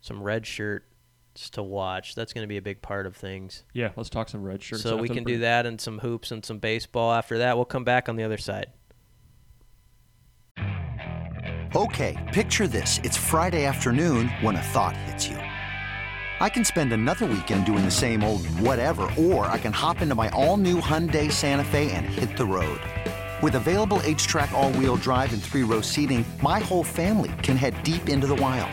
some 0.00 0.20
red 0.22 0.46
shirts 0.46 0.85
to 1.50 1.62
watch. 1.62 2.14
That's 2.14 2.35
gonna 2.35 2.46
be 2.46 2.59
a 2.59 2.62
big 2.62 2.83
part 2.83 3.07
of 3.07 3.16
things. 3.16 3.64
Yeah, 3.72 3.90
let's 3.96 4.11
talk 4.11 4.29
some 4.29 4.42
red 4.42 4.62
shirts. 4.62 4.83
so 4.83 4.96
we 4.96 5.09
can 5.09 5.24
do 5.24 5.38
that 5.38 5.64
and 5.64 5.81
some 5.81 6.00
hoops 6.00 6.31
and 6.31 6.44
some 6.44 6.59
baseball. 6.59 7.12
After 7.12 7.38
that, 7.38 7.57
we'll 7.57 7.64
come 7.64 7.85
back 7.85 8.09
on 8.09 8.16
the 8.16 8.24
other 8.24 8.37
side. 8.37 8.66
Okay, 11.76 12.18
picture 12.33 12.66
this. 12.66 12.98
It's 13.05 13.16
Friday 13.16 13.64
afternoon 13.64 14.29
when 14.42 14.57
a 14.57 14.62
thought 14.62 14.96
hits 14.96 15.29
you. 15.29 15.37
I 16.40 16.48
can 16.48 16.64
spend 16.64 16.92
another 16.92 17.26
weekend 17.26 17.64
doing 17.64 17.85
the 17.85 17.90
same 17.90 18.24
old 18.24 18.44
whatever, 18.59 19.03
or 19.16 19.46
I 19.46 19.59
can 19.59 19.72
hop 19.72 20.03
into 20.03 20.14
my 20.14 20.31
all 20.31 20.57
new 20.57 20.81
Hyundai 20.81 21.31
Santa 21.31 21.62
Fe 21.64 21.92
and 21.92 22.07
hit 22.07 22.37
the 22.37 22.46
road. 22.46 22.81
With 23.42 23.55
available 23.55 23.98
HTRAC, 24.00 24.50
all 24.53 24.72
wheel 24.72 24.96
drive, 24.96 25.33
and 25.33 25.42
three 25.42 25.62
row 25.62 25.81
seating, 25.81 26.24
my 26.42 26.59
whole 26.59 26.83
family 26.85 27.31
can 27.42 27.57
head 27.57 27.81
deep 27.83 28.09
into 28.09 28.26
the 28.26 28.35
wild. 28.35 28.72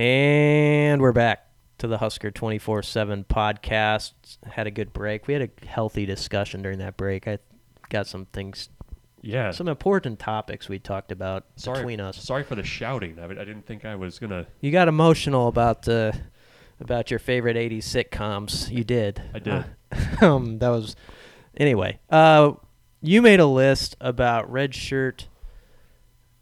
And 0.00 1.02
we're 1.02 1.12
back 1.12 1.44
to 1.76 1.86
the 1.86 1.98
Husker 1.98 2.30
24 2.30 2.82
7 2.82 3.22
podcast. 3.24 4.12
Had 4.50 4.66
a 4.66 4.70
good 4.70 4.94
break. 4.94 5.26
We 5.26 5.34
had 5.34 5.42
a 5.42 5.66
healthy 5.66 6.06
discussion 6.06 6.62
during 6.62 6.78
that 6.78 6.96
break. 6.96 7.28
I 7.28 7.36
got 7.90 8.06
some 8.06 8.24
things, 8.24 8.70
Yeah. 9.20 9.50
some 9.50 9.68
important 9.68 10.18
topics 10.18 10.70
we 10.70 10.78
talked 10.78 11.12
about 11.12 11.44
sorry, 11.56 11.80
between 11.80 12.00
us. 12.00 12.16
Sorry 12.16 12.44
for 12.44 12.54
the 12.54 12.62
shouting. 12.62 13.18
I, 13.18 13.26
I 13.26 13.28
didn't 13.28 13.66
think 13.66 13.84
I 13.84 13.94
was 13.94 14.18
gonna. 14.18 14.46
You 14.62 14.72
got 14.72 14.88
emotional 14.88 15.48
about 15.48 15.86
uh, 15.86 16.12
about 16.80 17.10
your 17.10 17.20
favorite 17.20 17.58
80s 17.58 17.80
sitcoms. 17.80 18.70
You 18.70 18.84
did. 18.84 19.20
I 19.34 19.38
did. 19.38 19.64
Uh, 19.92 20.04
um, 20.34 20.60
that 20.60 20.70
was. 20.70 20.96
Anyway, 21.58 21.98
uh, 22.08 22.52
you 23.02 23.20
made 23.20 23.40
a 23.40 23.44
list 23.44 23.96
about 24.00 24.50
red 24.50 24.74
shirt. 24.74 25.28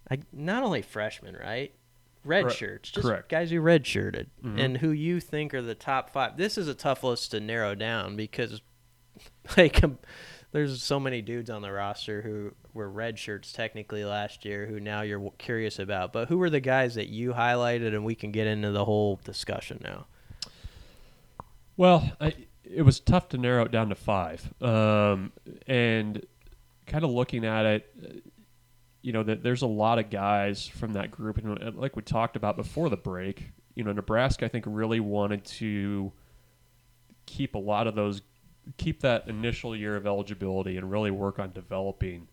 I, 0.08 0.20
not 0.32 0.62
only 0.62 0.80
freshmen, 0.82 1.34
right? 1.34 1.74
Red 2.28 2.42
Correct. 2.44 2.58
shirts, 2.58 2.90
just 2.90 3.06
Correct. 3.06 3.28
guys 3.28 3.50
who 3.50 3.60
red 3.60 3.86
shirted, 3.86 4.30
Mhm. 4.44 4.60
and 4.60 4.76
who 4.78 4.90
you 4.90 5.18
think 5.18 5.54
are 5.54 5.62
the 5.62 5.74
top 5.74 6.10
five. 6.10 6.36
This 6.36 6.56
is 6.58 6.68
a 6.68 6.74
tough 6.74 7.02
list 7.02 7.30
to 7.32 7.40
narrow 7.40 7.74
down 7.74 8.14
because, 8.16 8.60
like, 9.56 9.82
um, 9.82 9.98
there's 10.52 10.82
so 10.82 11.00
many 11.00 11.20
dudes 11.22 11.50
on 11.50 11.62
the 11.62 11.72
roster 11.72 12.22
who 12.22 12.54
were 12.74 12.88
red 12.90 13.18
shirts 13.18 13.52
technically 13.52 14.04
last 14.04 14.44
year, 14.44 14.66
who 14.66 14.78
now 14.78 15.00
you're 15.02 15.18
w- 15.18 15.32
curious 15.38 15.78
about. 15.78 16.12
But 16.12 16.28
who 16.28 16.38
were 16.38 16.50
the 16.50 16.60
guys 16.60 16.94
that 16.96 17.08
you 17.08 17.32
highlighted, 17.32 17.88
and 17.88 18.04
we 18.04 18.14
can 18.14 18.30
get 18.30 18.46
into 18.46 18.70
the 18.70 18.84
whole 18.84 19.20
discussion 19.24 19.80
now. 19.82 20.06
Well, 21.76 22.10
I, 22.20 22.34
it 22.64 22.82
was 22.82 23.00
tough 23.00 23.28
to 23.30 23.38
narrow 23.38 23.64
it 23.64 23.70
down 23.72 23.88
to 23.90 23.94
five. 23.94 24.52
Um, 24.62 25.32
and 25.66 26.24
kind 26.86 27.04
of 27.04 27.10
looking 27.10 27.44
at 27.44 27.64
it, 27.66 27.90
uh, 28.02 28.08
you 29.02 29.12
know, 29.12 29.22
that 29.22 29.42
there's 29.42 29.62
a 29.62 29.66
lot 29.66 29.98
of 29.98 30.10
guys 30.10 30.66
from 30.66 30.92
that 30.94 31.10
group, 31.10 31.38
and 31.38 31.62
uh, 31.62 31.70
like 31.74 31.96
we 31.96 32.02
talked 32.02 32.36
about 32.36 32.56
before 32.56 32.88
the 32.90 32.96
break, 32.96 33.52
you 33.74 33.84
know, 33.84 33.92
Nebraska 33.92 34.44
I 34.46 34.48
think 34.48 34.64
really 34.66 35.00
wanted 35.00 35.44
to 35.44 36.12
keep 37.26 37.54
a 37.54 37.58
lot 37.58 37.86
of 37.86 37.94
those, 37.94 38.22
keep 38.76 39.00
that 39.02 39.28
initial 39.28 39.76
year 39.76 39.96
of 39.96 40.06
eligibility, 40.06 40.76
and 40.76 40.90
really 40.90 41.10
work 41.10 41.38
on 41.38 41.52
developing 41.52 42.28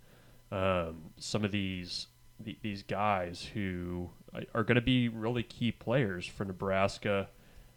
um, 0.52 1.12
some 1.18 1.44
of 1.46 1.52
these 1.52 2.08
the, 2.40 2.58
these 2.62 2.84
guys 2.84 3.48
who 3.54 4.10
are 4.54 4.64
going 4.64 4.76
to 4.76 4.82
be 4.82 5.08
really 5.08 5.44
key 5.44 5.72
players 5.72 6.26
for 6.26 6.46
Nebraska. 6.46 7.30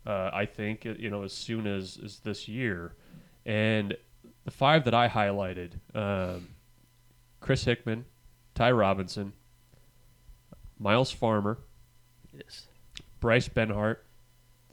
Uh, 0.06 0.30
I 0.32 0.46
think 0.46 0.86
uh, 0.86 0.94
you 0.98 1.10
know 1.10 1.22
as 1.22 1.32
soon 1.32 1.66
as 1.66 1.98
as 2.02 2.20
this 2.20 2.48
year, 2.48 2.94
And 3.44 3.96
the 4.44 4.50
five 4.50 4.84
that 4.84 4.94
I 4.94 5.08
highlighted 5.08 5.72
um, 5.94 6.48
Chris 7.40 7.64
Hickman, 7.64 8.04
Ty 8.58 8.72
Robinson, 8.72 9.34
Myles 10.80 11.12
Farmer, 11.12 11.58
Yes. 12.32 12.66
Bryce 13.20 13.48
Benhart, 13.48 13.98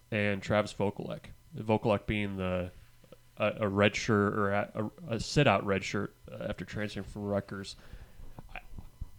and 0.10 0.42
Travis 0.42 0.74
Vokolek. 0.74 1.26
Vokolek 1.56 2.08
being 2.08 2.36
the 2.36 2.72
a, 3.38 3.52
a 3.60 3.68
red 3.68 3.96
shirt 3.96 4.34
or 4.34 4.50
a, 4.50 4.70
a, 4.74 5.16
a 5.16 5.20
sit 5.20 5.46
out 5.46 5.64
red 5.68 5.84
shirt 5.84 6.16
uh, 6.32 6.46
after 6.50 6.66
transferring 6.66 7.06
from 7.06 7.26
Rutgers. 7.26 7.76
I, 8.56 8.60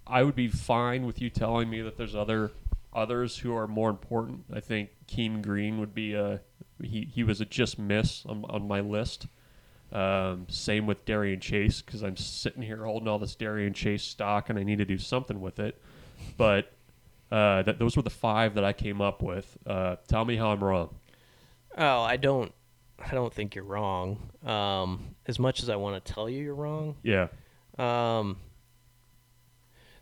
I 0.05 0.23
would 0.25 0.35
be 0.35 0.49
fine 0.49 1.07
with 1.07 1.23
you 1.23 1.31
telling 1.31 1.71
me 1.71 1.81
that 1.83 1.97
there's 1.97 2.17
other 2.17 2.51
others 2.93 3.39
who 3.39 3.55
are 3.55 3.69
more 3.69 3.89
important. 3.89 4.47
I 4.53 4.59
think 4.59 4.91
Keem 5.07 5.43
Green 5.43 5.79
would 5.79 5.95
be 5.95 6.15
a 6.15 6.41
he, 6.83 7.09
he 7.15 7.23
was 7.23 7.41
a 7.41 7.45
just 7.45 7.79
miss 7.79 8.27
on, 8.27 8.45
on 8.49 8.67
my 8.67 8.81
list. 8.81 9.29
Um, 9.93 10.47
same 10.49 10.87
with 10.87 11.05
Darian 11.05 11.41
Chase 11.41 11.81
because 11.81 12.03
I'm 12.03 12.17
sitting 12.17 12.63
here 12.63 12.85
holding 12.85 13.09
all 13.09 13.19
this 13.19 13.35
Darian 13.37 13.73
Chase 13.73 14.03
stock 14.03 14.51
and 14.51 14.59
I 14.59 14.63
need 14.63 14.79
to 14.79 14.85
do 14.85 14.99
something 14.99 15.41
with 15.41 15.59
it. 15.59 15.81
But 16.37 16.73
uh, 17.31 17.63
that 17.63 17.79
those 17.79 17.97
were 17.97 18.03
the 18.03 18.11
five 18.11 18.55
that 18.55 18.65
I 18.65 18.73
came 18.73 19.01
up 19.01 19.23
with. 19.23 19.57
Uh, 19.67 19.97
tell 20.09 20.25
me 20.25 20.37
how 20.37 20.51
I'm 20.51 20.63
wrong. 20.63 20.95
Oh, 21.77 22.01
I 22.03 22.17
don't. 22.17 22.53
I 22.99 23.13
don't 23.15 23.33
think 23.33 23.55
you're 23.55 23.65
wrong. 23.65 24.31
Um, 24.45 25.17
as 25.27 25.39
much 25.39 25.63
as 25.63 25.69
I 25.69 25.77
want 25.77 26.03
to 26.03 26.13
tell 26.13 26.31
you 26.31 26.43
you're 26.43 26.55
wrong, 26.55 26.97
Yeah. 27.03 27.29
Um, 27.79 28.39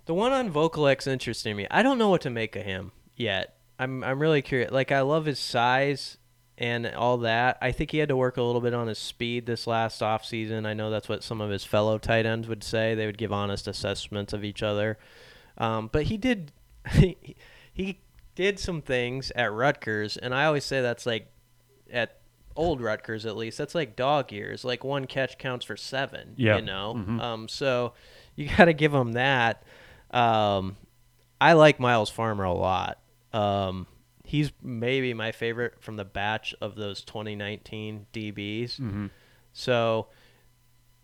the 0.07 0.15
one 0.15 0.33
on 0.33 0.53
Vokolek's 0.53 1.07
interesting 1.07 1.53
to 1.53 1.57
me. 1.57 1.67
I 1.71 1.83
don't 1.83 1.99
know 1.99 2.09
what 2.09 2.21
to 2.23 2.31
make 2.31 2.55
of 2.57 2.63
him 2.63 2.93
yet. 3.17 3.57
I'm 3.79 4.05
I'm 4.05 4.21
really 4.21 4.43
curious. 4.43 4.71
Like 4.71 4.93
I 4.93 5.01
love 5.01 5.25
his 5.25 5.39
size 5.41 6.19
and 6.57 6.87
all 6.87 7.19
that. 7.19 7.59
I 7.61 7.73
think 7.73 7.91
he 7.91 7.99
had 7.99 8.09
to 8.09 8.17
work 8.17 8.37
a 8.37 8.43
little 8.43 8.61
bit 8.61 8.75
on 8.75 8.87
his 8.87 8.99
speed 8.99 9.47
this 9.47 9.67
last 9.67 10.01
offseason. 10.01 10.67
I 10.67 10.75
know 10.75 10.91
that's 10.91 11.09
what 11.09 11.23
some 11.25 11.41
of 11.41 11.51
his 11.51 11.65
fellow 11.65 11.99
tight 11.99 12.27
ends 12.27 12.49
would 12.49 12.63
say. 12.63 12.95
They 12.95 13.07
would 13.07 13.19
give 13.19 13.33
honest 13.33 13.67
assessments 13.67 14.33
of 14.33 14.45
each 14.45 14.63
other. 14.63 14.99
Um, 15.59 15.89
but 15.93 16.05
he 16.05 16.17
did 16.17 16.53
he, 16.93 17.17
he 17.73 18.01
did 18.35 18.59
some 18.59 18.83
things 18.83 19.31
at 19.37 19.53
Rutgers, 19.53 20.17
and 20.17 20.35
I 20.35 20.45
always 20.45 20.65
say 20.65 20.81
that's 20.81 21.07
like 21.07 21.29
at 21.93 22.19
old 22.57 22.81
Rutgers 22.81 23.27
at 23.27 23.37
least. 23.37 23.59
That's 23.59 23.75
like 23.75 23.97
dog 23.97 24.33
years. 24.33 24.65
Like 24.65 24.85
one 24.85 25.07
catch 25.07 25.39
counts 25.39 25.65
for 25.65 25.77
seven. 25.77 26.35
Yeah. 26.37 26.57
You 26.57 26.63
know. 26.63 26.91
Um. 27.21 27.49
So 27.49 27.95
you 28.37 28.49
got 28.57 28.67
to 28.67 28.73
give 28.73 28.95
him 28.95 29.13
that. 29.13 29.65
Um, 30.11 30.77
I 31.41 31.55
like 31.55 31.81
Myles 31.81 32.11
Farmer 32.11 32.45
a 32.45 32.53
lot. 32.53 32.99
Um, 33.33 33.87
he's 34.35 34.51
maybe 34.63 35.15
my 35.15 35.31
favorite 35.31 35.75
from 35.81 35.95
the 35.97 36.05
batch 36.05 36.55
of 36.61 36.75
those 36.75 37.05
2019 37.05 38.07
DBs. 38.13 39.11
So, 39.53 40.09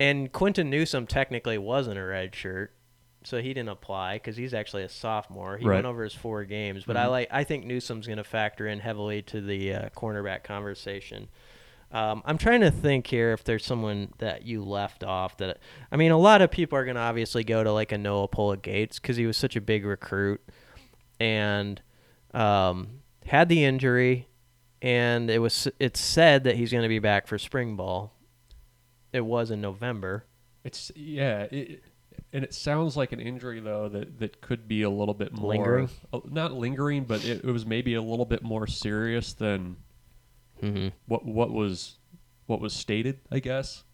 and 0.00 0.32
Quinton 0.32 0.68
Newsome 0.70 1.06
technically 1.06 1.56
wasn't 1.58 1.98
a 1.98 2.04
red 2.04 2.34
shirt, 2.34 2.74
so 3.22 3.40
he 3.40 3.48
didn't 3.54 3.68
apply 3.68 4.16
because 4.16 4.36
he's 4.36 4.52
actually 4.52 4.82
a 4.82 4.88
sophomore. 4.88 5.58
He 5.58 5.64
Right. 5.66 5.76
went 5.76 5.86
over 5.86 6.02
his 6.02 6.14
four 6.14 6.44
games, 6.44 6.82
but 6.84 6.96
I 6.96 7.06
like 7.06 7.28
I 7.30 7.44
think 7.44 7.64
Newsome's 7.66 8.06
going 8.08 8.16
to 8.16 8.24
factor 8.24 8.66
in 8.66 8.80
heavily 8.80 9.22
to 9.22 9.40
the 9.40 9.74
uh, 9.74 9.88
cornerback 9.90 10.42
conversation. 10.42 11.28
Um, 11.92 12.22
I'm 12.24 12.38
trying 12.38 12.60
to 12.62 12.70
think 12.72 13.06
here 13.08 13.32
if 13.32 13.44
there's 13.44 13.64
someone 13.64 14.12
that 14.18 14.44
you 14.44 14.62
left 14.64 15.04
off 15.04 15.36
that 15.38 15.58
I 15.92 15.96
mean 15.96 16.10
a 16.12 16.18
lot 16.18 16.40
of 16.42 16.50
people 16.50 16.78
are 16.78 16.84
going 16.84 16.94
to 16.96 17.00
obviously 17.02 17.44
go 17.44 17.62
to 17.62 17.72
like 17.72 17.92
a 17.92 17.98
Noa 17.98 18.26
Pola-Gates 18.28 18.98
because 18.98 19.16
he 19.16 19.26
was 19.26 19.36
such 19.36 19.54
a 19.56 19.60
big 19.60 19.84
recruit 19.84 20.40
and 21.20 21.80
um, 22.32 22.99
had 23.26 23.48
the 23.48 23.64
injury 23.64 24.28
and 24.82 25.30
it 25.30 25.38
was 25.40 25.68
it's 25.78 26.00
said 26.00 26.44
that 26.44 26.56
he's 26.56 26.70
going 26.72 26.82
to 26.82 26.88
be 26.88 26.98
back 26.98 27.26
for 27.26 27.38
spring 27.38 27.76
ball. 27.76 28.12
It 29.12 29.22
was 29.24 29.50
in 29.50 29.60
November. 29.60 30.24
It's 30.64 30.90
yeah, 30.94 31.42
it, 31.50 31.82
and 32.32 32.44
it 32.44 32.54
sounds 32.54 32.96
like 32.96 33.12
an 33.12 33.20
injury 33.20 33.60
though 33.60 33.88
that 33.88 34.18
that 34.20 34.40
could 34.40 34.68
be 34.68 34.82
a 34.82 34.90
little 34.90 35.14
bit 35.14 35.32
more 35.32 35.50
Lingering? 35.50 35.88
uh, 36.12 36.20
not 36.30 36.52
lingering, 36.52 37.04
but 37.04 37.24
it, 37.24 37.44
it 37.44 37.50
was 37.50 37.66
maybe 37.66 37.94
a 37.94 38.02
little 38.02 38.24
bit 38.26 38.42
more 38.42 38.66
serious 38.66 39.32
than 39.32 39.76
Mm-hmm. 40.62 40.88
what 41.06 41.24
what 41.24 41.50
was 41.50 41.96
what 42.46 42.60
was 42.60 42.74
stated. 42.74 43.20
I 43.32 43.38
guess. 43.38 43.84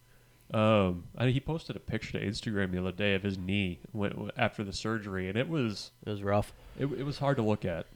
Um, 0.52 1.04
I, 1.16 1.28
he 1.28 1.38
posted 1.40 1.76
a 1.76 1.80
picture 1.80 2.18
to 2.18 2.24
Instagram 2.24 2.72
the 2.72 2.78
other 2.80 2.90
day 2.92 3.14
of 3.14 3.22
his 3.22 3.36
knee 3.38 3.80
when, 3.92 4.30
after 4.36 4.62
the 4.64 4.72
surgery, 4.72 5.28
and 5.28 5.36
it 5.38 5.48
was 5.48 5.90
It 6.04 6.10
was 6.10 6.22
rough. 6.24 6.52
it, 6.78 6.86
it 6.86 7.04
was 7.04 7.18
hard 7.18 7.36
to 7.36 7.42
look 7.44 7.64
at. 7.64 7.86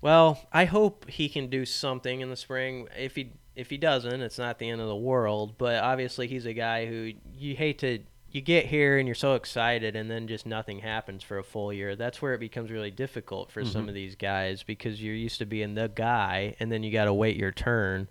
Well, 0.00 0.40
I 0.52 0.64
hope 0.64 1.08
he 1.08 1.28
can 1.28 1.48
do 1.48 1.64
something 1.64 2.20
in 2.20 2.30
the 2.30 2.36
spring. 2.36 2.88
If 2.96 3.16
he 3.16 3.32
if 3.56 3.70
he 3.70 3.76
doesn't, 3.76 4.20
it's 4.22 4.38
not 4.38 4.58
the 4.60 4.68
end 4.70 4.80
of 4.80 4.86
the 4.86 4.96
world. 4.96 5.58
But 5.58 5.82
obviously, 5.82 6.28
he's 6.28 6.46
a 6.46 6.52
guy 6.54 6.86
who 6.86 7.12
you 7.34 7.56
hate 7.56 7.78
to. 7.80 8.00
You 8.30 8.42
get 8.42 8.66
here 8.66 8.98
and 8.98 9.08
you're 9.08 9.14
so 9.14 9.34
excited, 9.34 9.96
and 9.96 10.10
then 10.10 10.28
just 10.28 10.44
nothing 10.44 10.80
happens 10.80 11.22
for 11.24 11.38
a 11.38 11.42
full 11.42 11.72
year. 11.72 11.96
That's 11.96 12.20
where 12.20 12.34
it 12.34 12.40
becomes 12.40 12.70
really 12.70 12.90
difficult 12.90 13.50
for 13.50 13.64
some 13.64 13.88
of 13.88 13.94
these 13.94 14.16
guys 14.16 14.62
because 14.62 15.02
you're 15.02 15.14
used 15.14 15.38
to 15.38 15.46
being 15.46 15.74
the 15.74 15.88
guy, 15.88 16.54
and 16.60 16.70
then 16.70 16.82
you 16.82 16.92
got 16.92 17.06
to 17.06 17.14
wait 17.14 17.36
your 17.38 17.52
turn. 17.52 18.06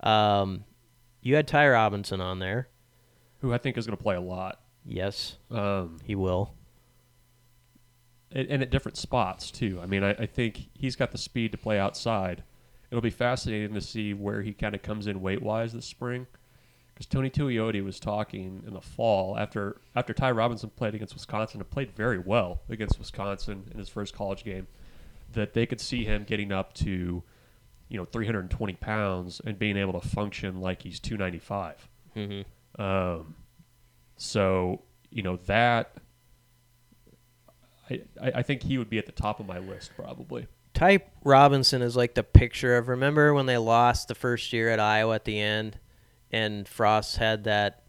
Um, 0.00 0.64
you 1.22 1.36
had 1.36 1.46
Ty 1.46 1.68
Robinson 1.68 2.20
on 2.20 2.40
there. 2.40 2.68
Who 3.42 3.54
I 3.54 3.58
think 3.58 3.78
is 3.78 3.86
going 3.86 3.96
to 3.96 4.02
play 4.02 4.16
a 4.16 4.20
lot. 4.20 4.60
Yes, 4.84 5.36
Um, 5.52 5.98
he 6.04 6.16
will. 6.16 6.52
And, 8.34 8.48
and 8.48 8.62
at 8.62 8.70
different 8.70 8.98
spots 8.98 9.50
too. 9.50 9.80
I 9.82 9.86
mean, 9.86 10.02
I, 10.02 10.10
I 10.10 10.26
think 10.26 10.68
he's 10.74 10.96
got 10.96 11.12
the 11.12 11.18
speed 11.18 11.52
to 11.52 11.58
play 11.58 11.78
outside. 11.78 12.42
It'll 12.90 13.00
be 13.00 13.10
fascinating 13.10 13.74
to 13.74 13.80
see 13.80 14.12
where 14.12 14.42
he 14.42 14.52
kind 14.52 14.74
of 14.74 14.82
comes 14.82 15.06
in 15.06 15.22
weight 15.22 15.42
wise 15.42 15.72
this 15.72 15.86
spring. 15.86 16.26
Because 16.92 17.06
Tony 17.06 17.28
Tuioti 17.28 17.82
was 17.82 17.98
talking 17.98 18.62
in 18.66 18.72
the 18.72 18.80
fall 18.80 19.36
after 19.36 19.80
after 19.96 20.14
Ty 20.14 20.30
Robinson 20.32 20.70
played 20.70 20.94
against 20.94 21.14
Wisconsin 21.14 21.60
and 21.60 21.68
played 21.68 21.90
very 21.96 22.18
well 22.18 22.60
against 22.68 22.98
Wisconsin 22.98 23.64
in 23.72 23.78
his 23.78 23.88
first 23.88 24.14
college 24.14 24.44
game, 24.44 24.68
that 25.32 25.54
they 25.54 25.66
could 25.66 25.80
see 25.80 26.04
him 26.04 26.22
getting 26.22 26.52
up 26.52 26.72
to, 26.74 27.24
you 27.88 27.98
know, 27.98 28.04
320 28.04 28.74
pounds 28.74 29.40
and 29.44 29.58
being 29.58 29.76
able 29.76 29.98
to 29.98 30.08
function 30.08 30.60
like 30.60 30.82
he's 30.82 31.00
295. 31.00 31.88
Mm-hmm. 32.14 32.80
Um, 32.80 33.34
so 34.16 34.82
you 35.10 35.22
know 35.24 35.36
that 35.46 35.96
I, 37.90 38.02
I 38.36 38.42
think 38.42 38.62
he 38.62 38.78
would 38.78 38.88
be 38.90 38.98
at 38.98 39.06
the 39.06 39.12
top 39.12 39.40
of 39.40 39.46
my 39.46 39.58
list 39.58 39.92
probably. 39.96 40.46
Ty 40.74 41.00
Robinson 41.22 41.82
is 41.82 41.96
like 41.96 42.14
the 42.14 42.22
picture 42.24 42.76
of 42.76 42.88
remember 42.88 43.32
when 43.34 43.46
they 43.46 43.58
lost 43.58 44.08
the 44.08 44.14
first 44.14 44.52
year 44.52 44.70
at 44.70 44.80
Iowa 44.80 45.14
at 45.14 45.24
the 45.24 45.38
end 45.40 45.78
and 46.32 46.66
Frost 46.66 47.16
had 47.18 47.44
that 47.44 47.84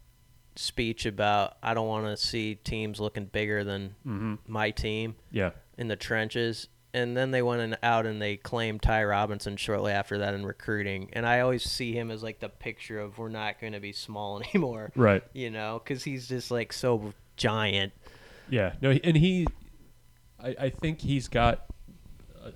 speech 0.54 1.04
about 1.04 1.56
I 1.62 1.74
don't 1.74 1.88
want 1.88 2.06
to 2.06 2.16
see 2.16 2.54
teams 2.54 3.00
looking 3.00 3.26
bigger 3.26 3.64
than 3.64 3.94
Mm-hmm. 4.06 4.34
my 4.46 4.70
team 4.70 5.16
Yeah, 5.30 5.50
in 5.76 5.88
the 5.88 5.96
trenches 5.96 6.68
and 6.94 7.14
then 7.16 7.30
they 7.30 7.42
went 7.42 7.76
out 7.82 8.06
and 8.06 8.22
they 8.22 8.36
claimed 8.36 8.80
Ty 8.80 9.04
Robinson 9.04 9.56
shortly 9.58 9.92
after 9.92 10.18
that 10.18 10.32
in 10.34 10.46
recruiting 10.46 11.10
and 11.12 11.26
I 11.26 11.40
always 11.40 11.62
see 11.64 11.92
him 11.92 12.10
as 12.10 12.22
like 12.22 12.38
the 12.40 12.48
picture 12.48 12.98
of 13.00 13.18
we're 13.18 13.28
not 13.28 13.60
going 13.60 13.72
to 13.74 13.80
be 13.80 13.92
small 13.92 14.40
anymore 14.54 14.92
right. 14.94 15.22
you 15.34 15.50
know 15.50 15.82
cuz 15.84 16.04
he's 16.04 16.28
just 16.28 16.50
like 16.50 16.72
so 16.72 17.12
giant 17.36 17.92
Yeah, 18.48 18.74
no, 18.80 18.92
and 18.92 19.16
he, 19.16 19.46
I, 20.42 20.56
I 20.58 20.70
think 20.70 21.00
he's 21.00 21.28
got 21.28 21.66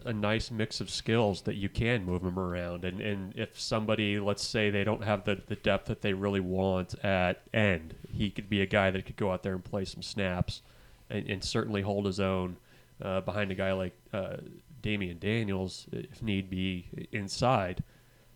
a, 0.04 0.08
a 0.10 0.12
nice 0.12 0.50
mix 0.50 0.80
of 0.80 0.90
skills 0.90 1.42
that 1.42 1.54
you 1.54 1.68
can 1.68 2.04
move 2.04 2.22
him 2.22 2.38
around, 2.38 2.84
and 2.84 3.00
and 3.00 3.36
if 3.36 3.58
somebody, 3.58 4.18
let's 4.18 4.42
say 4.42 4.70
they 4.70 4.84
don't 4.84 5.04
have 5.04 5.24
the 5.24 5.40
the 5.46 5.56
depth 5.56 5.86
that 5.86 6.02
they 6.02 6.12
really 6.12 6.40
want 6.40 6.94
at 7.04 7.42
end, 7.52 7.94
he 8.12 8.30
could 8.30 8.48
be 8.48 8.60
a 8.62 8.66
guy 8.66 8.90
that 8.90 9.06
could 9.06 9.16
go 9.16 9.32
out 9.32 9.42
there 9.42 9.54
and 9.54 9.64
play 9.64 9.84
some 9.84 10.02
snaps, 10.02 10.62
and, 11.08 11.28
and 11.28 11.44
certainly 11.44 11.82
hold 11.82 12.06
his 12.06 12.20
own 12.20 12.56
uh, 13.02 13.20
behind 13.20 13.50
a 13.50 13.54
guy 13.54 13.72
like 13.72 13.96
uh, 14.12 14.36
Damion 14.82 15.18
Daniels 15.18 15.86
if 15.92 16.22
need 16.22 16.50
be 16.50 16.86
inside. 17.12 17.82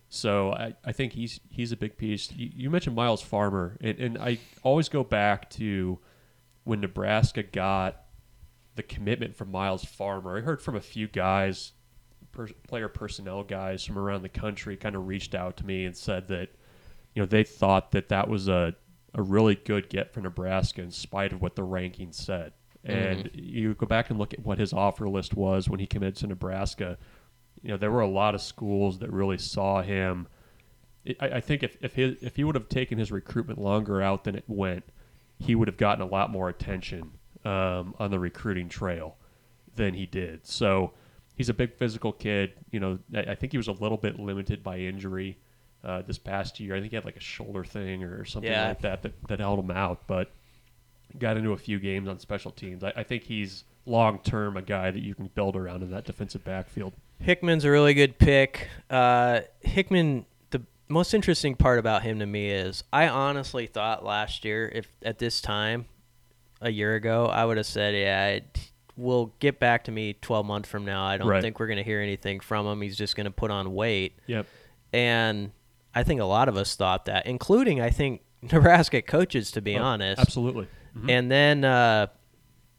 So 0.09 0.53
I, 0.53 0.73
I 0.85 0.91
think 0.91 1.13
he's 1.13 1.39
he's 1.49 1.71
a 1.71 1.77
big 1.77 1.97
piece. 1.97 2.31
You, 2.31 2.49
you 2.55 2.69
mentioned 2.69 2.95
Myles 2.95 3.21
Farmer, 3.21 3.77
and, 3.81 3.99
and 3.99 4.17
I 4.17 4.39
always 4.63 4.87
go 4.87 5.03
back 5.03 5.49
to 5.51 5.99
when 6.63 6.81
Nebraska 6.81 7.43
got 7.43 8.04
the 8.75 8.83
commitment 8.83 9.35
from 9.35 9.51
Myles 9.51 9.83
Farmer. 9.83 10.37
I 10.37 10.41
heard 10.41 10.61
from 10.61 10.75
a 10.75 10.81
few 10.81 11.07
guys, 11.07 11.73
per, 12.31 12.47
player 12.67 12.87
personnel 12.87 13.43
guys 13.43 13.83
from 13.83 13.97
around 13.97 14.21
the 14.21 14.29
country, 14.29 14.77
kind 14.77 14.95
of 14.95 15.07
reached 15.07 15.33
out 15.33 15.57
to 15.57 15.65
me 15.65 15.85
and 15.85 15.95
said 15.95 16.27
that 16.27 16.49
you 17.13 17.21
know 17.21 17.25
they 17.25 17.43
thought 17.43 17.91
that 17.91 18.09
that 18.09 18.27
was 18.27 18.47
a 18.47 18.75
a 19.13 19.21
really 19.21 19.55
good 19.55 19.89
get 19.89 20.13
for 20.13 20.19
Nebraska 20.19 20.81
in 20.81 20.91
spite 20.91 21.31
of 21.31 21.41
what 21.41 21.55
the 21.55 21.65
rankings 21.65 22.15
said. 22.15 22.51
And 22.83 23.25
mm-hmm. 23.25 23.39
you 23.39 23.73
go 23.73 23.85
back 23.85 24.09
and 24.09 24.19
look 24.19 24.33
at 24.33 24.45
what 24.45 24.57
his 24.57 24.73
offer 24.73 25.07
list 25.07 25.33
was 25.33 25.69
when 25.69 25.79
he 25.79 25.87
committed 25.87 26.17
to 26.17 26.27
Nebraska. 26.27 26.97
You 27.63 27.69
know, 27.69 27.77
there 27.77 27.91
were 27.91 28.01
a 28.01 28.07
lot 28.07 28.35
of 28.35 28.41
schools 28.41 28.99
that 28.99 29.11
really 29.11 29.37
saw 29.37 29.81
him. 29.81 30.27
I, 31.21 31.27
I 31.27 31.41
think 31.41 31.63
if 31.63 31.77
if, 31.81 31.95
his, 31.95 32.21
if 32.21 32.35
he 32.35 32.43
would 32.43 32.55
have 32.55 32.67
taken 32.67 32.97
his 32.97 33.11
recruitment 33.11 33.59
longer 33.59 34.01
out 34.01 34.25
than 34.25 34.35
it 34.35 34.43
went, 34.47 34.83
he 35.39 35.55
would 35.55 35.69
have 35.69 35.77
gotten 35.77 36.03
a 36.03 36.07
lot 36.07 36.29
more 36.29 36.49
attention 36.49 37.11
um, 37.45 37.95
on 37.99 38.11
the 38.11 38.19
recruiting 38.19 38.67
trail 38.69 39.15
than 39.75 39.93
he 39.93 40.05
did. 40.05 40.45
So 40.47 40.91
he's 41.35 41.49
a 41.49 41.53
big 41.53 41.73
physical 41.75 42.11
kid. 42.11 42.53
You 42.71 42.79
know, 42.79 42.99
I, 43.15 43.19
I 43.31 43.35
think 43.35 43.51
he 43.51 43.57
was 43.57 43.67
a 43.67 43.73
little 43.73 43.97
bit 43.97 44.19
limited 44.19 44.63
by 44.63 44.79
injury 44.79 45.37
uh, 45.83 46.01
this 46.01 46.17
past 46.17 46.59
year. 46.59 46.75
I 46.75 46.79
think 46.79 46.91
he 46.91 46.95
had 46.95 47.05
like 47.05 47.17
a 47.17 47.21
shoulder 47.21 47.63
thing 47.63 48.03
or 48.03 48.25
something 48.25 48.51
Yeah. 48.51 48.69
like 48.69 48.81
that, 48.81 49.03
that 49.03 49.13
that 49.27 49.39
held 49.39 49.59
him 49.59 49.71
out, 49.71 50.07
but 50.07 50.31
got 51.19 51.37
into 51.37 51.51
a 51.51 51.57
few 51.57 51.79
games 51.79 52.07
on 52.09 52.19
special 52.19 52.51
teams. 52.51 52.83
I, 52.83 52.91
I 52.95 53.03
think 53.03 53.23
he's 53.23 53.63
long 53.85 54.19
term 54.19 54.57
a 54.57 54.61
guy 54.61 54.89
that 54.91 55.01
you 55.03 55.13
can 55.13 55.27
build 55.27 55.55
around 55.55 55.83
in 55.83 55.91
that 55.91 56.05
defensive 56.05 56.43
backfield. 56.43 56.93
Hickman's 57.19 57.63
a 57.63 57.71
really 57.71 57.93
good 57.93 58.17
pick. 58.17 58.67
Uh, 58.89 59.41
Hickman, 59.61 60.25
the 60.49 60.61
most 60.89 61.13
interesting 61.13 61.55
part 61.55 61.79
about 61.79 62.01
him 62.03 62.19
to 62.19 62.25
me 62.25 62.49
is 62.49 62.83
I 62.91 63.07
honestly 63.07 63.67
thought 63.67 64.03
last 64.03 64.43
year, 64.43 64.69
if 64.73 64.87
at 65.03 65.19
this 65.19 65.39
time, 65.39 65.85
a 66.61 66.69
year 66.69 66.95
ago, 66.95 67.25
I 67.27 67.45
would 67.45 67.57
have 67.57 67.65
said, 67.65 67.93
yeah, 67.95 68.27
it, 68.27 68.59
will 68.97 69.33
get 69.39 69.59
back 69.59 69.83
to 69.83 69.91
me 69.91 70.13
12 70.21 70.45
months 70.45 70.69
from 70.69 70.85
now. 70.85 71.03
I 71.05 71.17
don't 71.17 71.27
Right. 71.27 71.41
think 71.41 71.59
we're 71.59 71.67
going 71.67 71.77
to 71.77 71.83
hear 71.83 71.99
anything 71.99 72.39
from 72.39 72.65
him. 72.65 72.81
He's 72.81 72.95
just 72.97 73.17
going 73.17 73.25
to 73.25 73.31
put 73.31 73.51
on 73.51 73.73
weight. 73.73 74.17
Yep. 74.27 74.45
And 74.93 75.51
I 75.93 76.03
think 76.03 76.21
a 76.21 76.25
lot 76.25 76.47
of 76.47 76.55
us 76.55 76.75
thought 76.77 77.03
that, 77.05 77.25
including, 77.25 77.81
I 77.81 77.89
think, 77.89 78.21
Nebraska 78.41 79.01
coaches, 79.01 79.51
to 79.51 79.61
be 79.61 79.77
Oh, 79.77 79.83
honest. 79.83 80.21
Absolutely. 80.21 80.67
Mhm. 80.97 81.09
And 81.11 81.29
then 81.31 81.65
uh, 81.65 82.07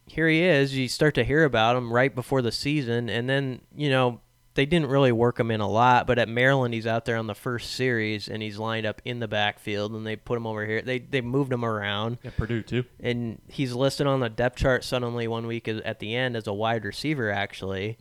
here 0.06 0.26
he 0.28 0.42
is. 0.42 0.74
You 0.74 0.88
start 0.88 1.14
to 1.16 1.24
hear 1.24 1.44
about 1.44 1.76
him 1.76 1.92
right 1.92 2.14
before 2.14 2.40
the 2.40 2.52
season, 2.52 3.10
and 3.10 3.28
then 3.28 3.60
you 3.76 3.90
know 3.90 4.20
they 4.56 4.66
didn't 4.66 4.88
really 4.88 5.12
work 5.12 5.38
him 5.38 5.50
in 5.52 5.60
a 5.60 5.68
lot. 5.68 6.06
But 6.08 6.18
at 6.18 6.28
Maryland, 6.28 6.74
he's 6.74 6.86
out 6.86 7.04
there 7.04 7.16
on 7.16 7.28
the 7.28 7.34
first 7.34 7.72
series, 7.74 8.28
and 8.28 8.42
he's 8.42 8.58
lined 8.58 8.84
up 8.86 9.00
in 9.04 9.20
the 9.20 9.28
backfield, 9.28 9.92
and 9.92 10.04
they 10.04 10.16
put 10.16 10.36
him 10.36 10.46
over 10.46 10.66
here. 10.66 10.82
They 10.82 10.98
they 10.98 11.20
moved 11.20 11.52
him 11.52 11.64
around, 11.64 12.18
At 12.24 12.36
Purdue 12.36 12.62
too. 12.62 12.84
and 12.98 13.40
he's 13.48 13.72
listed 13.72 14.06
on 14.08 14.20
the 14.20 14.28
depth 14.28 14.56
chart 14.58 14.82
suddenly 14.82 15.28
one 15.28 15.46
week 15.46 15.68
at 15.68 16.00
the 16.00 16.16
end 16.16 16.36
as 16.36 16.46
a 16.48 16.52
wide 16.52 16.84
receiver. 16.84 17.30
Actually, 17.30 17.96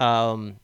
um, 0.00 0.56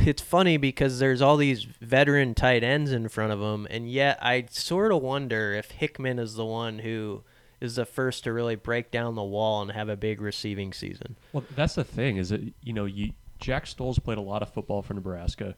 it's 0.00 0.22
funny 0.22 0.56
because 0.56 0.98
there's 0.98 1.20
all 1.22 1.36
these 1.36 1.64
veteran 1.80 2.34
tight 2.34 2.64
ends 2.64 2.92
in 2.92 3.08
front 3.08 3.32
of 3.32 3.40
him, 3.40 3.66
and 3.70 3.90
yet 3.90 4.18
I 4.22 4.46
sort 4.50 4.92
of 4.92 5.02
wonder 5.02 5.52
if 5.52 5.70
Hickman 5.72 6.18
is 6.18 6.34
the 6.34 6.44
one 6.46 6.80
who 6.80 7.22
is 7.60 7.76
the 7.76 7.84
first 7.86 8.24
to 8.24 8.32
really 8.32 8.54
break 8.56 8.90
down 8.90 9.14
the 9.14 9.22
wall 9.24 9.62
and 9.62 9.72
have 9.72 9.88
a 9.88 9.96
big 9.96 10.20
receiving 10.20 10.72
season. 10.72 11.16
Well, 11.32 11.44
that's 11.54 11.74
the 11.76 11.84
thing 11.84 12.16
is 12.16 12.28
that 12.30 12.42
you 12.62 12.72
know 12.72 12.84
you 12.84 13.12
Jack 13.38 13.66
Stoll's 13.66 13.98
played 13.98 14.18
a 14.18 14.22
lot 14.22 14.42
of 14.42 14.52
football 14.52 14.82
for 14.82 14.94
Nebraska. 14.94 15.54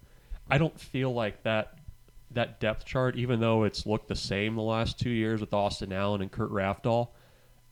I 0.50 0.58
don't 0.58 0.78
feel 0.78 1.12
like 1.12 1.42
that 1.42 1.78
that 2.30 2.60
depth 2.60 2.84
chart, 2.84 3.16
even 3.16 3.40
though 3.40 3.64
it's 3.64 3.86
looked 3.86 4.08
the 4.08 4.16
same 4.16 4.54
the 4.54 4.62
last 4.62 4.98
two 4.98 5.10
years 5.10 5.40
with 5.40 5.54
Austin 5.54 5.92
Allen 5.92 6.20
and 6.20 6.30
Kurt 6.30 6.50
Rafdal, 6.50 7.08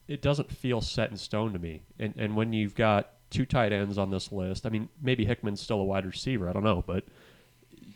it 0.08 0.22
doesn't 0.22 0.50
feel 0.50 0.80
set 0.80 1.10
in 1.10 1.16
stone 1.16 1.52
to 1.52 1.58
me. 1.58 1.82
And 1.98 2.14
and 2.16 2.36
when 2.36 2.52
you've 2.52 2.74
got 2.74 3.12
two 3.30 3.44
tight 3.44 3.72
ends 3.72 3.98
on 3.98 4.10
this 4.10 4.32
list, 4.32 4.66
I 4.66 4.70
mean 4.70 4.88
maybe 5.02 5.24
Hickman's 5.24 5.60
still 5.60 5.80
a 5.80 5.84
wide 5.84 6.06
receiver, 6.06 6.48
I 6.48 6.52
don't 6.52 6.64
know, 6.64 6.82
but 6.86 7.04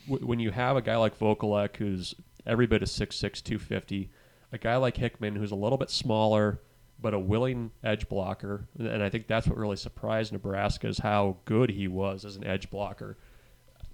w- 0.09 0.27
when 0.27 0.41
you 0.41 0.51
have 0.51 0.77
a 0.77 0.83
guy 0.83 0.97
like 0.97 1.19
Vokolek 1.19 1.77
who's 1.77 2.15
every 2.47 2.67
bit 2.67 2.83
of 2.83 2.89
6'6", 2.89 3.43
250, 3.43 4.11
a 4.53 4.59
guy 4.59 4.77
like 4.77 4.97
Hickman 4.97 5.37
who's 5.37 5.53
a 5.53 5.57
little 5.57 5.79
bit 5.79 5.91
smaller 5.91 6.61
but 7.01 7.15
a 7.15 7.19
willing 7.19 7.71
edge 7.83 8.09
blocker, 8.09 8.67
and- 8.79 8.87
and 8.89 9.03
I 9.03 9.09
think 9.09 9.27
that's 9.27 9.47
what 9.47 9.57
really 9.57 9.77
surprised 9.77 10.33
Nebraska 10.33 10.89
is 10.89 10.99
how 10.99 11.39
good 11.45 11.71
he 11.71 11.89
was 11.89 12.25
as 12.25 12.37
an 12.37 12.45
edge 12.45 12.71
blocker. 12.71 13.17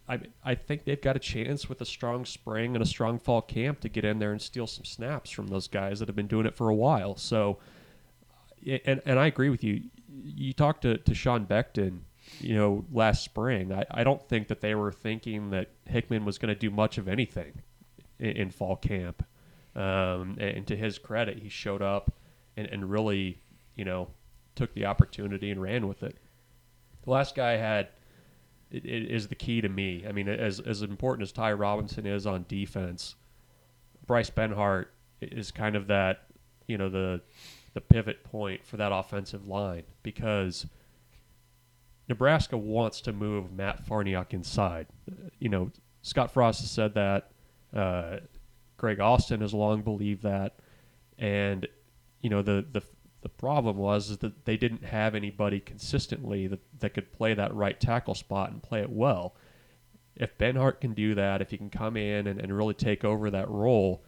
I 0.08 0.20
I 0.44 0.54
think 0.54 0.84
they've 0.84 1.00
got 1.00 1.16
a 1.16 1.20
chance 1.20 1.68
with 1.68 1.80
a 1.80 1.84
strong 1.84 2.24
spring 2.24 2.74
and 2.76 2.82
a 2.82 2.86
strong 2.86 3.18
fall 3.18 3.42
camp 3.42 3.80
to 3.80 3.88
get 3.88 4.04
in 4.04 4.18
there 4.18 4.30
and 4.32 4.40
steal 4.40 4.66
some 4.66 4.84
snaps 4.84 5.30
from 5.30 5.48
those 5.48 5.66
guys 5.68 5.98
that 5.98 6.08
have 6.08 6.14
been 6.16 6.28
doing 6.28 6.46
it 6.46 6.54
for 6.54 6.68
a 6.68 6.74
while. 6.74 7.16
So, 7.16 7.58
and 8.84 9.02
and 9.04 9.18
I 9.18 9.26
agree 9.26 9.50
with 9.50 9.64
you. 9.64 9.82
You 10.24 10.52
talked 10.52 10.82
to, 10.82 10.96
to 10.98 11.14
Sean 11.14 11.44
Beckton, 11.46 12.00
you 12.40 12.54
know, 12.54 12.84
last 12.92 13.24
spring. 13.24 13.72
I, 13.72 13.84
I 13.90 14.04
don't 14.04 14.26
think 14.28 14.48
that 14.48 14.60
they 14.60 14.74
were 14.74 14.92
thinking 14.92 15.50
that 15.50 15.70
Hickman 15.86 16.24
was 16.24 16.38
going 16.38 16.54
to 16.54 16.58
do 16.58 16.70
much 16.70 16.98
of 16.98 17.08
anything 17.08 17.62
in, 18.18 18.30
in 18.30 18.50
fall 18.50 18.76
camp. 18.76 19.24
Um, 19.74 20.36
and 20.38 20.66
to 20.68 20.76
his 20.76 20.98
credit, 20.98 21.40
he 21.40 21.48
showed 21.48 21.82
up 21.82 22.12
and, 22.56 22.66
and 22.68 22.90
really, 22.90 23.40
you 23.74 23.84
know, 23.84 24.08
took 24.54 24.74
the 24.74 24.86
opportunity 24.86 25.50
and 25.50 25.60
ran 25.60 25.86
with 25.86 26.02
it. 26.02 26.16
The 27.04 27.10
last 27.10 27.34
guy 27.34 27.52
I 27.52 27.56
had 27.56 27.88
it, 28.70 28.84
it 28.84 29.10
is 29.10 29.28
the 29.28 29.34
key 29.34 29.60
to 29.60 29.68
me. 29.68 30.04
I 30.08 30.12
mean, 30.12 30.28
as 30.28 30.60
as 30.60 30.82
important 30.82 31.22
as 31.22 31.32
Ty 31.32 31.52
Robinson 31.52 32.06
is 32.06 32.26
on 32.26 32.44
defense, 32.48 33.14
Bryce 34.06 34.30
Benhart 34.30 34.86
is 35.20 35.50
kind 35.50 35.76
of 35.76 35.86
that, 35.86 36.26
you 36.66 36.78
know, 36.78 36.88
the 36.88 37.20
the 37.74 37.80
pivot 37.80 38.24
point 38.24 38.64
for 38.64 38.76
that 38.78 38.92
offensive 38.92 39.46
line 39.46 39.84
because 40.02 40.66
Nebraska 42.08 42.56
wants 42.56 43.00
to 43.02 43.12
move 43.12 43.52
Matt 43.52 43.86
Farniok 43.86 44.32
inside. 44.32 44.86
You 45.38 45.48
know, 45.48 45.70
Scott 46.02 46.30
Frost 46.32 46.60
has 46.60 46.70
said 46.70 46.94
that. 46.94 47.30
Uh, 47.74 48.18
Greg 48.78 49.00
Austin 49.00 49.40
has 49.40 49.52
long 49.52 49.82
believed 49.82 50.22
that, 50.22 50.56
and 51.18 51.66
you 52.26 52.30
know 52.30 52.42
the 52.42 52.66
the 52.72 52.82
the 53.22 53.28
problem 53.28 53.76
was 53.76 54.10
is 54.10 54.18
that 54.18 54.46
they 54.46 54.56
didn't 54.56 54.84
have 54.84 55.14
anybody 55.14 55.60
consistently 55.60 56.48
that, 56.48 56.58
that 56.80 56.90
could 56.90 57.12
play 57.12 57.34
that 57.34 57.54
right 57.54 57.78
tackle 57.78 58.16
spot 58.16 58.50
and 58.50 58.60
play 58.60 58.80
it 58.80 58.90
well. 58.90 59.36
If 60.16 60.36
Benhart 60.36 60.80
can 60.80 60.92
do 60.92 61.14
that, 61.14 61.40
if 61.40 61.50
he 61.50 61.56
can 61.56 61.70
come 61.70 61.96
in 61.96 62.26
and, 62.26 62.40
and 62.40 62.56
really 62.56 62.74
take 62.74 63.04
over 63.04 63.30
that 63.30 63.48
role, 63.48 64.02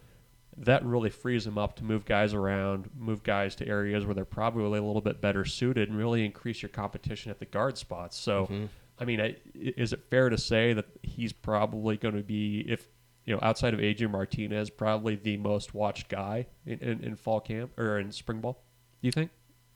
that 0.57 0.83
really 0.83 1.09
frees 1.09 1.47
him 1.47 1.57
up 1.57 1.77
to 1.77 1.85
move 1.85 2.03
guys 2.03 2.33
around, 2.33 2.89
move 2.97 3.23
guys 3.23 3.55
to 3.55 3.67
areas 3.67 4.05
where 4.05 4.13
they're 4.13 4.25
probably 4.25 4.79
a 4.79 4.83
little 4.83 5.01
bit 5.01 5.21
better 5.21 5.45
suited, 5.45 5.87
and 5.87 5.97
really 5.97 6.25
increase 6.25 6.61
your 6.61 6.69
competition 6.69 7.31
at 7.31 7.39
the 7.39 7.45
guard 7.45 7.77
spots. 7.77 8.17
So, 8.17 8.47
mm-hmm. 8.47 8.65
I 8.99 9.05
mean, 9.05 9.21
I, 9.21 9.37
is 9.55 9.93
it 9.93 10.03
fair 10.09 10.27
to 10.27 10.37
say 10.37 10.73
that 10.73 10.87
he's 11.03 11.31
probably 11.31 11.95
going 11.95 12.17
to 12.17 12.23
be, 12.23 12.65
if 12.67 12.85
you 13.25 13.33
know, 13.33 13.39
outside 13.41 13.73
of 13.73 13.79
Adrian 13.79 14.11
Martinez, 14.11 14.69
probably 14.69 15.15
the 15.15 15.37
most 15.37 15.73
watched 15.73 16.09
guy 16.09 16.47
in, 16.65 16.79
in, 16.79 17.03
in 17.03 17.15
fall 17.15 17.39
camp 17.39 17.77
or 17.77 17.99
in 17.99 18.11
spring 18.11 18.41
ball? 18.41 18.63
Do 19.01 19.07
you 19.07 19.11
think? 19.11 19.31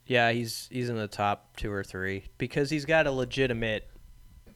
Yeah, 0.06 0.32
he's 0.32 0.68
he's 0.72 0.90
in 0.90 0.98
the 0.98 1.08
top 1.08 1.56
two 1.56 1.72
or 1.72 1.84
three 1.84 2.26
because 2.38 2.70
he's 2.70 2.86
got 2.86 3.08
a 3.08 3.12
legitimate. 3.12 3.90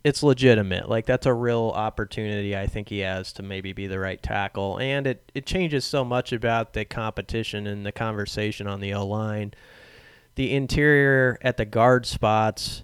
It's 0.04 0.22
legitimate. 0.24 0.90
Like 0.90 1.06
that's 1.06 1.26
a 1.26 1.34
real 1.34 1.72
opportunity. 1.76 2.56
I 2.56 2.68
think 2.68 2.90
he 2.90 3.00
has 3.00 3.34
to 3.34 3.44
maybe 3.44 3.74
be 3.74 3.88
the 3.88 4.00
right 4.00 4.22
tackle, 4.22 4.78
and 4.80 5.08
it 5.08 5.32
it 5.34 5.46
changes 5.46 5.86
so 5.86 6.04
much 6.04 6.34
about 6.34 6.74
the 6.74 6.86
competition 6.86 7.68
and 7.68 7.86
the 7.86 7.92
conversation 7.92 8.68
on 8.68 8.82
the 8.82 8.94
O 8.94 9.06
line. 9.06 9.54
The 10.36 10.54
interior 10.54 11.40
at 11.42 11.58
the 11.58 11.66
guard 11.66 12.06
spots, 12.06 12.84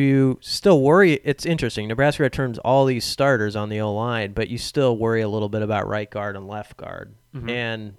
you 0.00 0.38
still 0.40 0.80
worry. 0.80 1.14
It's 1.24 1.46
interesting. 1.46 1.88
Nebraska 1.88 2.22
returns 2.22 2.58
all 2.58 2.84
these 2.84 3.04
starters 3.04 3.56
on 3.56 3.68
the 3.68 3.80
O 3.80 3.94
line, 3.94 4.32
but 4.32 4.48
you 4.48 4.58
still 4.58 4.96
worry 4.96 5.22
a 5.22 5.28
little 5.28 5.48
bit 5.48 5.62
about 5.62 5.86
right 5.88 6.10
guard 6.10 6.36
and 6.36 6.46
left 6.48 6.76
guard. 6.76 7.14
Mm-hmm. 7.34 7.50
And 7.50 7.94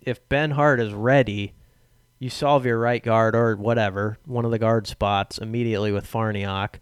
if 0.00 0.26
Benhart 0.28 0.80
is 0.80 0.92
ready, 0.92 1.54
you 2.18 2.30
solve 2.30 2.66
your 2.66 2.78
right 2.78 3.02
guard 3.02 3.34
or 3.34 3.56
whatever, 3.56 4.18
one 4.24 4.44
of 4.44 4.50
the 4.50 4.58
guard 4.58 4.86
spots 4.86 5.38
immediately 5.38 5.92
with 5.92 6.10
Farniok. 6.10 6.76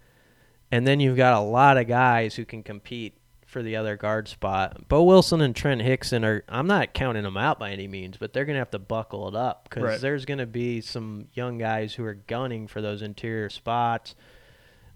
And 0.70 0.86
then 0.86 1.00
you've 1.00 1.16
got 1.16 1.38
a 1.38 1.40
lot 1.40 1.78
of 1.78 1.86
guys 1.86 2.34
who 2.34 2.44
can 2.44 2.62
compete 2.62 3.14
for 3.46 3.62
the 3.62 3.76
other 3.76 3.96
guard 3.96 4.28
spot. 4.28 4.88
Boe 4.88 5.02
Wilson 5.04 5.40
and 5.40 5.56
Trent 5.56 5.80
Hixson 5.80 6.22
are, 6.22 6.44
I'm 6.50 6.66
not 6.66 6.92
counting 6.92 7.22
them 7.22 7.38
out 7.38 7.58
by 7.58 7.70
any 7.70 7.88
means, 7.88 8.18
but 8.18 8.34
they're 8.34 8.44
going 8.44 8.56
to 8.56 8.60
have 8.60 8.72
to 8.72 8.78
buckle 8.78 9.26
it 9.26 9.34
up 9.34 9.64
because 9.64 9.82
Right. 9.84 10.00
there's 10.02 10.26
going 10.26 10.36
to 10.38 10.46
be 10.46 10.82
some 10.82 11.28
young 11.32 11.56
guys 11.56 11.94
who 11.94 12.04
are 12.04 12.12
gunning 12.12 12.66
for 12.66 12.82
those 12.82 13.00
interior 13.00 13.48
spots. 13.48 14.14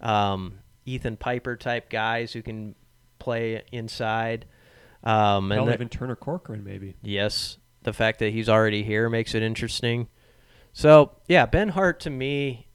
Um, 0.02 0.58
Ethan 0.84 1.16
Piper 1.16 1.56
type 1.56 1.90
guys 1.90 2.32
who 2.32 2.42
can 2.42 2.74
play 3.18 3.62
inside. 3.72 4.46
Um, 5.04 5.50
and 5.52 5.72
even 5.72 5.88
Turner 5.88 6.16
Corcoran, 6.16 6.64
maybe. 6.64 6.94
Yes, 7.02 7.58
the 7.82 7.92
fact 7.92 8.18
that 8.20 8.32
he's 8.32 8.48
already 8.48 8.82
here 8.82 9.08
makes 9.08 9.34
it 9.34 9.42
interesting. 9.42 10.08
So 10.72 11.12
yeah, 11.28 11.46
Benhart 11.46 12.00
to 12.00 12.10
me, 12.10 12.68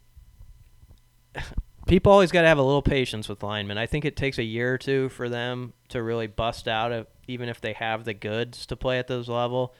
people 1.88 2.11
always 2.11 2.32
got 2.32 2.41
to 2.41 2.47
have 2.47 2.57
a 2.57 2.63
little 2.63 2.82
patience 2.82 3.28
with 3.28 3.43
linemen. 3.43 3.78
I 3.78 3.86
think 3.86 4.05
it 4.05 4.15
takes 4.15 4.38
a 4.38 4.43
year 4.43 4.73
or 4.73 4.78
two 4.78 5.09
for 5.09 5.30
them 5.30 5.73
to 5.89 6.03
really 6.03 6.28
bust 6.28 6.67
out, 6.67 6.91
of, 6.91 7.07
even 7.28 7.49
if 7.49 7.61
they 7.61 7.73
have 7.73 8.05
the 8.05 8.13
goods 8.13 8.65
to 8.67 8.75
play 8.75 8.99
at 8.99 9.07
those 9.07 9.30
level. 9.30 9.73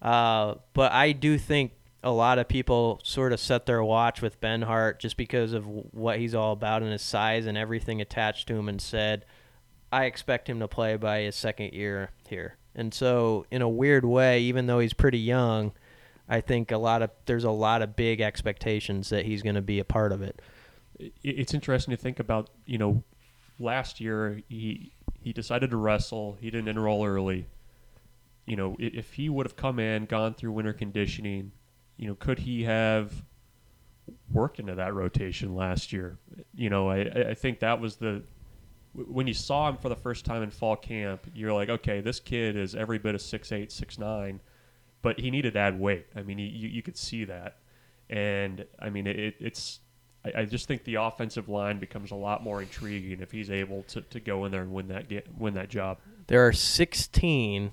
Uh, 0.00 0.54
but 0.72 0.92
I 0.92 1.12
do 1.12 1.36
think 1.38 1.72
a 2.02 2.10
lot 2.10 2.38
of 2.38 2.48
people 2.48 3.00
sort 3.04 3.32
of 3.32 3.40
set 3.40 3.66
their 3.66 3.82
watch 3.84 4.22
with 4.22 4.40
Benhart 4.40 4.98
just 4.98 5.16
because 5.16 5.52
of 5.52 5.66
what 5.66 6.18
he's 6.18 6.34
all 6.34 6.52
about 6.52 6.82
and 6.82 6.90
his 6.92 7.02
size 7.02 7.46
and 7.46 7.58
everything 7.58 8.00
attached 8.00 8.48
to 8.48 8.54
him, 8.54 8.68
and 8.68 8.80
said, 8.80 9.24
I 9.92 10.04
expect 10.04 10.48
him 10.48 10.60
to 10.60 10.68
play 10.68 10.96
by 10.96 11.20
his 11.20 11.36
second 11.36 11.72
year 11.72 12.10
here. 12.28 12.56
And 12.74 12.94
so, 12.94 13.44
in 13.50 13.60
a 13.62 13.68
weird 13.68 14.04
way, 14.04 14.40
even 14.42 14.66
though 14.66 14.78
he's 14.78 14.92
pretty 14.94 15.18
young, 15.18 15.72
I 16.28 16.40
think 16.40 16.70
a 16.70 16.78
lot 16.78 17.02
of 17.02 17.10
there's 17.26 17.42
a 17.44 17.50
lot 17.50 17.82
of 17.82 17.96
big 17.96 18.20
expectations 18.20 19.10
that 19.10 19.26
he's 19.26 19.42
going 19.42 19.56
to 19.56 19.60
be 19.62 19.80
a 19.80 19.84
part 19.84 20.12
of 20.12 20.22
it. 20.22 20.40
it- 21.00 21.12
it's 21.22 21.52
interesting 21.54 21.90
to 21.90 22.00
think 22.00 22.20
about. 22.20 22.48
You 22.66 22.78
know, 22.78 23.02
last 23.58 24.00
year 24.00 24.40
he 24.48 24.92
he 25.20 25.32
decided 25.32 25.70
to 25.70 25.76
wrestle. 25.76 26.38
He 26.40 26.48
didn't 26.50 26.68
enroll 26.68 27.04
early. 27.04 27.46
You 28.46 28.54
know, 28.56 28.76
if 28.78 29.14
he 29.14 29.28
would 29.28 29.44
have 29.46 29.56
come 29.56 29.78
in, 29.80 30.06
gone 30.06 30.34
through 30.34 30.52
winter 30.52 30.72
conditioning, 30.72 31.50
you 32.00 32.08
know, 32.08 32.14
could 32.14 32.38
he 32.38 32.64
have 32.64 33.12
worked 34.32 34.58
into 34.58 34.74
that 34.74 34.94
rotation 34.94 35.54
last 35.54 35.92
year? 35.92 36.16
You 36.54 36.70
know, 36.70 36.88
I 36.88 37.00
I 37.02 37.34
think 37.34 37.60
that 37.60 37.78
was 37.78 37.96
the 37.96 38.22
when 38.94 39.26
you 39.26 39.34
saw 39.34 39.68
him 39.68 39.76
for 39.76 39.90
the 39.90 39.96
first 39.96 40.24
time 40.24 40.42
in 40.42 40.50
fall 40.50 40.76
camp, 40.76 41.26
you're 41.34 41.52
like, 41.52 41.68
okay, 41.68 42.00
this 42.00 42.18
kid 42.18 42.56
is 42.56 42.74
every 42.74 42.98
bit 42.98 43.14
of 43.14 43.20
six 43.20 43.52
eight, 43.52 43.70
six 43.70 43.98
nine, 43.98 44.40
but 45.02 45.20
he 45.20 45.30
needed 45.30 45.52
to 45.52 45.58
add 45.58 45.78
weight. 45.78 46.06
I 46.16 46.22
mean, 46.22 46.38
you 46.38 46.46
you 46.46 46.82
could 46.82 46.96
see 46.96 47.24
that, 47.24 47.58
and 48.08 48.64
I 48.78 48.88
mean, 48.88 49.06
it, 49.06 49.34
it's. 49.38 49.80
I, 50.24 50.40
I 50.40 50.44
just 50.46 50.66
think 50.68 50.84
the 50.84 50.94
offensive 50.94 51.50
line 51.50 51.78
becomes 51.78 52.12
a 52.12 52.16
lot 52.16 52.42
more 52.42 52.62
intriguing 52.62 53.20
if 53.20 53.30
he's 53.30 53.50
able 53.50 53.82
to, 53.84 54.00
to 54.00 54.20
go 54.20 54.46
in 54.46 54.52
there 54.52 54.62
and 54.62 54.72
win 54.72 54.88
that 54.88 55.10
get, 55.10 55.28
win 55.38 55.52
that 55.54 55.68
job. 55.68 55.98
There 56.28 56.46
are 56.46 56.52
16 56.52 57.72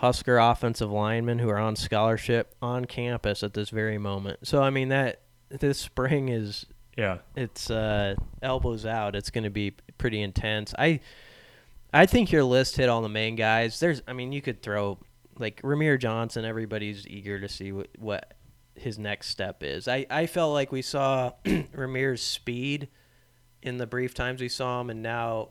Husker 0.00 0.38
offensive 0.38 0.90
linemen 0.90 1.40
who 1.40 1.50
are 1.50 1.58
on 1.58 1.76
scholarship 1.76 2.54
on 2.62 2.86
campus 2.86 3.42
at 3.42 3.52
this 3.52 3.68
very 3.68 3.98
moment. 3.98 4.38
So 4.46 4.62
I 4.62 4.70
mean 4.70 4.88
that 4.88 5.20
this 5.50 5.78
spring 5.78 6.30
is 6.30 6.64
Yeah, 6.96 7.18
it's 7.36 7.70
uh, 7.70 8.14
elbows 8.40 8.86
out. 8.86 9.14
It's 9.14 9.28
going 9.28 9.44
to 9.44 9.50
be 9.50 9.72
pretty 9.98 10.22
intense. 10.22 10.72
I 10.78 11.00
I 11.92 12.06
think 12.06 12.32
your 12.32 12.44
list 12.44 12.76
hit 12.78 12.88
all 12.88 13.02
the 13.02 13.10
main 13.10 13.36
guys. 13.36 13.78
There's 13.78 14.00
I 14.08 14.14
mean 14.14 14.32
you 14.32 14.40
could 14.40 14.62
throw 14.62 14.98
like 15.38 15.60
Rahmir 15.60 16.00
Johnson. 16.00 16.46
Everybody's 16.46 17.06
eager 17.06 17.38
to 17.38 17.48
see 17.48 17.70
what, 17.70 17.88
what 17.98 18.32
his 18.74 18.98
next 18.98 19.28
step 19.28 19.62
is. 19.62 19.86
I, 19.86 20.06
I 20.08 20.26
felt 20.26 20.54
like 20.54 20.72
we 20.72 20.80
saw 20.80 21.32
Rahmir's 21.44 22.22
speed 22.22 22.88
in 23.62 23.76
the 23.76 23.86
brief 23.86 24.14
times 24.14 24.40
we 24.40 24.48
saw 24.48 24.80
him, 24.80 24.88
and 24.88 25.02
now 25.02 25.50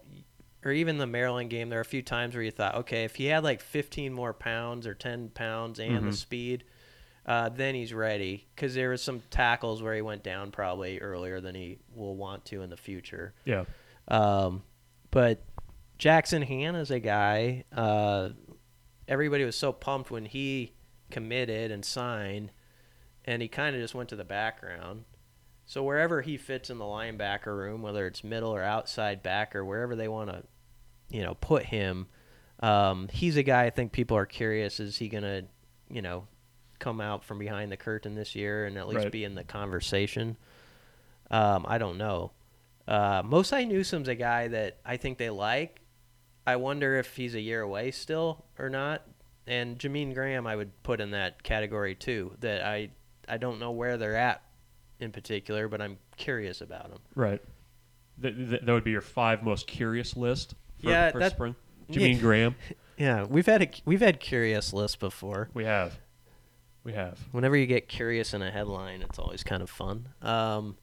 or 0.63 0.71
even 0.71 0.97
the 0.97 1.07
Maryland 1.07 1.49
game, 1.49 1.69
there 1.69 1.79
are 1.79 1.81
a 1.81 1.85
few 1.85 2.01
times 2.01 2.35
where 2.35 2.43
you 2.43 2.51
thought, 2.51 2.75
okay, 2.75 3.03
if 3.05 3.15
he 3.15 3.25
had 3.25 3.43
like 3.43 3.61
15 3.61 4.13
more 4.13 4.33
pounds 4.33 4.85
or 4.85 4.93
10 4.93 5.29
pounds 5.29 5.79
and 5.79 6.05
the 6.05 6.13
speed, 6.13 6.63
uh, 7.25 7.49
then 7.49 7.75
he's 7.75 7.93
ready. 7.93 8.47
Because 8.55 8.75
there 8.75 8.89
was 8.89 9.01
some 9.01 9.21
tackles 9.29 9.81
where 9.81 9.95
he 9.95 10.01
went 10.01 10.23
down 10.23 10.51
probably 10.51 10.99
earlier 10.99 11.39
than 11.39 11.55
he 11.55 11.77
will 11.95 12.15
want 12.15 12.45
to 12.45 12.61
in 12.61 12.69
the 12.69 12.77
future. 12.77 13.33
yeah, 13.45 13.65
Um, 14.07 14.63
but 15.11 15.43
Jackson 15.97 16.41
Hannah's 16.41 16.91
a 16.91 16.99
guy. 16.99 17.63
Uh, 17.71 18.29
everybody 19.07 19.43
was 19.45 19.55
so 19.55 19.71
pumped 19.71 20.11
when 20.11 20.25
he 20.25 20.73
committed 21.11 21.71
and 21.71 21.83
signed, 21.85 22.51
and 23.25 23.41
he 23.41 23.47
kind 23.47 23.75
of 23.75 23.81
just 23.81 23.95
went 23.95 24.09
to 24.09 24.15
the 24.15 24.23
background. 24.23 25.05
So 25.69 25.83
wherever 25.83 26.23
he 26.23 26.35
fits 26.37 26.71
in 26.71 26.79
the 26.79 26.83
linebacker 26.85 27.55
room, 27.55 27.83
whether 27.83 28.07
it's 28.07 28.23
middle 28.23 28.49
or 28.49 28.63
outside 28.63 29.21
back 29.21 29.55
or 29.55 29.63
wherever 29.63 29.95
they 29.95 30.07
want 30.07 30.31
to, 30.31 30.41
you 31.11 31.21
know, 31.21 31.35
put 31.35 31.63
him, 31.63 32.07
um, 32.59 33.07
he's 33.13 33.37
a 33.37 33.43
guy 33.43 33.65
I 33.65 33.69
think 33.69 33.91
people 33.91 34.17
are 34.17 34.25
curious. 34.25 34.79
Is 34.79 34.97
he 34.97 35.09
gonna, 35.09 35.43
you 35.87 36.01
know, 36.01 36.25
come 36.79 36.99
out 36.99 37.23
from 37.23 37.37
behind 37.37 37.71
the 37.71 37.77
curtain 37.77 38.15
this 38.15 38.33
year 38.33 38.65
and 38.65 38.79
at 38.79 38.87
least 38.87 39.03
Right. 39.03 39.11
be 39.11 39.23
in 39.23 39.35
the 39.35 39.43
conversation? 39.43 40.37
Um, 41.29 41.67
I 41.67 41.77
don't 41.77 41.99
know. 41.99 42.31
Uh, 42.87 43.21
Mosai 43.21 43.67
Newsom's 43.67 44.07
a 44.07 44.15
guy 44.15 44.47
that 44.47 44.79
I 44.83 44.97
think 44.97 45.19
they 45.19 45.29
like. 45.29 45.81
I 46.47 46.55
wonder 46.55 46.95
if 46.95 47.15
he's 47.15 47.35
a 47.35 47.41
year 47.41 47.61
away 47.61 47.91
still 47.91 48.43
or 48.57 48.71
not. 48.71 49.05
And 49.45 49.77
Jameen 49.77 50.15
Graham, 50.15 50.47
I 50.47 50.55
would 50.55 50.81
put 50.81 50.99
in 50.99 51.11
that 51.11 51.43
category 51.43 51.93
too. 51.93 52.33
That 52.39 52.63
I 52.63 52.89
I 53.27 53.37
don't 53.37 53.59
know 53.59 53.69
where 53.69 53.97
they're 53.97 54.15
at 54.15 54.41
in 54.99 55.11
particular, 55.11 55.67
but 55.67 55.81
I'm 55.81 55.97
curious 56.17 56.61
about 56.61 56.89
them. 56.89 56.99
right. 57.15 57.41
Th- 58.21 58.35
th- 58.35 58.61
that 58.65 58.73
would 58.73 58.83
be 58.83 58.91
your 58.91 58.99
five 59.01 59.43
most 59.43 59.65
curious 59.65 60.17
list 60.17 60.55
for, 60.83 60.89
Yeah, 60.89 61.11
for 61.11 61.19
that- 61.19 61.31
spring. 61.31 61.55
Jameen 61.89 62.19
Graham, 62.19 62.55
Yeah, 62.97 63.23
we've 63.23 63.45
had 63.45 63.61
a 63.63 63.69
we've 63.85 64.01
had 64.01 64.19
curious 64.19 64.73
lists 64.73 64.97
before. 64.97 65.49
we 65.53 65.63
have, 65.65 65.97
we 66.83 66.91
have. 66.93 67.17
Whenever 67.31 67.55
you 67.55 67.65
get 67.65 67.87
curious 67.87 68.33
in 68.33 68.41
a 68.41 68.51
headline, 68.51 69.01
it's 69.01 69.17
always 69.17 69.41
kind 69.43 69.63
of 69.63 69.69
fun. 69.69 70.09
Um, 70.21 70.77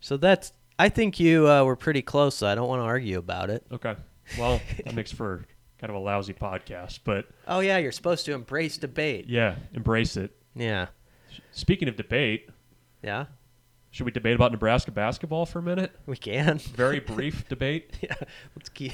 so 0.00 0.16
that's 0.16 0.52
I 0.78 0.88
think 0.88 1.18
you 1.20 1.48
uh, 1.50 1.64
were 1.64 1.74
pretty 1.76 2.00
close. 2.00 2.36
So 2.36 2.46
I 2.46 2.54
don't 2.54 2.68
want 2.68 2.80
to 2.80 2.84
argue 2.86 3.18
about 3.18 3.50
it. 3.50 3.66
Okay. 3.72 3.94
Well, 4.38 4.60
that 4.84 4.94
makes 4.94 5.10
for 5.12 5.44
kind 5.78 5.90
of 5.90 5.96
a 5.96 5.98
lousy 5.98 6.32
podcast, 6.32 7.00
but 7.04 7.26
Oh 7.48 7.58
yeah, 7.60 7.76
you're 7.78 7.90
supposed 7.92 8.24
to 8.26 8.32
embrace 8.34 8.78
debate. 8.78 9.26
yeah, 9.28 9.56
embrace 9.74 10.16
it. 10.16 10.30
Yeah, 10.54 10.86
Speaking 11.50 11.88
of 11.88 11.96
debate, 11.96 12.48
yeah, 13.02 13.26
should 13.92 14.06
we 14.06 14.10
debate 14.10 14.34
about 14.34 14.52
Nebraska 14.52 14.90
basketball 14.90 15.44
for 15.44 15.58
a 15.58 15.62
minute? 15.62 15.92
we 16.06 16.16
can. 16.16 16.56
Very 16.74 16.98
brief 16.98 17.46
debate. 17.46 17.94
yeah, 18.00 18.14
let's 18.56 18.70
keep, 18.70 18.92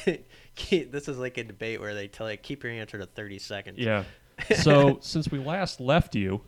keep. 0.57 0.91
This 0.91 1.07
is 1.07 1.19
like 1.19 1.39
a 1.39 1.45
debate 1.45 1.81
where 1.81 1.95
they 1.95 2.09
tell 2.09 2.29
you 2.29 2.37
keep 2.37 2.65
your 2.65 2.73
answer 2.73 2.99
to 2.99 3.07
30 3.07 3.39
seconds. 3.39 3.79
Yeah. 3.79 4.05
So 4.55 4.99
since 5.01 5.33
we 5.33 5.41
last 5.41 5.81
left 5.81 6.15
you, 6.15 6.43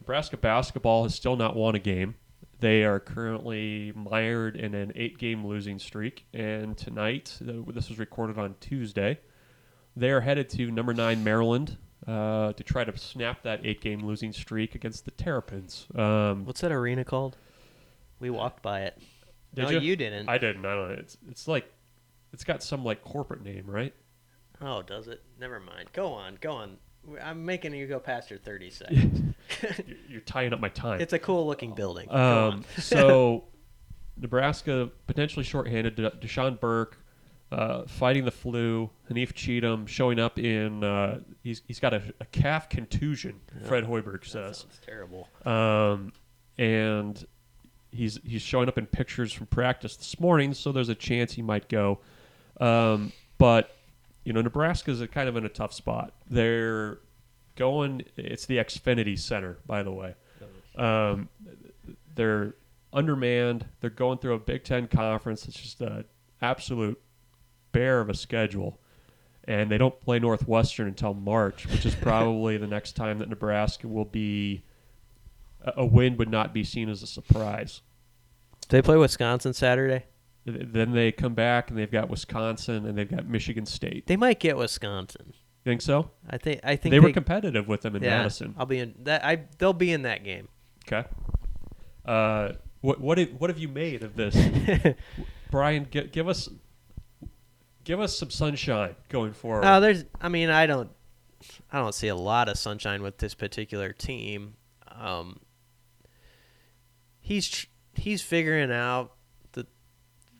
Nebraska 0.00 0.38
basketball 0.38 1.02
has 1.02 1.14
still 1.14 1.36
not 1.36 1.54
won 1.54 1.74
a 1.74 1.78
game. 1.78 2.14
They 2.60 2.82
are 2.84 2.98
currently 2.98 3.92
mired 3.94 4.56
in 4.56 4.74
an 4.74 4.92
eight-game 4.94 5.46
losing 5.46 5.78
streak, 5.78 6.24
and 6.32 6.78
tonight, 6.78 7.36
this 7.42 7.90
was 7.90 7.98
recorded 7.98 8.38
on 8.38 8.54
Tuesday, 8.58 9.18
they 9.94 10.10
are 10.10 10.22
headed 10.22 10.48
to 10.50 10.70
number 10.70 10.94
nine 10.94 11.22
Maryland 11.22 11.76
uh, 12.06 12.52
to 12.52 12.62
try 12.62 12.84
to 12.84 12.96
snap 12.98 13.42
that 13.42 13.64
eight-game 13.64 14.00
losing 14.04 14.32
streak 14.32 14.74
against 14.74 15.04
the 15.04 15.10
Terrapins. 15.12 15.86
Um, 15.94 16.44
What's 16.44 16.60
that 16.60 16.72
arena 16.72 17.04
called? 17.04 17.36
We 18.20 18.30
walked 18.30 18.62
by 18.62 18.82
it. 18.82 18.98
No, 19.56 19.70
you? 19.70 19.80
you 19.80 19.96
didn't. 19.96 20.28
I 20.28 20.38
didn't. 20.38 20.64
I 20.66 20.74
don't 20.74 20.88
know. 20.88 20.94
It's 20.94 21.16
it's 21.30 21.46
like 21.48 21.70
it's 22.32 22.44
got 22.44 22.62
some 22.62 22.84
like 22.84 23.02
corporate 23.04 23.42
name, 23.42 23.64
right? 23.66 23.94
oh, 24.62 24.82
does 24.82 25.08
it? 25.08 25.22
Never 25.38 25.60
mind. 25.60 25.90
Go 25.92 26.08
on. 26.12 26.38
Go 26.40 26.52
on. 26.52 26.76
I'm 27.22 27.44
making 27.44 27.74
you 27.74 27.86
go 27.86 27.98
past 27.98 28.30
your 28.30 28.38
30 28.38 28.70
seconds. 28.70 29.34
You're- 30.08 30.22
tying 30.24 30.52
up 30.54 30.60
my 30.60 30.70
time. 30.70 31.00
it's 31.00 31.12
a 31.12 31.18
cool 31.18 31.46
looking 31.46 31.74
building. 31.74 32.10
Um, 32.10 32.64
so 32.78 33.44
Nebraska 34.16 34.90
potentially 35.06 35.44
shorthanded. 35.44 35.96
De- 35.96 36.10
Dachon 36.12 36.58
Burke 36.58 36.98
uh, 37.54 37.86
fighting 37.86 38.24
the 38.24 38.30
flu. 38.30 38.90
Haanif 39.10 39.32
Cheatham 39.34 39.86
showing 39.86 40.18
up 40.18 40.38
in. 40.38 40.82
Uh, 40.84 41.20
he's 41.42 41.62
he's 41.66 41.80
got 41.80 41.94
a, 41.94 42.02
a 42.20 42.24
calf 42.26 42.68
contusion. 42.68 43.40
Fred 43.66 43.84
Hoiberg 43.84 44.24
says, 44.24 44.58
sounds 44.58 44.80
terrible. 44.84 45.28
um, 45.46 46.12
and 46.58 47.24
he's 47.90 48.18
he's 48.24 48.42
showing 48.42 48.68
up 48.68 48.76
in 48.78 48.86
pictures 48.86 49.32
from 49.32 49.46
practice 49.46 49.96
this 49.96 50.18
morning. 50.18 50.52
So 50.54 50.72
there's 50.72 50.88
a 50.88 50.94
chance 50.94 51.32
he 51.32 51.42
might 51.42 51.68
go. 51.68 52.00
Um, 52.60 53.12
but 53.38 53.74
you 54.24 54.32
know, 54.32 54.40
Nebraska's 54.40 55.00
a 55.00 55.06
kind 55.08 55.28
of 55.28 55.36
in 55.36 55.44
a 55.44 55.48
tough 55.50 55.72
spot. 55.72 56.12
They're 56.28 56.98
going. 57.56 58.02
It's 58.16 58.46
the 58.46 58.56
Xfinity 58.56 59.18
Center, 59.18 59.58
by 59.66 59.82
the 59.82 59.92
way. 59.92 60.14
Um, 60.76 61.28
they're 62.16 62.54
undermanned. 62.92 63.66
They're 63.80 63.90
going 63.90 64.18
through 64.18 64.34
a 64.34 64.38
Big 64.38 64.64
Ten 64.64 64.88
conference. 64.88 65.46
It's 65.46 65.60
just 65.60 65.80
an 65.80 66.04
absolute 66.42 67.00
bear 67.74 68.00
of 68.00 68.08
a 68.08 68.14
schedule. 68.14 68.80
And 69.46 69.70
they 69.70 69.76
don't 69.76 70.00
play 70.00 70.18
Northwestern 70.18 70.88
until 70.88 71.12
March, 71.12 71.66
which 71.66 71.84
is 71.84 71.94
probably 72.00 72.56
the 72.56 72.66
next 72.66 72.92
time 72.92 73.18
that 73.18 73.28
Nebraska 73.28 73.86
will 73.86 74.06
be. 74.06 74.62
A 75.66 75.72
a 75.78 75.86
win 75.86 76.16
would 76.18 76.30
not 76.30 76.52
be 76.52 76.62
seen 76.62 76.88
as 76.90 77.02
a 77.02 77.06
surprise. 77.06 77.80
They 78.68 78.82
play 78.82 78.96
Wisconsin 78.96 79.54
Saturday. 79.54 80.04
Then 80.46 80.92
they 80.92 81.10
come 81.10 81.32
back 81.34 81.70
and 81.70 81.78
they've 81.78 81.90
got 81.90 82.10
Wisconsin 82.10 82.84
and 82.86 82.98
they've 82.98 83.10
got 83.10 83.26
Michigan 83.26 83.64
State. 83.64 84.06
They 84.06 84.16
might 84.16 84.40
get 84.40 84.58
Wisconsin. 84.58 85.32
Think 85.64 85.80
so? 85.80 86.10
I 86.28 86.36
think. 86.36 86.60
I 86.62 86.76
think 86.76 86.90
They 86.90 87.00
were 87.00 87.12
competitive 87.12 87.66
with 87.66 87.80
them 87.80 87.96
in 87.96 88.02
yeah, 88.02 88.18
Madison. 88.18 88.54
I'll 88.58 88.66
be 88.66 88.78
in 88.78 88.94
that. 89.04 89.24
I 89.24 89.44
they'll 89.56 89.72
be 89.72 89.90
in 89.90 90.02
that 90.02 90.22
game. 90.22 90.48
Okay. 90.86 91.08
Uh, 92.04 92.52
what 92.82 93.00
what 93.00 93.16
have, 93.16 93.30
what 93.38 93.48
have 93.48 93.58
you 93.58 93.68
made 93.68 94.02
of 94.02 94.14
this, 94.14 94.36
Brian? 95.50 95.86
Give, 95.90 96.12
give 96.12 96.28
us 96.28 96.50
give 97.84 98.00
us 98.00 98.18
some 98.18 98.30
sunshine 98.30 98.96
going 99.08 99.32
forward. 99.32 99.62
No, 99.62 99.80
there's. 99.80 100.04
I 100.20 100.28
mean, 100.28 100.50
I 100.50 100.66
don't. 100.66 100.90
I 101.70 101.78
don't 101.78 101.94
see 101.94 102.08
a 102.08 102.16
lot 102.16 102.48
of 102.48 102.58
sunshine 102.58 103.02
with 103.02 103.18
this 103.18 103.34
particular 103.34 103.92
team. 103.92 104.54
Um, 104.90 105.40
he's 107.20 107.66
he's 107.94 108.22
figuring 108.22 108.72
out 108.72 109.12
the 109.52 109.66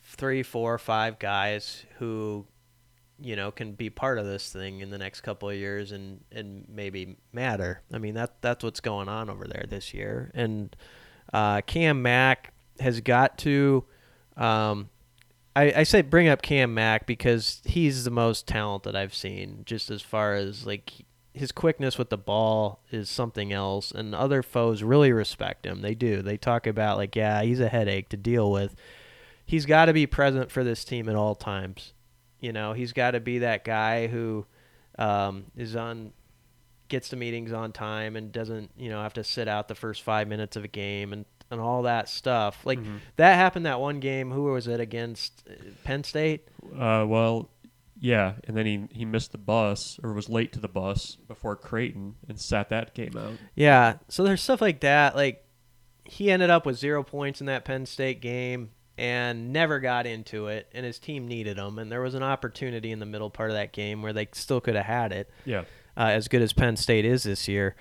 three, 0.03 0.43
four, 0.43 0.79
five 0.79 1.19
guys 1.19 1.85
who, 1.99 2.47
you 3.21 3.37
know, 3.37 3.51
can 3.51 3.73
be 3.73 3.91
part 3.91 4.19
of 4.19 4.25
this 4.25 4.51
thing 4.53 4.81
in 4.81 4.91
the 4.91 4.99
next 4.99 5.21
couple 5.21 5.49
of 5.51 5.57
years 5.57 5.93
and 5.93 6.21
and 6.33 6.65
maybe 6.69 7.17
matter. 7.33 7.83
I 7.93 7.99
mean, 7.99 8.15
that 8.15 8.41
that's 8.41 8.65
what's 8.65 8.81
going 8.81 9.09
on 9.09 9.29
over 9.29 9.47
there 9.47 9.67
this 9.69 9.93
year. 9.93 10.31
And 10.35 10.75
uh, 11.33 11.61
Cam 11.63 12.03
Mack 12.03 12.55
has 12.81 13.01
got 13.01 13.39
to. 13.39 13.85
Um, 14.37 14.91
I, 15.57 15.73
I 15.77 15.83
say 15.85 16.03
bring 16.03 16.29
up 16.29 16.43
Cam 16.43 16.75
Mack 16.75 17.07
because 17.07 17.63
he's 17.65 18.05
the 18.05 18.11
most 18.11 18.47
talented 18.47 18.97
I've 18.97 19.15
seen, 19.15 19.63
just 19.65 19.91
as 19.91 20.03
far 20.03 20.35
as 20.35 20.67
like 20.67 20.93
his 21.33 21.53
quickness 21.53 21.99
with 21.99 22.11
the 22.11 22.19
ball 22.19 22.81
is 22.91 23.09
something 23.09 23.53
else, 23.53 23.91
and 23.91 24.15
other 24.15 24.43
foes 24.43 24.83
really 24.83 25.13
respect 25.13 25.67
him. 25.67 25.83
They 25.83 25.95
do. 25.95 26.23
They 26.23 26.37
talk 26.37 26.67
about 26.67 26.97
like, 26.97 27.15
yeah, 27.15 27.43
he's 27.43 27.61
a 27.61 27.69
headache 27.69 28.09
to 28.11 28.17
deal 28.17 28.51
with. 28.51 28.75
He's 29.47 29.67
got 29.67 29.87
to 29.87 29.93
be 29.93 30.07
present 30.07 30.51
for 30.51 30.65
this 30.65 30.85
team 30.85 31.09
at 31.09 31.17
all 31.17 31.35
times. 31.35 31.93
You 32.41 32.53
know, 32.53 32.73
he's 32.73 32.93
got 32.93 33.13
to 33.13 33.21
be 33.21 33.39
that 33.39 33.65
guy 33.65 34.07
who 34.07 34.47
um, 34.99 35.47
is 35.57 35.77
on 35.77 36.13
gets 36.89 37.09
to 37.09 37.17
meetings 37.17 37.53
on 37.53 37.73
time 37.73 38.15
and 38.15 38.31
doesn't 38.31 38.71
you 38.77 38.91
know 38.91 39.03
have 39.03 39.15
to 39.15 39.25
sit 39.25 39.49
out 39.49 39.69
the 39.69 39.75
first 39.75 40.03
five 40.03 40.29
minutes 40.29 40.55
of 40.55 40.65
a 40.65 40.69
game 40.69 41.13
and 41.13 41.25
and 41.51 41.61
all 41.61 41.83
that 41.83 42.09
stuff. 42.09 42.65
Like 42.65 42.79
that 43.17 43.35
happened 43.37 43.67
that 43.67 43.81
one 43.81 44.01
game. 44.01 44.31
Who 44.31 44.45
was 44.45 44.67
it 44.67 44.81
against? 44.81 45.47
Penn 45.85 46.05
State. 46.05 46.49
Uh, 46.77 47.05
well, 47.07 47.51
yeah, 48.01 48.35
and 48.45 48.57
then 48.57 48.67
he 48.67 48.89
he 48.91 49.05
missed 49.05 49.33
the 49.33 49.39
bus 49.39 49.99
or 50.03 50.13
was 50.13 50.29
late 50.29 50.53
to 50.53 50.61
the 50.61 50.69
bus 50.69 51.17
before 51.29 51.57
Creighton 51.57 52.17
and 52.29 52.39
sat 52.41 52.69
that 52.71 52.95
game 52.95 53.17
out. 53.17 53.35
Yeah. 53.55 53.95
So 54.09 54.25
there's 54.25 54.43
stuff 54.43 54.61
like 54.61 54.81
that. 54.81 55.15
Like 55.17 55.45
he 56.05 56.31
ended 56.31 56.51
up 56.51 56.67
with 56.67 56.77
zero 56.77 57.03
points 57.03 57.41
in 57.41 57.47
that 57.47 57.65
Penn 57.65 57.87
State 57.87 58.21
game 58.21 58.71
and 58.99 59.53
never 59.53 59.81
got 59.81 60.07
into 60.07 60.47
it, 60.49 60.69
and 60.73 60.85
his 60.87 60.99
team 60.99 61.27
needed 61.27 61.57
him. 61.59 61.79
And 61.79 61.91
there 61.91 62.01
was 62.01 62.15
an 62.15 62.23
opportunity 62.23 62.93
in 62.93 62.99
the 63.01 63.07
middle 63.07 63.31
part 63.31 63.51
of 63.51 63.57
that 63.57 63.73
game 63.73 64.03
where 64.03 64.13
they 64.13 64.29
still 64.33 64.61
could 64.61 64.77
have 64.77 64.87
had 64.87 65.13
it. 65.13 65.31
Yeah. 65.45 65.65
uh, 65.97 66.09
as 66.09 66.29
good 66.29 66.43
as 66.43 66.53
Penn 66.53 66.77
State 66.77 67.05
is 67.05 67.23
this 67.25 67.49
year. 67.49 67.75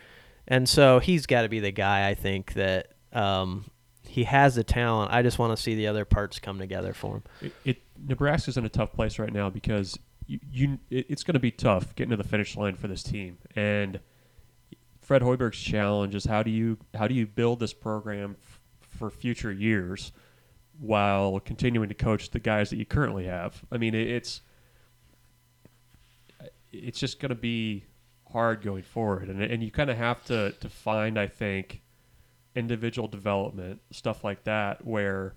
And 0.48 0.68
so 0.68 1.00
he's 1.00 1.26
got 1.26 1.44
to 1.44 1.50
be 1.50 1.60
the 1.60 1.72
guy 1.72 2.08
I 2.10 2.16
think 2.16 2.54
that 2.54 2.94
um, 3.14 3.66
he 4.02 4.26
has 4.26 4.56
the 4.56 4.64
talent. 4.64 5.12
I 5.12 5.22
just 5.22 5.40
want 5.40 5.56
to 5.56 5.62
see 5.62 5.76
the 5.76 5.88
other 5.88 6.06
parts 6.06 6.40
come 6.40 6.60
together 6.60 6.94
for 6.94 7.16
him. 7.16 7.24
It, 7.42 7.54
it 7.66 7.82
Nebraska's 8.08 8.58
in 8.58 8.66
a 8.66 8.70
tough 8.70 8.94
place 8.94 9.18
right 9.18 9.32
now 9.32 9.50
because 9.50 9.98
you, 10.28 10.40
you 10.52 10.80
it, 10.90 11.08
it's 11.10 11.24
going 11.24 11.34
to 11.34 11.40
be 11.40 11.52
tough 11.52 11.96
getting 11.96 12.12
to 12.12 12.18
the 12.18 12.24
finish 12.24 12.56
line 12.56 12.76
for 12.76 12.88
this 12.88 13.04
team. 13.04 13.38
And 13.56 14.00
Fred 15.02 15.22
Hoiberg's 15.22 15.60
challenge 15.60 16.16
is 16.16 16.26
how 16.26 16.44
do 16.44 16.52
you 16.52 16.78
how 16.94 17.08
do 17.08 17.14
you 17.14 17.26
build 17.26 17.60
this 17.60 17.74
program 17.74 18.36
f- 18.42 18.60
for 18.82 19.10
future 19.10 19.52
years 19.52 20.12
while 20.80 21.40
continuing 21.40 21.90
to 21.90 21.96
coach 21.96 22.32
the 22.32 22.40
guys 22.40 22.70
that 22.70 22.78
you 22.78 22.86
currently 22.86 23.26
have. 23.26 23.64
I 23.72 23.78
mean, 23.78 23.94
it, 23.94 24.08
it's 24.08 24.42
it's 26.72 27.00
just 27.00 27.20
going 27.20 27.30
to 27.30 27.36
be 27.36 27.86
hard 28.32 28.62
going 28.62 28.84
forward, 28.84 29.30
and 29.30 29.42
and 29.42 29.64
you 29.64 29.72
kind 29.72 29.90
of 29.90 29.98
have 29.98 30.24
to 30.26 30.52
to 30.52 30.70
find, 30.70 31.20
I 31.20 31.28
think, 31.28 31.82
individual 32.56 33.08
development 33.08 33.82
stuff 33.92 34.24
like 34.24 34.44
that 34.44 34.86
where 34.86 35.34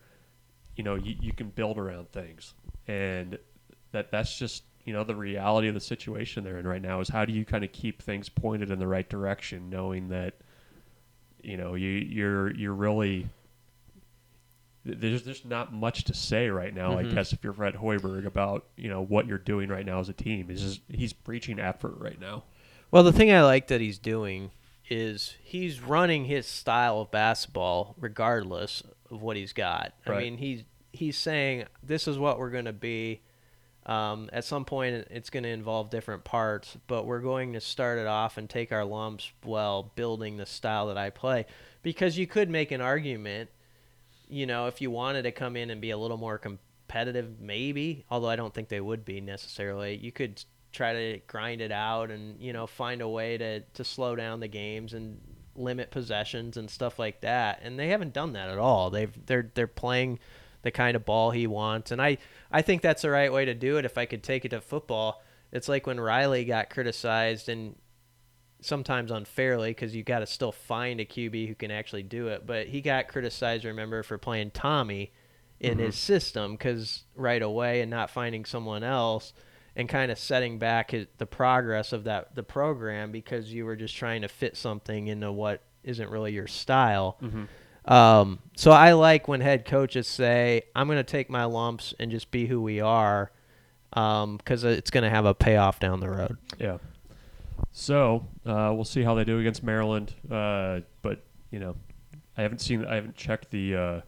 you 0.77 0.85
know 0.85 0.95
you, 0.97 1.15
you 1.21 1.33
can 1.33 1.49
build 1.51 1.79
around 1.79 2.11
things, 2.13 2.55
and 2.87 3.39
that 3.93 4.11
that's 4.11 4.39
just 4.39 4.65
you 4.85 4.93
know 4.93 5.03
the 5.05 5.15
reality 5.15 5.69
of 5.69 5.75
the 5.75 5.81
situation 5.81 6.45
they're 6.45 6.59
in 6.59 6.67
right 6.67 6.83
now 6.83 7.01
is 7.01 7.09
how 7.09 7.25
do 7.25 7.33
you 7.33 7.45
kind 7.45 7.65
of 7.65 7.73
keep 7.73 8.03
things 8.03 8.29
pointed 8.29 8.71
in 8.71 8.79
the 8.79 8.87
right 8.87 9.09
direction, 9.09 9.71
knowing 9.71 10.09
that 10.09 10.35
you 11.43 11.57
know 11.57 11.75
you 11.75 11.89
you're 11.89 12.53
you're 12.55 12.75
really 12.75 13.29
there's 14.85 15.25
there's 15.25 15.45
not 15.45 15.73
much 15.73 16.05
to 16.05 16.15
say 16.15 16.49
right 16.49 16.73
now. 16.73 16.97
I 16.97 17.03
Mhm. 17.05 17.15
guess 17.15 17.33
if 17.33 17.43
you're 17.43 17.53
Fred 17.53 17.75
Hoiberg 17.75 18.25
about 18.25 18.67
you 18.77 18.89
know 18.89 19.03
what 19.03 19.27
you're 19.27 19.39
doing 19.39 19.69
right 19.69 19.85
now 19.85 19.99
as 19.99 20.09
a 20.09 20.13
team, 20.13 20.51
is 20.51 20.61
just 20.63 20.81
he's 20.89 21.13
preaching 21.13 21.59
effort 21.59 21.95
right 21.99 22.21
now. 22.21 22.45
Well, 22.93 23.03
the 23.03 23.13
thing 23.13 23.33
I 23.33 23.43
like 23.43 23.67
that 23.69 23.81
he's 23.81 23.99
doing 23.99 24.53
is 24.89 25.37
he's 25.43 25.81
running 25.81 26.25
his 26.25 26.47
style 26.47 27.01
of 27.01 27.11
basketball 27.11 27.95
regardless 27.99 28.83
of 29.11 29.23
what 29.23 29.37
he's 29.37 29.53
got. 29.53 29.93
I 30.07 30.19
mean, 30.19 30.39
he's 30.39 30.65
he's 30.93 31.17
saying 31.17 31.65
this 31.83 32.09
is 32.09 32.19
what 32.19 32.39
we're 32.39 32.51
going 32.51 32.67
to 32.67 32.73
be. 32.73 33.21
Um, 33.85 34.29
at 34.33 34.45
some 34.45 34.65
point, 34.65 35.07
it's 35.11 35.31
going 35.31 35.45
to 35.45 35.49
involve 35.49 35.91
different 35.91 36.25
parts, 36.25 36.77
but 36.89 37.07
we're 37.07 37.21
going 37.21 37.53
to 37.53 37.61
start 37.61 38.01
it 38.01 38.07
off 38.07 38.37
and 38.37 38.51
take 38.51 38.73
our 38.73 38.85
lumps 38.85 39.31
while 39.45 39.93
building 39.95 40.37
the 40.37 40.47
style 40.47 40.89
that 40.89 40.99
I 40.99 41.11
play. 41.11 41.47
Because 41.83 42.19
you 42.19 42.27
could 42.27 42.51
make 42.51 42.73
an 42.73 42.81
argument, 42.81 43.49
you 44.29 44.45
know, 44.45 44.67
if 44.67 44.81
you 44.81 44.91
wanted 44.91 45.23
to 45.23 45.31
come 45.31 45.57
in 45.57 45.71
and 45.71 45.81
be 45.81 45.91
a 45.91 45.97
little 45.97 46.17
more 46.17 46.37
competitive, 46.37 47.39
maybe, 47.39 48.05
although 48.11 48.29
I 48.29 48.35
don't 48.35 48.53
think 48.53 48.69
they 48.69 48.81
would 48.81 49.05
be 49.05 49.21
necessarily, 49.21 49.97
you 49.97 50.11
could 50.11 50.43
try 50.77 50.93
to 50.93 51.21
grind 51.27 51.61
it 51.61 51.73
out 51.73 52.11
and, 52.11 52.41
you 52.41 52.53
know, 52.53 52.67
find 52.67 53.01
a 53.01 53.09
way 53.09 53.39
to, 53.39 53.61
to 53.61 53.85
slow 53.85 54.15
down 54.15 54.41
the 54.41 54.49
games 54.49 54.95
and 54.95 55.21
limit 55.55 55.91
possessions 55.91 56.57
and 56.57 56.71
stuff 56.71 56.99
like 56.99 57.21
that. 57.23 57.61
And 57.63 57.79
they 57.79 57.89
haven't 57.89 58.13
done 58.13 58.35
that 58.35 58.49
at 58.49 58.59
all. 58.59 58.91
They've 58.91 59.13
they're 59.27 59.51
they're 59.55 59.67
playing 59.67 60.19
the 60.63 60.71
kind 60.71 60.97
of 60.97 61.05
ball 61.05 61.31
he 61.31 61.47
wants. 61.47 61.91
And 61.91 62.03
I, 62.03 62.19
I 62.51 62.63
think 62.63 62.83
that's 62.83 63.03
the 63.03 63.11
right 63.11 63.33
way 63.33 63.45
to 63.45 63.55
do 63.55 63.79
it 63.79 63.85
if 63.85 63.97
I 63.97 64.05
could 64.05 64.23
take 64.23 64.45
it 64.45 64.49
to 64.49 64.61
football. 64.61 65.23
It's 65.53 65.69
like 65.69 65.87
when 65.87 66.01
Riley 66.01 66.45
got 66.45 66.71
criticized 66.71 67.49
and 67.49 67.77
sometimes 68.61 69.13
unfairly 69.13 69.71
because 69.71 69.95
you 69.95 70.03
got 70.03 70.21
to 70.21 70.27
still 70.27 70.51
find 70.51 71.01
a 71.01 71.05
QB 71.05 71.47
who 71.47 71.55
can 71.55 71.71
actually 71.71 72.03
do 72.03 72.29
it. 72.29 72.47
But 72.47 72.67
he 72.67 72.81
got 72.81 73.07
criticized, 73.07 73.65
remember, 73.65 74.03
for 74.03 74.19
playing 74.19 74.51
Tommy 74.51 75.13
in 75.61 75.75
mm-hmm. 75.75 75.87
his 75.87 75.97
system 75.97 76.53
because 76.53 77.05
right 77.15 77.43
away 77.43 77.81
and 77.81 77.91
not 77.91 78.11
finding 78.11 78.45
someone 78.45 78.83
else 78.83 79.33
and 79.77 79.89
kind 79.89 80.11
of 80.11 80.19
setting 80.19 80.59
back 80.59 80.91
his, 80.91 81.07
the 81.19 81.27
progress 81.27 81.93
of 81.93 82.05
that 82.05 82.35
the 82.35 82.43
program 82.43 83.13
because 83.13 83.53
you 83.53 83.65
were 83.67 83.77
just 83.77 83.95
trying 83.95 84.23
to 84.23 84.29
fit 84.29 84.57
something 84.57 85.07
into 85.07 85.31
what 85.31 85.63
isn't 85.85 86.11
really 86.11 86.33
your 86.33 86.47
style. 86.47 87.19
Um, 87.85 88.41
so 88.57 88.73
I 88.73 88.95
like 88.95 89.29
when 89.29 89.41
head 89.41 89.65
coaches 89.65 90.09
say, 90.09 90.63
"I'm 90.75 90.89
going 90.89 90.99
to 90.99 91.05
take 91.05 91.31
my 91.31 91.45
lumps 91.45 91.95
and 92.01 92.11
just 92.11 92.31
be 92.33 92.47
who 92.47 92.61
we 92.61 92.81
are," 92.81 93.31
because 93.91 94.65
it's 94.65 94.91
going 94.91 95.05
to 95.05 95.11
have 95.11 95.27
a 95.27 95.35
payoff 95.35 95.79
down 95.79 96.01
the 96.01 96.11
road. 96.11 96.37
Yeah. 96.59 96.79
So 97.71 98.27
uh, 98.45 98.73
we'll 98.75 98.85
see 98.85 99.03
how 99.03 99.15
they 99.15 99.25
do 99.25 99.39
against 99.39 99.63
Maryland. 99.63 100.15
Uh, 100.29 100.81
but 101.03 101.23
you 101.51 101.61
know, 101.61 101.77
I 102.37 102.43
haven't 102.43 102.61
seen, 102.61 102.85
I 102.85 102.95
haven't 102.97 103.15
checked 103.15 103.51
the 103.51 103.77
uh, 103.77 104.01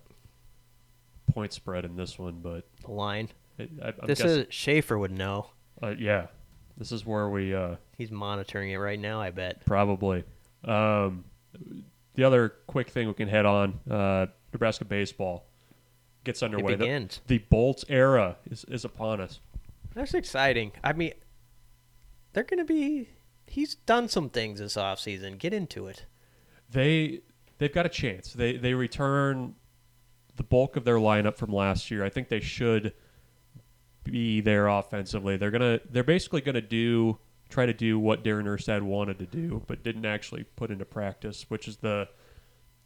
point 1.33 1.53
spread 1.53 1.85
in 1.85 1.95
this 1.95 2.19
one, 2.19 2.41
but 2.43 2.66
The 2.85 2.91
line. 2.91 3.29
I, 3.59 3.89
I'm 3.89 4.07
this 4.07 4.21
guessing, 4.21 4.41
is 4.41 4.47
Schaefer 4.51 4.99
would 4.99 5.12
know. 5.12 5.51
Uh, 5.83 5.95
yeah, 5.99 6.26
this 6.76 6.93
is 6.93 7.05
where 7.05 7.29
we 7.29 7.55
uh, 7.55 7.76
He's 7.97 8.11
monitoring 8.11 8.70
it 8.70 8.76
right 8.76 8.99
now. 8.99 9.20
I 9.20 9.31
bet. 9.31 9.64
probably. 9.64 10.24
Um, 10.64 11.24
the 12.14 12.24
other 12.24 12.51
quick 12.66 12.91
thing 12.91 13.09
we 13.09 13.14
can 13.14 13.29
head 13.29 13.47
on: 13.47 13.81
uh, 13.91 14.26
Nebraska 14.53 14.85
baseball 14.85 15.47
gets 16.24 16.43
underway. 16.43 16.72
The- 16.74 16.79
begins. 16.79 17.20
The, 17.26 17.39
Bolts 17.39 17.85
era 17.89 18.37
is, 18.51 18.64
is 18.68 18.85
upon 18.85 19.20
us. 19.20 19.41
That's 19.95 20.14
exciting. 20.14 20.72
I 20.85 20.93
mean, 20.93 21.12
they're 22.33 22.45
going 22.45 22.59
to 22.59 22.64
be. 22.64 23.09
He's 23.47 23.74
done 23.74 24.09
some 24.09 24.29
things 24.29 24.61
this 24.61 24.74
offseason. 24.76 25.39
Get 25.39 25.53
into 25.55 25.87
it. 25.87 26.05
they 26.70 27.20
they've 27.59 27.72
got 27.72 27.87
a 27.87 27.89
chance. 27.89 28.33
They 28.33 28.57
they 28.57 28.74
return 28.74 29.55
the 30.37 30.43
bulk 30.45 30.76
of 30.76 30.85
their 30.85 30.97
lineup 30.97 31.37
from 31.37 31.53
last 31.53 31.91
year. 31.91 32.05
I 32.05 32.11
think 32.11 32.29
they 32.29 32.41
should 32.41 32.93
be 34.11 34.41
there 34.41 34.69
offensively. 34.69 35.37
They're 35.37 35.51
gonna 35.51 35.81
they're 35.91 36.05
basically 36.05 36.41
gonna 36.41 36.61
do 36.61 37.19
try 37.49 37.67
to 37.67 37.73
do 37.73 37.99
what 37.99 38.23
Darin 38.23 38.47
Erstad 38.47 38.83
wanted 38.83 39.19
to 39.19 39.27
do, 39.27 39.63
but 39.67 39.83
didn't 39.83 40.05
actually 40.05 40.45
put 40.57 40.71
into 40.71 40.85
practice, 40.85 41.47
which 41.49 41.67
is 41.67 41.79
the 41.79 42.09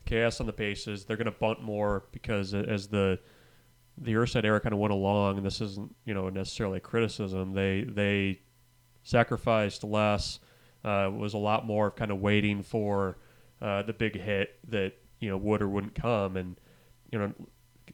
chaos 0.04 0.40
on 0.40 0.46
the 0.46 0.52
bases. 0.52 1.04
They're 1.04 1.16
gonna 1.16 1.30
bunt 1.30 1.62
more 1.62 2.04
because 2.12 2.54
as 2.54 2.88
the 2.88 3.18
the 3.98 4.14
Erstad 4.14 4.44
era 4.44 4.60
kind 4.60 4.72
of 4.72 4.78
went 4.78 4.92
along, 4.92 5.36
and 5.36 5.46
this 5.46 5.60
isn't 5.60 5.94
you 6.04 6.14
know 6.14 6.28
necessarily 6.28 6.78
a 6.78 6.80
criticism. 6.80 7.52
They 7.52 7.82
they 7.82 8.40
sacrificed 9.02 9.84
less. 9.84 10.40
Uh, 10.84 11.08
was 11.14 11.34
a 11.34 11.38
lot 11.38 11.64
more 11.64 11.88
of 11.88 11.94
kind 11.96 12.10
of 12.10 12.20
waiting 12.20 12.60
for 12.60 13.16
uh, 13.60 13.82
the 13.82 13.92
big 13.92 14.18
hit 14.18 14.58
that 14.68 14.94
you 15.20 15.30
know 15.30 15.36
would 15.36 15.62
or 15.62 15.68
wouldn't 15.68 15.94
come, 15.94 16.36
and 16.36 16.58
you 17.12 17.18
know 17.18 17.32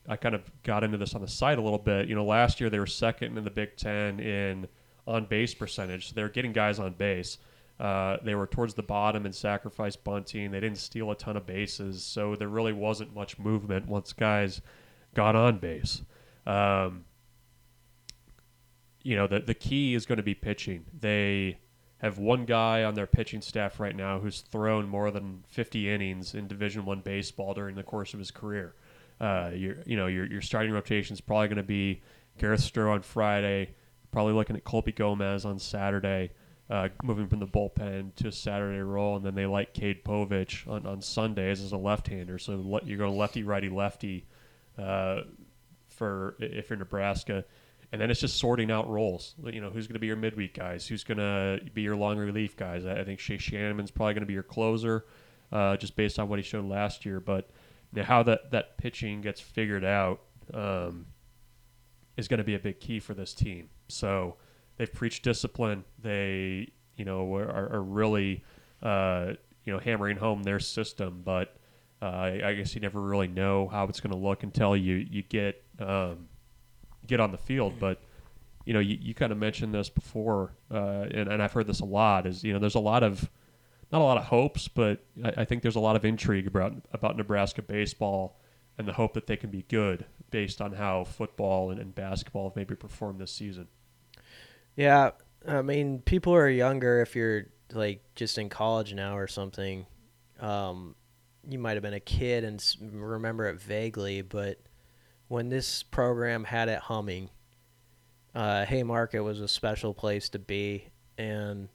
I 0.08 0.16
kind 0.16 0.34
of 0.34 0.50
got 0.62 0.84
into 0.84 0.96
this 0.96 1.14
on 1.14 1.20
the 1.20 1.28
site 1.28 1.58
a 1.58 1.62
little 1.62 1.78
bit. 1.78 2.08
You 2.08 2.14
know, 2.14 2.24
last 2.24 2.60
year 2.60 2.70
they 2.70 2.78
were 2.78 2.86
second 2.86 3.36
in 3.36 3.44
the 3.44 3.50
Big 3.50 3.76
Ten 3.76 4.18
in 4.20 4.66
on 5.06 5.26
base 5.26 5.54
percentage. 5.54 6.08
So 6.08 6.14
they 6.14 6.22
were 6.22 6.28
getting 6.28 6.52
guys 6.52 6.78
on 6.78 6.94
base. 6.94 7.38
Uh, 7.78 8.16
they 8.24 8.34
were 8.34 8.46
towards 8.46 8.74
the 8.74 8.82
bottom 8.82 9.24
in 9.24 9.32
sacrifice 9.32 9.96
bunting. 9.96 10.50
They 10.50 10.60
didn't 10.60 10.78
steal 10.78 11.10
a 11.10 11.14
ton 11.14 11.36
of 11.36 11.46
bases, 11.46 12.02
so 12.02 12.34
there 12.34 12.48
really 12.48 12.72
wasn't 12.72 13.14
much 13.14 13.38
movement 13.38 13.86
once 13.86 14.12
guys 14.12 14.60
got 15.14 15.36
on 15.36 15.58
base. 15.58 16.02
Um, 16.46 17.04
you 19.02 19.14
know, 19.14 19.26
the 19.26 19.40
the 19.40 19.54
key 19.54 19.94
is 19.94 20.06
going 20.06 20.16
to 20.16 20.24
be 20.24 20.34
pitching. 20.34 20.86
They 20.98 21.58
have 21.98 22.18
one 22.18 22.44
guy 22.44 22.82
on 22.84 22.94
their 22.94 23.06
pitching 23.06 23.40
staff 23.40 23.78
right 23.78 23.94
now 23.94 24.18
who's 24.18 24.40
thrown 24.40 24.88
more 24.88 25.10
than 25.10 25.44
50 25.48 25.90
innings 25.90 26.34
in 26.34 26.46
Division 26.46 26.84
One 26.84 27.00
baseball 27.00 27.54
during 27.54 27.74
the 27.74 27.82
course 27.82 28.12
of 28.12 28.18
his 28.18 28.30
career. 28.30 28.74
Uh, 29.20 29.50
your 29.54 29.76
you 29.84 29.96
know 29.96 30.06
your 30.06 30.26
your 30.26 30.40
starting 30.40 30.72
rotation 30.72 31.14
is 31.14 31.20
probably 31.20 31.48
going 31.48 31.56
to 31.56 31.62
be 31.62 32.02
Gareth 32.38 32.60
Stroh 32.60 32.92
on 32.92 33.02
Friday. 33.02 33.74
Probably 34.10 34.32
looking 34.32 34.56
at 34.56 34.64
Colby 34.64 34.92
Gomes 34.92 35.44
on 35.44 35.58
Saturday, 35.58 36.30
uh, 36.70 36.88
moving 37.02 37.26
from 37.28 37.40
the 37.40 37.46
bullpen 37.46 38.14
to 38.16 38.28
a 38.28 38.32
Saturday 38.32 38.80
role, 38.80 39.16
and 39.16 39.24
then 39.24 39.34
they 39.34 39.44
like 39.44 39.74
Cade 39.74 40.02
Povich 40.02 40.66
on, 40.66 40.86
on 40.86 41.02
Sundays 41.02 41.60
as 41.60 41.72
a 41.72 41.76
left-hander. 41.76 42.38
So 42.38 42.58
le- 42.64 42.84
you're 42.84 42.96
going 42.96 43.18
lefty, 43.18 43.42
righty, 43.42 43.68
lefty 43.68 44.26
uh, 44.78 45.22
for 45.88 46.36
if 46.38 46.70
you're 46.70 46.78
Nebraska, 46.78 47.44
and 47.92 48.00
then 48.00 48.10
it's 48.10 48.20
just 48.20 48.38
sorting 48.38 48.70
out 48.70 48.88
roles. 48.88 49.34
You 49.44 49.60
know, 49.60 49.68
who's 49.68 49.86
going 49.86 49.94
to 49.94 50.00
be 50.00 50.06
your 50.06 50.16
midweek 50.16 50.54
guys? 50.54 50.86
Who's 50.86 51.04
going 51.04 51.18
to 51.18 51.60
be 51.74 51.82
your 51.82 51.96
long 51.96 52.16
relief 52.16 52.56
guys? 52.56 52.86
I 52.86 53.04
think 53.04 53.20
Shea 53.20 53.36
Shannon's 53.36 53.90
probably 53.90 54.14
going 54.14 54.22
to 54.22 54.26
be 54.26 54.34
your 54.34 54.42
closer, 54.42 55.04
uh, 55.52 55.76
just 55.76 55.96
based 55.96 56.18
on 56.18 56.28
what 56.28 56.38
he 56.38 56.42
showed 56.42 56.64
last 56.64 57.04
year. 57.04 57.20
But 57.20 57.40
you 57.40 57.46
how 57.96 58.22
that 58.24 58.50
that 58.50 58.78
pitching 58.78 59.20
gets 59.20 59.40
figured 59.40 59.84
out 59.84 60.20
um, 60.52 61.06
is 62.16 62.28
going 62.28 62.38
to 62.38 62.44
be 62.44 62.54
a 62.54 62.58
big 62.58 62.80
key 62.80 63.00
for 63.00 63.14
this 63.14 63.34
team. 63.34 63.68
So 63.88 64.36
they've 64.76 64.92
preached 64.92 65.24
discipline. 65.24 65.84
They 66.00 66.72
you 66.96 67.04
know 67.04 67.34
are, 67.34 67.72
are 67.72 67.82
really 67.82 68.44
uh, 68.82 69.32
you 69.64 69.72
know 69.72 69.78
hammering 69.78 70.16
home 70.16 70.42
their 70.42 70.60
system, 70.60 71.22
but 71.24 71.56
uh, 72.00 72.06
I, 72.06 72.40
I 72.44 72.54
guess 72.54 72.74
you 72.74 72.80
never 72.80 73.00
really 73.00 73.28
know 73.28 73.68
how 73.68 73.84
it's 73.84 74.00
going 74.00 74.12
to 74.12 74.18
look 74.18 74.42
until 74.42 74.76
you 74.76 75.06
you 75.10 75.22
get 75.22 75.62
um, 75.80 76.28
get 77.06 77.20
on 77.20 77.32
the 77.32 77.38
field. 77.38 77.74
But 77.80 78.00
you 78.64 78.74
know, 78.74 78.80
you, 78.80 78.98
you 79.00 79.14
kind 79.14 79.32
of 79.32 79.38
mentioned 79.38 79.72
this 79.72 79.88
before, 79.88 80.52
uh, 80.70 81.06
and, 81.10 81.28
and 81.28 81.42
I've 81.42 81.52
heard 81.52 81.66
this 81.66 81.80
a 81.80 81.86
lot. 81.86 82.26
Is 82.26 82.44
you 82.44 82.52
know, 82.52 82.58
there's 82.58 82.74
a 82.74 82.80
lot 82.80 83.02
of 83.02 83.30
not 83.90 84.00
a 84.00 84.04
lot 84.04 84.18
of 84.18 84.24
hopes, 84.24 84.68
but 84.68 85.04
I, 85.24 85.32
I 85.38 85.44
think 85.44 85.62
there's 85.62 85.76
a 85.76 85.80
lot 85.80 85.96
of 85.96 86.04
intrigue 86.04 86.46
about 86.46 86.74
about 86.92 87.16
Nebraska 87.16 87.62
baseball 87.62 88.38
and 88.76 88.86
the 88.86 88.92
hope 88.92 89.14
that 89.14 89.26
they 89.26 89.36
can 89.36 89.50
be 89.50 89.62
good 89.62 90.06
based 90.30 90.60
on 90.60 90.72
how 90.72 91.04
football 91.04 91.70
and, 91.70 91.80
and 91.80 91.94
basketball 91.94 92.48
have 92.48 92.56
maybe 92.56 92.74
performed 92.74 93.20
this 93.20 93.32
season. 93.32 93.66
Yeah, 94.76 95.10
I 95.46 95.62
mean, 95.62 96.00
people 96.00 96.34
are 96.34 96.48
younger. 96.48 97.00
If 97.00 97.16
you're 97.16 97.46
like 97.72 98.02
just 98.14 98.38
in 98.38 98.48
college 98.48 98.94
now 98.94 99.16
or 99.16 99.26
something, 99.26 99.86
um, 100.40 100.94
you 101.48 101.58
might 101.58 101.74
have 101.74 101.82
been 101.82 101.94
a 101.94 102.00
kid 102.00 102.44
and 102.44 102.62
remember 102.80 103.46
it 103.46 103.60
vaguely. 103.60 104.22
But 104.22 104.58
when 105.28 105.48
this 105.48 105.82
program 105.82 106.44
had 106.44 106.68
it 106.68 106.78
humming, 106.78 107.30
uh, 108.34 108.64
Haymarket 108.66 109.24
was 109.24 109.40
a 109.40 109.48
special 109.48 109.94
place 109.94 110.28
to 110.30 110.38
be, 110.38 110.90
and 111.16 111.68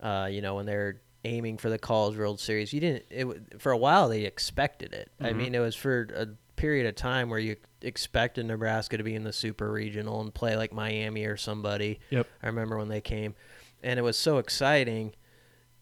uh, 0.00 0.28
you 0.30 0.40
know 0.40 0.54
when 0.54 0.66
they're 0.66 1.02
aiming 1.24 1.58
for 1.58 1.68
the 1.68 1.78
College 1.78 2.16
World 2.16 2.40
Series, 2.40 2.72
you 2.72 2.80
didn't. 2.80 3.04
It 3.10 3.60
for 3.60 3.72
a 3.72 3.76
while 3.76 4.08
they 4.08 4.22
expected 4.24 4.92
it. 4.94 5.10
I 5.20 5.30
Mhm. 5.30 5.36
mean, 5.36 5.54
it 5.54 5.60
was 5.60 5.74
for 5.74 6.08
a 6.14 6.26
period 6.56 6.86
of 6.86 6.94
time 6.94 7.28
where 7.30 7.38
you 7.38 7.56
expected 7.82 8.44
Nebraska 8.46 8.96
to 8.98 9.02
be 9.04 9.14
in 9.14 9.24
the 9.24 9.32
Super 9.32 9.70
Regional 9.70 10.20
and 10.20 10.32
play 10.34 10.56
like 10.56 10.72
Miami 10.72 11.24
or 11.24 11.36
somebody. 11.36 12.00
Yep. 12.10 12.26
I 12.42 12.46
remember 12.46 12.76
when 12.78 12.88
they 12.88 13.00
came, 13.00 13.34
and 13.82 13.98
it 13.98 14.02
was 14.02 14.18
so 14.18 14.38
exciting. 14.38 15.14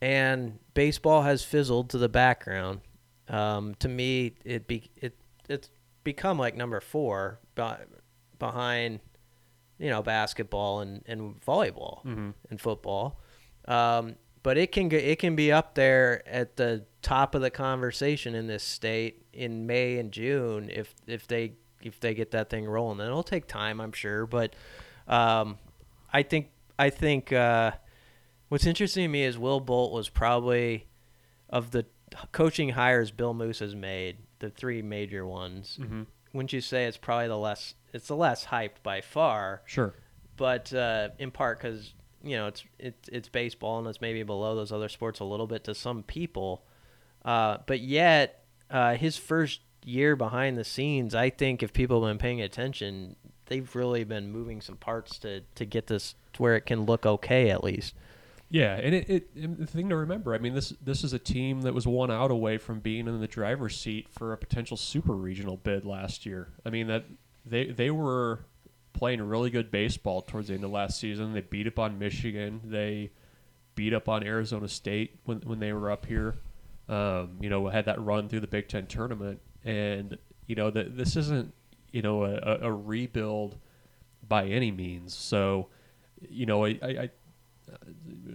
And 0.00 0.58
baseball 0.74 1.22
has 1.22 1.42
fizzled 1.42 1.90
to 1.90 1.98
the 1.98 2.08
background. 2.08 2.80
Um, 3.28 3.74
to 3.76 3.88
me, 3.88 4.34
it 4.44 4.66
be 4.66 4.90
it 4.96 5.16
it's 5.48 5.70
become 6.04 6.38
like 6.38 6.56
number 6.56 6.80
four 6.80 7.40
be- 7.54 7.62
behind, 8.38 9.00
you 9.78 9.90
know, 9.90 10.02
basketball 10.02 10.80
and, 10.80 11.02
and 11.06 11.40
volleyball 11.44 12.04
Mhm. 12.04 12.34
and 12.50 12.60
football. 12.60 13.20
Um, 13.66 14.14
but 14.42 14.56
it 14.58 14.72
can 14.72 14.90
it 14.92 15.18
can 15.18 15.36
be 15.36 15.50
up 15.52 15.74
there 15.74 16.26
at 16.28 16.56
the 16.56 16.84
top 17.02 17.34
of 17.34 17.42
the 17.42 17.50
conversation 17.50 18.34
in 18.34 18.46
this 18.46 18.62
state 18.62 19.24
in 19.32 19.66
May 19.66 19.98
and 19.98 20.12
June 20.12 20.70
if 20.70 20.94
if 21.06 21.26
they 21.26 21.54
if 21.82 22.00
they 22.00 22.14
get 22.14 22.32
that 22.32 22.50
thing 22.50 22.66
rolling. 22.66 23.00
And 23.00 23.08
it'll 23.08 23.22
take 23.22 23.46
time, 23.46 23.80
I'm 23.80 23.92
sure, 23.92 24.26
but 24.26 24.54
um, 25.06 25.58
I 26.12 26.22
think 26.22 26.50
I 26.78 26.90
think 26.90 27.32
uh, 27.32 27.72
what's 28.48 28.66
interesting 28.66 29.04
to 29.04 29.08
me 29.08 29.24
is 29.24 29.38
Will 29.38 29.60
Bolt 29.60 29.92
was 29.92 30.08
probably 30.08 30.86
of 31.50 31.70
the 31.70 31.86
coaching 32.32 32.70
hires 32.70 33.10
Bill 33.10 33.34
Moos 33.34 33.58
has 33.60 33.74
made, 33.74 34.16
the 34.38 34.50
three 34.50 34.82
major 34.82 35.26
ones. 35.26 35.78
Mhm. 35.80 36.06
Wouldn't 36.32 36.52
you 36.52 36.60
say 36.60 36.84
it's 36.86 36.96
probably 36.96 37.28
the 37.28 37.38
less 37.38 37.74
it's 37.92 38.08
the 38.08 38.16
less 38.16 38.46
hyped 38.46 38.82
by 38.82 39.00
far? 39.00 39.62
Sure. 39.66 39.94
but 40.36 40.72
uh, 40.72 41.08
in 41.18 41.30
part 41.32 41.58
because 41.58 41.94
you 42.22 42.36
know 42.36 42.46
it's 42.46 42.64
it's 42.78 43.08
it's 43.08 43.28
baseball 43.28 43.78
and 43.78 43.86
it's 43.86 44.00
maybe 44.00 44.22
below 44.22 44.54
those 44.54 44.72
other 44.72 44.88
sports 44.88 45.20
a 45.20 45.24
little 45.24 45.46
bit 45.46 45.64
to 45.64 45.74
some 45.74 46.02
people. 46.02 46.64
Uh, 47.24 47.58
but 47.66 47.80
yet, 47.80 48.44
uh, 48.70 48.94
his 48.94 49.16
first 49.16 49.60
year 49.84 50.16
behind 50.16 50.56
the 50.56 50.64
scenes, 50.64 51.14
I 51.14 51.30
think 51.30 51.62
if 51.62 51.72
people 51.72 52.04
have 52.04 52.10
been 52.10 52.18
paying 52.18 52.40
attention, 52.40 53.16
they've 53.46 53.74
really 53.74 54.04
been 54.04 54.30
moving 54.30 54.60
some 54.60 54.76
parts 54.76 55.18
to 55.20 55.42
to 55.54 55.64
get 55.64 55.86
this 55.86 56.14
to 56.34 56.42
where 56.42 56.56
it 56.56 56.66
can 56.66 56.84
look 56.84 57.06
okay 57.06 57.50
at 57.50 57.64
least. 57.64 57.94
Yeah, 58.50 58.76
and 58.76 58.94
it, 58.94 59.10
it 59.10 59.30
and 59.34 59.58
the 59.58 59.66
thing 59.66 59.90
to 59.90 59.96
remember, 59.96 60.34
I 60.34 60.38
mean, 60.38 60.54
this 60.54 60.72
this 60.82 61.04
is 61.04 61.12
a 61.12 61.18
team 61.18 61.62
that 61.62 61.74
was 61.74 61.86
one 61.86 62.10
out 62.10 62.30
away 62.30 62.56
from 62.58 62.80
being 62.80 63.06
in 63.06 63.20
the 63.20 63.26
driver's 63.28 63.78
seat 63.78 64.08
for 64.08 64.32
a 64.32 64.38
potential 64.38 64.76
super 64.76 65.12
regional 65.12 65.56
bid 65.56 65.84
last 65.84 66.24
year. 66.24 66.48
I 66.64 66.70
mean 66.70 66.86
that 66.86 67.04
they 67.44 67.66
they 67.66 67.90
were 67.90 68.46
playing 68.98 69.22
really 69.22 69.48
good 69.48 69.70
baseball 69.70 70.22
towards 70.22 70.48
the 70.48 70.54
end 70.54 70.64
of 70.64 70.70
last 70.70 70.98
season. 70.98 71.32
They 71.32 71.40
beat 71.40 71.68
up 71.68 71.78
on 71.78 71.98
Michigan. 71.98 72.60
They 72.64 73.12
beat 73.74 73.94
up 73.94 74.08
on 74.08 74.24
Arizona 74.24 74.66
State 74.66 75.20
when 75.24 75.38
when 75.42 75.60
they 75.60 75.72
were 75.72 75.90
up 75.90 76.04
here. 76.04 76.36
Um, 76.88 77.36
you 77.40 77.48
know, 77.48 77.68
had 77.68 77.84
that 77.84 78.00
run 78.00 78.28
through 78.28 78.40
the 78.40 78.48
Big 78.48 78.68
Ten 78.68 78.86
tournament, 78.86 79.40
and 79.64 80.18
you 80.46 80.56
know 80.56 80.70
that 80.70 80.96
this 80.96 81.16
isn't 81.16 81.54
you 81.92 82.02
know 82.02 82.24
a, 82.24 82.58
a, 82.62 82.72
rebuild 82.72 83.56
by 84.26 84.46
any 84.46 84.70
means. 84.70 85.14
So, 85.14 85.68
you 86.28 86.46
know, 86.46 86.64
I, 86.64 86.78
I, 86.82 86.88
I 86.88 87.10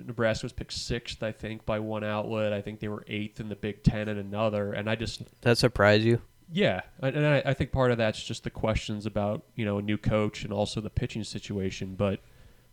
Nebraska 0.05 0.45
was 0.45 0.53
picked 0.53 0.73
sixth, 0.73 1.23
I 1.23 1.31
think, 1.31 1.65
by 1.65 1.79
one 1.79 2.03
outlet. 2.03 2.53
I 2.53 2.61
think 2.61 2.79
they 2.79 2.87
were 2.87 3.03
eighth 3.07 3.39
in 3.39 3.49
the 3.49 3.55
Big 3.55 3.83
Ten 3.83 4.07
in 4.07 4.17
another. 4.17 4.73
And 4.73 4.89
I 4.89 4.95
just, 4.95 5.23
That 5.41 5.57
surprised 5.57 6.03
you? 6.03 6.21
Yeah, 6.53 6.81
and 7.01 7.25
I, 7.25 7.41
I 7.47 7.53
think 7.55 7.71
part 7.71 7.89
of 7.89 7.97
that's 7.97 8.23
just 8.23 8.43
the 8.43 8.51
questions 8.51 9.07
about 9.07 9.43
you 9.55 9.65
know 9.65 9.79
a 9.79 9.81
new 9.81 9.97
coach 9.97 10.43
and 10.43 10.53
also 10.53 10.81
the 10.81 10.89
pitching 10.91 11.23
situation. 11.23 11.95
But, 11.95 12.19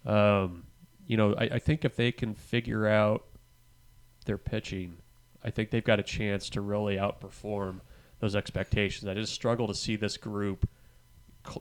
um, 0.05 0.65
you 1.07 1.17
know, 1.17 1.35
I, 1.35 1.45
I 1.45 1.59
think 1.59 1.87
if 1.87 1.97
they 1.97 2.13
can 2.13 2.35
figure 2.35 2.87
out 2.87 3.25
their 4.27 4.37
pitching, 4.37 4.99
I 5.43 5.49
think 5.49 5.71
they've 5.71 5.83
got 5.83 5.99
a 5.99 6.03
chance 6.03 6.51
to 6.51 6.61
really 6.61 6.97
outperform 6.97 7.81
those 8.19 8.37
expectations. 8.37 9.09
I 9.09 9.15
just 9.15 9.33
struggle 9.33 9.67
to 9.67 9.75
see 9.75 9.97
this 9.97 10.19
group, 10.19 10.69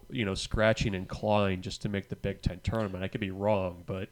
you 0.10 0.26
know, 0.26 0.36
scratching 0.36 0.96
and 0.96 1.08
clawing 1.08 1.62
just 1.62 1.82
to 1.84 1.90
make 1.90 2.10
the 2.10 2.18
Big 2.18 2.42
Ten 2.42 2.60
tournament. 2.62 3.02
I 3.02 3.08
could 3.08 3.22
be 3.22 3.32
wrong, 3.32 3.84
but 3.86 4.10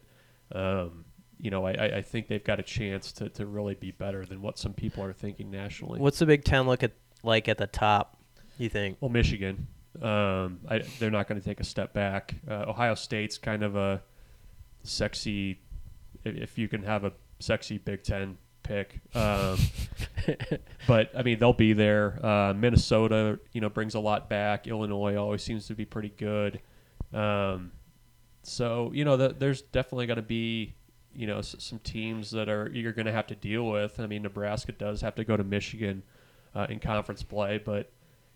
um, 0.54 1.04
you 1.42 1.52
know, 1.52 1.66
I, 1.66 1.72
I 1.74 1.98
I 1.98 2.02
think 2.04 2.30
they've 2.30 2.42
got 2.42 2.62
a 2.62 2.64
chance 2.64 3.12
to, 3.14 3.28
to 3.28 3.46
really 3.46 3.76
be 3.76 3.92
better 3.92 4.26
than 4.26 4.42
what 4.42 4.58
some 4.58 4.74
people 4.74 5.04
are 5.04 5.12
thinking 5.12 5.52
nationally. 5.52 6.00
What's 6.00 6.20
the 6.20 6.26
Big 6.26 6.46
Ten 6.46 6.68
look 6.68 6.84
at 6.84 6.94
like 7.24 7.48
at 7.48 7.58
the 7.58 7.68
top? 7.68 8.18
You 8.58 8.70
think? 8.70 8.98
Well, 9.00 9.10
Michigan, 9.10 9.68
um, 10.02 10.60
I, 10.68 10.84
they're 11.00 11.12
not 11.12 11.28
going 11.28 11.40
to 11.40 11.46
take 11.46 11.60
a 11.60 11.64
step 11.64 11.94
back. 11.94 12.36
Uh, 12.50 12.66
Ohio 12.68 12.96
State's 12.96 13.38
kind 13.38 13.64
of 13.64 13.76
a 13.76 14.02
sexy, 14.84 15.60
if, 16.24 16.58
you 16.58 16.68
can 16.68 16.84
have 16.84 17.04
a 17.04 17.14
sexy 17.40 17.78
Big 17.78 18.04
Ten 18.04 18.38
pick. 18.64 19.00
Um, 19.16 19.58
but 20.88 21.12
I 21.16 21.24
mean, 21.24 21.40
they'll 21.40 21.54
be 21.54 21.74
there. 21.74 22.24
Uh, 22.26 22.54
Minnesota, 22.54 23.40
you 23.54 23.62
know, 23.62 23.70
brings 23.70 23.96
a 23.96 24.00
lot 24.00 24.30
back. 24.30 24.68
Illinois 24.68 25.16
always 25.16 25.44
seems 25.44 25.68
to 25.68 25.76
be 25.76 25.86
pretty 25.86 26.14
good. 26.18 26.60
Um, 27.14 27.72
so 28.44 28.92
you 28.94 29.06
know, 29.06 29.18
the, 29.18 29.36
there's 29.38 29.62
definitely 29.62 30.08
going 30.08 30.18
to 30.18 30.22
be 30.22 30.76
you 31.14 31.28
know 31.28 31.40
s- 31.40 31.56
some 31.60 31.80
teams 31.80 32.32
that 32.32 32.50
are 32.50 32.70
you're 32.74 32.94
going 32.94 33.06
to 33.06 33.12
have 33.12 33.28
to 33.28 33.36
deal 33.36 33.68
with. 33.68 34.00
I 34.00 34.08
mean, 34.08 34.24
Nebraska 34.24 34.72
does 34.72 35.02
have 35.02 35.16
to 35.16 35.24
go 35.24 35.38
to 35.38 35.44
Michigan 35.44 36.04
uh, 36.56 36.68
in 36.70 36.80
conference 36.80 37.24
play, 37.24 37.58
but 37.58 37.92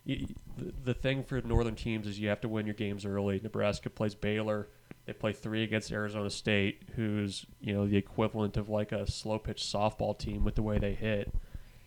y- 0.06 0.26
y- 0.28 0.36
the, 0.58 0.74
the 0.86 0.94
thing 0.94 1.24
for 1.24 1.42
northern 1.42 1.76
teams 1.76 2.08
is 2.08 2.20
you 2.20 2.30
have 2.30 2.42
to 2.42 2.50
win 2.50 2.66
your 2.66 2.76
games 2.76 3.06
early. 3.06 3.40
Nebraska 3.42 3.90
plays 3.90 4.16
Baylor. 4.16 4.68
They 5.06 5.14
play 5.14 5.34
three 5.34 5.64
against 5.64 5.92
Arizona 5.92 6.30
State, 6.30 6.84
who's 6.96 7.46
you 7.60 7.74
know 7.74 7.88
the 7.88 7.98
equivalent 7.98 8.58
of 8.58 8.70
like 8.70 8.92
a 8.92 9.10
slow 9.10 9.40
pitch 9.40 9.62
softball 9.64 10.18
team 10.18 10.44
with 10.44 10.56
the 10.56 10.62
way 10.64 10.78
they 10.78 10.94
hit. 10.94 11.34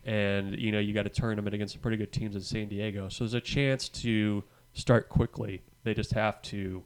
And 0.05 0.59
you 0.59 0.73
know 0.73 0.81
you 0.81 0.93
got 0.93 1.07
a 1.07 1.11
tournament 1.11 1.55
against 1.55 1.75
some 1.75 1.81
pretty 1.81 1.97
good 1.97 2.13
teams 2.13 2.35
in 2.35 2.43
San 2.43 2.69
Diego, 2.69 3.09
so 3.09 3.25
there's 3.25 3.35
a 3.35 3.41
chance 3.41 3.89
to 3.91 4.45
start 4.73 5.09
quickly. 5.09 5.63
They 5.85 5.95
just 5.95 6.13
have 6.13 6.43
to 6.43 6.83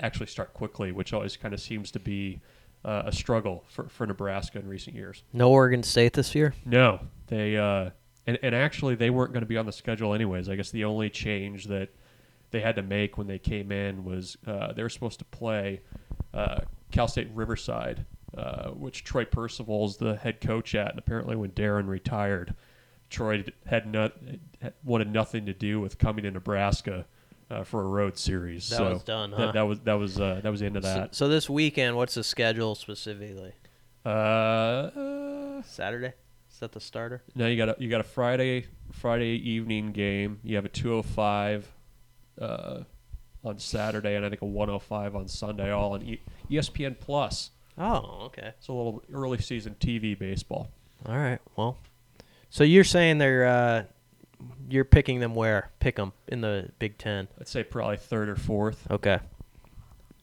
actually 0.00 0.26
start 0.26 0.52
quickly, 0.54 0.92
which 0.92 1.12
always 1.12 1.36
kind 1.36 1.54
of 1.54 1.60
seems 1.60 1.90
to 1.92 2.00
be 2.00 2.40
uh, 2.84 3.02
a 3.06 3.12
struggle 3.12 3.64
for, 3.68 3.88
for 3.88 4.06
Nebraska 4.06 4.58
in 4.58 4.66
recent 4.66 4.96
years. 4.96 5.22
No 5.32 5.50
Oregon 5.50 5.82
State 5.82 6.14
this 6.14 6.34
year. 6.34 6.54
No, 6.64 7.00
they 7.28 7.56
uh, 7.56 7.90
and 8.30 8.38
and 8.42 8.54
actually 8.54 8.94
they 8.94 9.10
weren't 9.10 9.32
going 9.32 9.42
to 9.42 9.46
be 9.48 9.56
on 9.56 9.66
the 9.66 9.72
schedule 9.72 10.14
anyways. 10.14 10.48
I 10.48 10.56
guess 10.56 10.70
the 10.70 10.84
only 10.84 11.10
change 11.10 11.66
that 11.66 11.88
they 12.50 12.60
had 12.60 12.76
to 12.76 12.82
make 12.82 13.16
when 13.18 13.26
they 13.26 13.38
came 13.38 13.70
in 13.72 14.04
was 14.04 14.36
uh, 14.46 14.72
they 14.72 14.82
were 14.82 14.88
supposed 14.88 15.18
to 15.20 15.24
play 15.24 15.80
uh, 16.34 16.60
Cal 16.90 17.06
State 17.08 17.28
Riverside, 17.34 18.06
uh, 18.36 18.70
which 18.70 19.04
Troy 19.04 19.24
Percival's 19.24 19.96
the 19.98 20.16
head 20.16 20.40
coach 20.40 20.74
at, 20.74 20.90
and 20.90 20.98
apparently 20.98 21.36
when 21.36 21.50
Darin 21.50 21.86
retired, 21.86 22.54
Troy 23.08 23.44
had 23.66 23.86
not 23.86 24.12
wanted 24.84 25.12
nothing 25.12 25.46
to 25.46 25.52
do 25.54 25.80
with 25.80 25.98
coming 25.98 26.24
to 26.24 26.30
Nebraska. 26.30 27.06
Uh, 27.52 27.64
for 27.64 27.80
a 27.80 27.84
road 27.88 28.16
series, 28.16 28.68
That 28.70 28.76
so 28.76 28.90
was 28.92 29.02
done, 29.02 29.32
that- 29.32 29.36
huh? 29.36 29.50
That, 29.50 29.62
was 29.62 29.80
that 29.80 29.94
was 29.94 30.20
uh, 30.20 30.38
that 30.40 30.50
was 30.50 30.60
the 30.60 30.66
end 30.66 30.76
of 30.76 30.84
So, 30.84 30.94
that. 30.94 31.14
so 31.16 31.26
this 31.26 31.50
weekend, 31.50 31.96
what's 31.96 32.14
the 32.14 32.22
schedule 32.22 32.76
specifically? 32.76 33.54
Uh, 34.06 34.08
uh, 34.08 35.62
Saturday? 35.62 36.12
That 36.60 36.72
the 36.72 36.80
starter? 36.80 37.22
Now 37.34 37.46
you 37.46 37.56
got 37.56 37.70
a 37.70 37.76
you 37.78 37.88
got 37.88 38.00
a 38.00 38.04
Friday 38.04 38.66
Friday 38.92 39.36
evening 39.36 39.92
game. 39.92 40.40
You 40.42 40.56
have 40.56 40.64
a 40.64 40.68
205 40.68 41.72
uh, 42.40 42.80
on 43.44 43.58
Saturday, 43.58 44.14
and 44.14 44.24
I 44.24 44.28
think 44.28 44.42
a 44.42 44.46
105 44.46 45.16
on 45.16 45.28
Sunday, 45.28 45.70
all 45.70 45.92
on 45.92 46.02
e- 46.02 46.20
ESPN 46.50 46.98
Plus. 47.00 47.50
Oh, 47.78 48.24
okay. 48.26 48.52
It's 48.58 48.68
a 48.68 48.72
little 48.72 49.02
early 49.12 49.38
season 49.38 49.74
TV 49.80 50.18
baseball. 50.18 50.68
All 51.06 51.16
right. 51.16 51.38
Well, 51.56 51.78
so 52.50 52.62
you're 52.64 52.84
saying 52.84 53.18
they're 53.18 53.46
uh, 53.46 53.84
you're 54.68 54.84
picking 54.84 55.20
them 55.20 55.34
where? 55.34 55.70
Pick 55.80 55.96
them 55.96 56.12
in 56.28 56.40
the 56.42 56.70
Big 56.78 56.98
Ten. 56.98 57.28
I'd 57.40 57.48
say 57.48 57.62
probably 57.62 57.96
third 57.96 58.28
or 58.28 58.36
fourth. 58.36 58.86
Okay. 58.90 59.18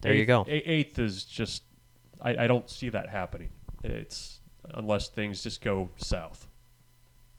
There 0.02 0.14
you 0.14 0.26
go. 0.26 0.46
Eighth 0.48 1.00
is 1.00 1.24
just 1.24 1.64
I, 2.22 2.44
I 2.44 2.48
don't 2.48 2.70
see 2.70 2.90
that 2.90 3.10
happening. 3.10 3.50
It's 3.84 4.37
unless 4.74 5.10
things 5.10 5.44
just 5.44 5.62
go 5.62 5.90
south. 5.98 6.48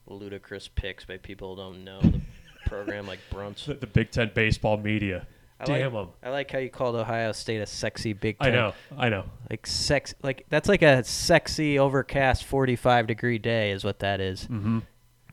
ludicrous 0.06 0.68
picks 0.68 1.04
by 1.04 1.18
people 1.18 1.54
who 1.54 1.62
don't 1.62 1.84
know 1.84 2.00
the 2.00 2.20
program 2.66 3.06
like 3.06 3.20
Bruntz. 3.32 3.64
The, 3.66 3.74
the 3.74 3.86
Big 3.86 4.10
Ten 4.10 4.30
baseball 4.34 4.76
media. 4.76 5.26
I 5.60 5.64
Damn 5.64 5.92
like, 5.92 6.06
them. 6.06 6.14
I 6.22 6.30
like 6.30 6.50
how 6.50 6.58
you 6.58 6.70
called 6.70 6.94
Ohio 6.94 7.32
State 7.32 7.58
a 7.58 7.66
sexy 7.66 8.12
Big 8.12 8.38
Ten. 8.38 8.52
I 8.52 8.54
know. 8.54 8.74
I 8.96 9.08
know. 9.08 9.24
Like 9.50 9.66
sex, 9.66 10.14
like 10.22 10.46
that's 10.48 10.68
like 10.68 10.82
a 10.82 11.02
sexy 11.02 11.78
overcast 11.78 12.44
45 12.44 13.08
degree 13.08 13.38
day 13.38 13.72
is 13.72 13.82
what 13.82 13.98
that 13.98 14.20
is. 14.20 14.42
Mm-hmm. 14.44 14.78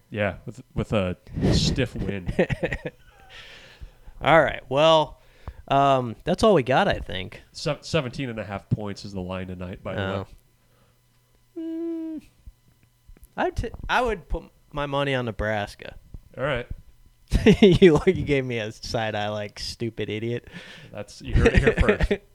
Yeah, 0.10 0.36
with 0.46 0.64
with 0.74 0.94
a 0.94 1.18
stiff 1.54 1.96
wind. 1.96 2.34
All 4.22 4.42
right. 4.42 4.64
Well, 4.70 5.22
um, 5.68 6.16
that's 6.24 6.44
all 6.44 6.54
we 6.54 6.64
got, 6.64 6.88
I 6.88 7.00
think. 7.00 7.44
Se- 7.52 7.80
17 7.82 8.30
and 8.30 8.40
a 8.40 8.44
half 8.44 8.70
points 8.70 9.04
is 9.06 9.14
the 9.14 9.22
line 9.22 9.48
tonight, 9.48 9.84
by 9.84 9.94
the 9.94 10.00
way. 10.00 10.06
Oh. 10.06 10.20
Mm, 10.22 10.26
I 13.38 13.46
would 13.46 13.56
t- 13.56 13.70
I 13.90 14.02
would 14.02 14.30
put 14.30 14.44
my 14.72 14.86
money 14.86 15.14
on 15.16 15.26
Nebraska. 15.26 15.96
All 16.38 16.44
right. 16.44 16.68
you 17.62 18.00
you 18.06 18.24
gave 18.24 18.46
me 18.46 18.60
a 18.60 18.72
side 18.72 19.16
eye 19.16 19.30
like 19.30 19.60
stupid 19.60 20.10
idiot. 20.10 20.48
That's 20.92 21.22
you 21.22 21.34
heard 21.36 21.48
it 21.54 21.60
here 21.60 21.76
first. 21.80 22.12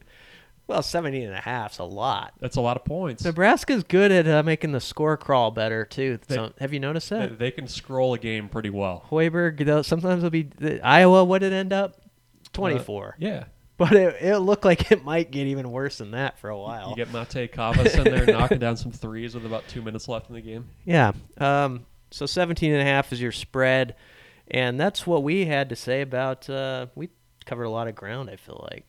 Well, 0.67 0.81
17 0.83 1.23
and 1.23 1.33
a 1.33 1.41
half's 1.41 1.79
a 1.79 1.83
lot. 1.83 2.31
That's 2.39 2.55
a 2.55 2.61
lot 2.61 2.77
of 2.77 2.85
points. 2.85 3.25
Nebraska's 3.25 3.83
good 3.83 4.09
at 4.09 4.25
uh, 4.25 4.41
making 4.41 4.71
the 4.71 4.79
score 4.79 5.17
crawl 5.17 5.51
better 5.51 5.83
too. 5.83 6.17
They- 6.27 6.35
So, 6.35 6.53
have 6.61 6.71
you 6.71 6.79
noticed 6.79 7.09
that? 7.09 7.37
they 7.37 7.51
can 7.51 7.67
scroll 7.67 8.13
a 8.13 8.17
game 8.17 8.47
pretty 8.47 8.69
well. 8.69 9.03
Hoiberg, 9.09 9.83
sometimes 9.83 10.19
it'll 10.19 10.29
be 10.29 10.43
the, 10.43 10.79
Iowa. 10.81 11.25
What 11.25 11.39
did 11.39 11.51
it 11.51 11.57
end 11.57 11.73
up? 11.73 11.99
24. 12.53 13.07
Uh, 13.07 13.11
yeah. 13.19 13.43
But 13.81 13.93
it, 13.93 14.21
it 14.21 14.37
looked 14.37 14.63
like 14.63 14.91
it 14.91 15.03
might 15.03 15.31
get 15.31 15.47
even 15.47 15.71
worse 15.71 15.97
than 15.97 16.11
that 16.11 16.37
for 16.37 16.49
a 16.51 16.57
while. 16.59 16.89
You 16.91 16.95
get 16.95 17.07
Matej 17.11 17.51
Kavas 17.51 17.97
in 17.97 18.03
there 18.03 18.25
knocking 18.27 18.59
down 18.59 18.77
some 18.77 18.91
threes 18.91 19.33
with 19.33 19.43
about 19.45 19.67
two 19.67 19.81
minutes 19.81 20.07
left 20.07 20.29
in 20.29 20.35
the 20.35 20.41
game. 20.41 20.69
Yeah. 20.85 21.13
Um, 21.39 21.87
so 22.11 22.25
17 22.27 22.71
and 22.71 22.79
a 22.81 22.85
half 22.85 23.11
is 23.11 23.19
your 23.19 23.31
spread. 23.31 23.95
And 24.51 24.79
that's 24.79 25.07
what 25.07 25.23
we 25.23 25.45
had 25.45 25.69
to 25.69 25.75
say 25.75 26.01
about 26.01 26.47
uh, 26.49 26.87
we 26.93 27.09
covered 27.45 27.63
a 27.63 27.69
lot 27.71 27.87
of 27.87 27.95
ground, 27.95 28.29
I 28.29 28.35
feel 28.35 28.67
like. 28.71 28.85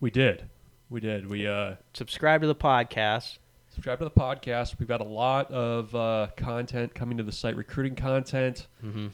We 0.00 0.10
did. 0.10 0.44
We 0.90 1.00
did. 1.00 1.30
We 1.30 1.46
uh, 1.46 1.76
Subscribe 1.94 2.42
to 2.42 2.46
the 2.46 2.54
podcast. 2.54 3.38
subscribe 3.70 3.98
to 4.00 4.04
the 4.04 4.10
podcast. 4.10 4.78
We've 4.78 4.88
got 4.88 5.00
a 5.00 5.04
lot 5.04 5.50
of 5.52 5.94
uh, 5.94 6.26
content 6.36 6.94
coming 6.94 7.16
to 7.16 7.22
the 7.24 7.32
site, 7.32 7.56
recruiting 7.56 7.94
content. 7.94 8.66
Mhm. 8.84 9.10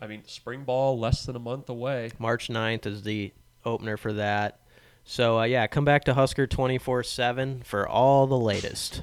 I 0.00 0.06
mean, 0.06 0.22
spring 0.26 0.62
ball 0.64 0.98
less 0.98 1.24
than 1.26 1.34
a 1.34 1.40
month 1.40 1.68
away. 1.70 2.10
March 2.20 2.48
9th 2.48 2.86
is 2.86 3.02
the 3.02 3.32
opener 3.64 3.96
for 3.96 4.12
that. 4.14 4.60
So, 5.04 5.38
uh, 5.40 5.44
yeah, 5.44 5.66
come 5.66 5.84
back 5.84 6.04
to 6.04 6.14
Husker 6.14 6.46
24 6.46 7.02
7 7.02 7.62
for 7.62 7.88
all 7.88 8.26
the 8.26 8.38
latest. 8.38 9.02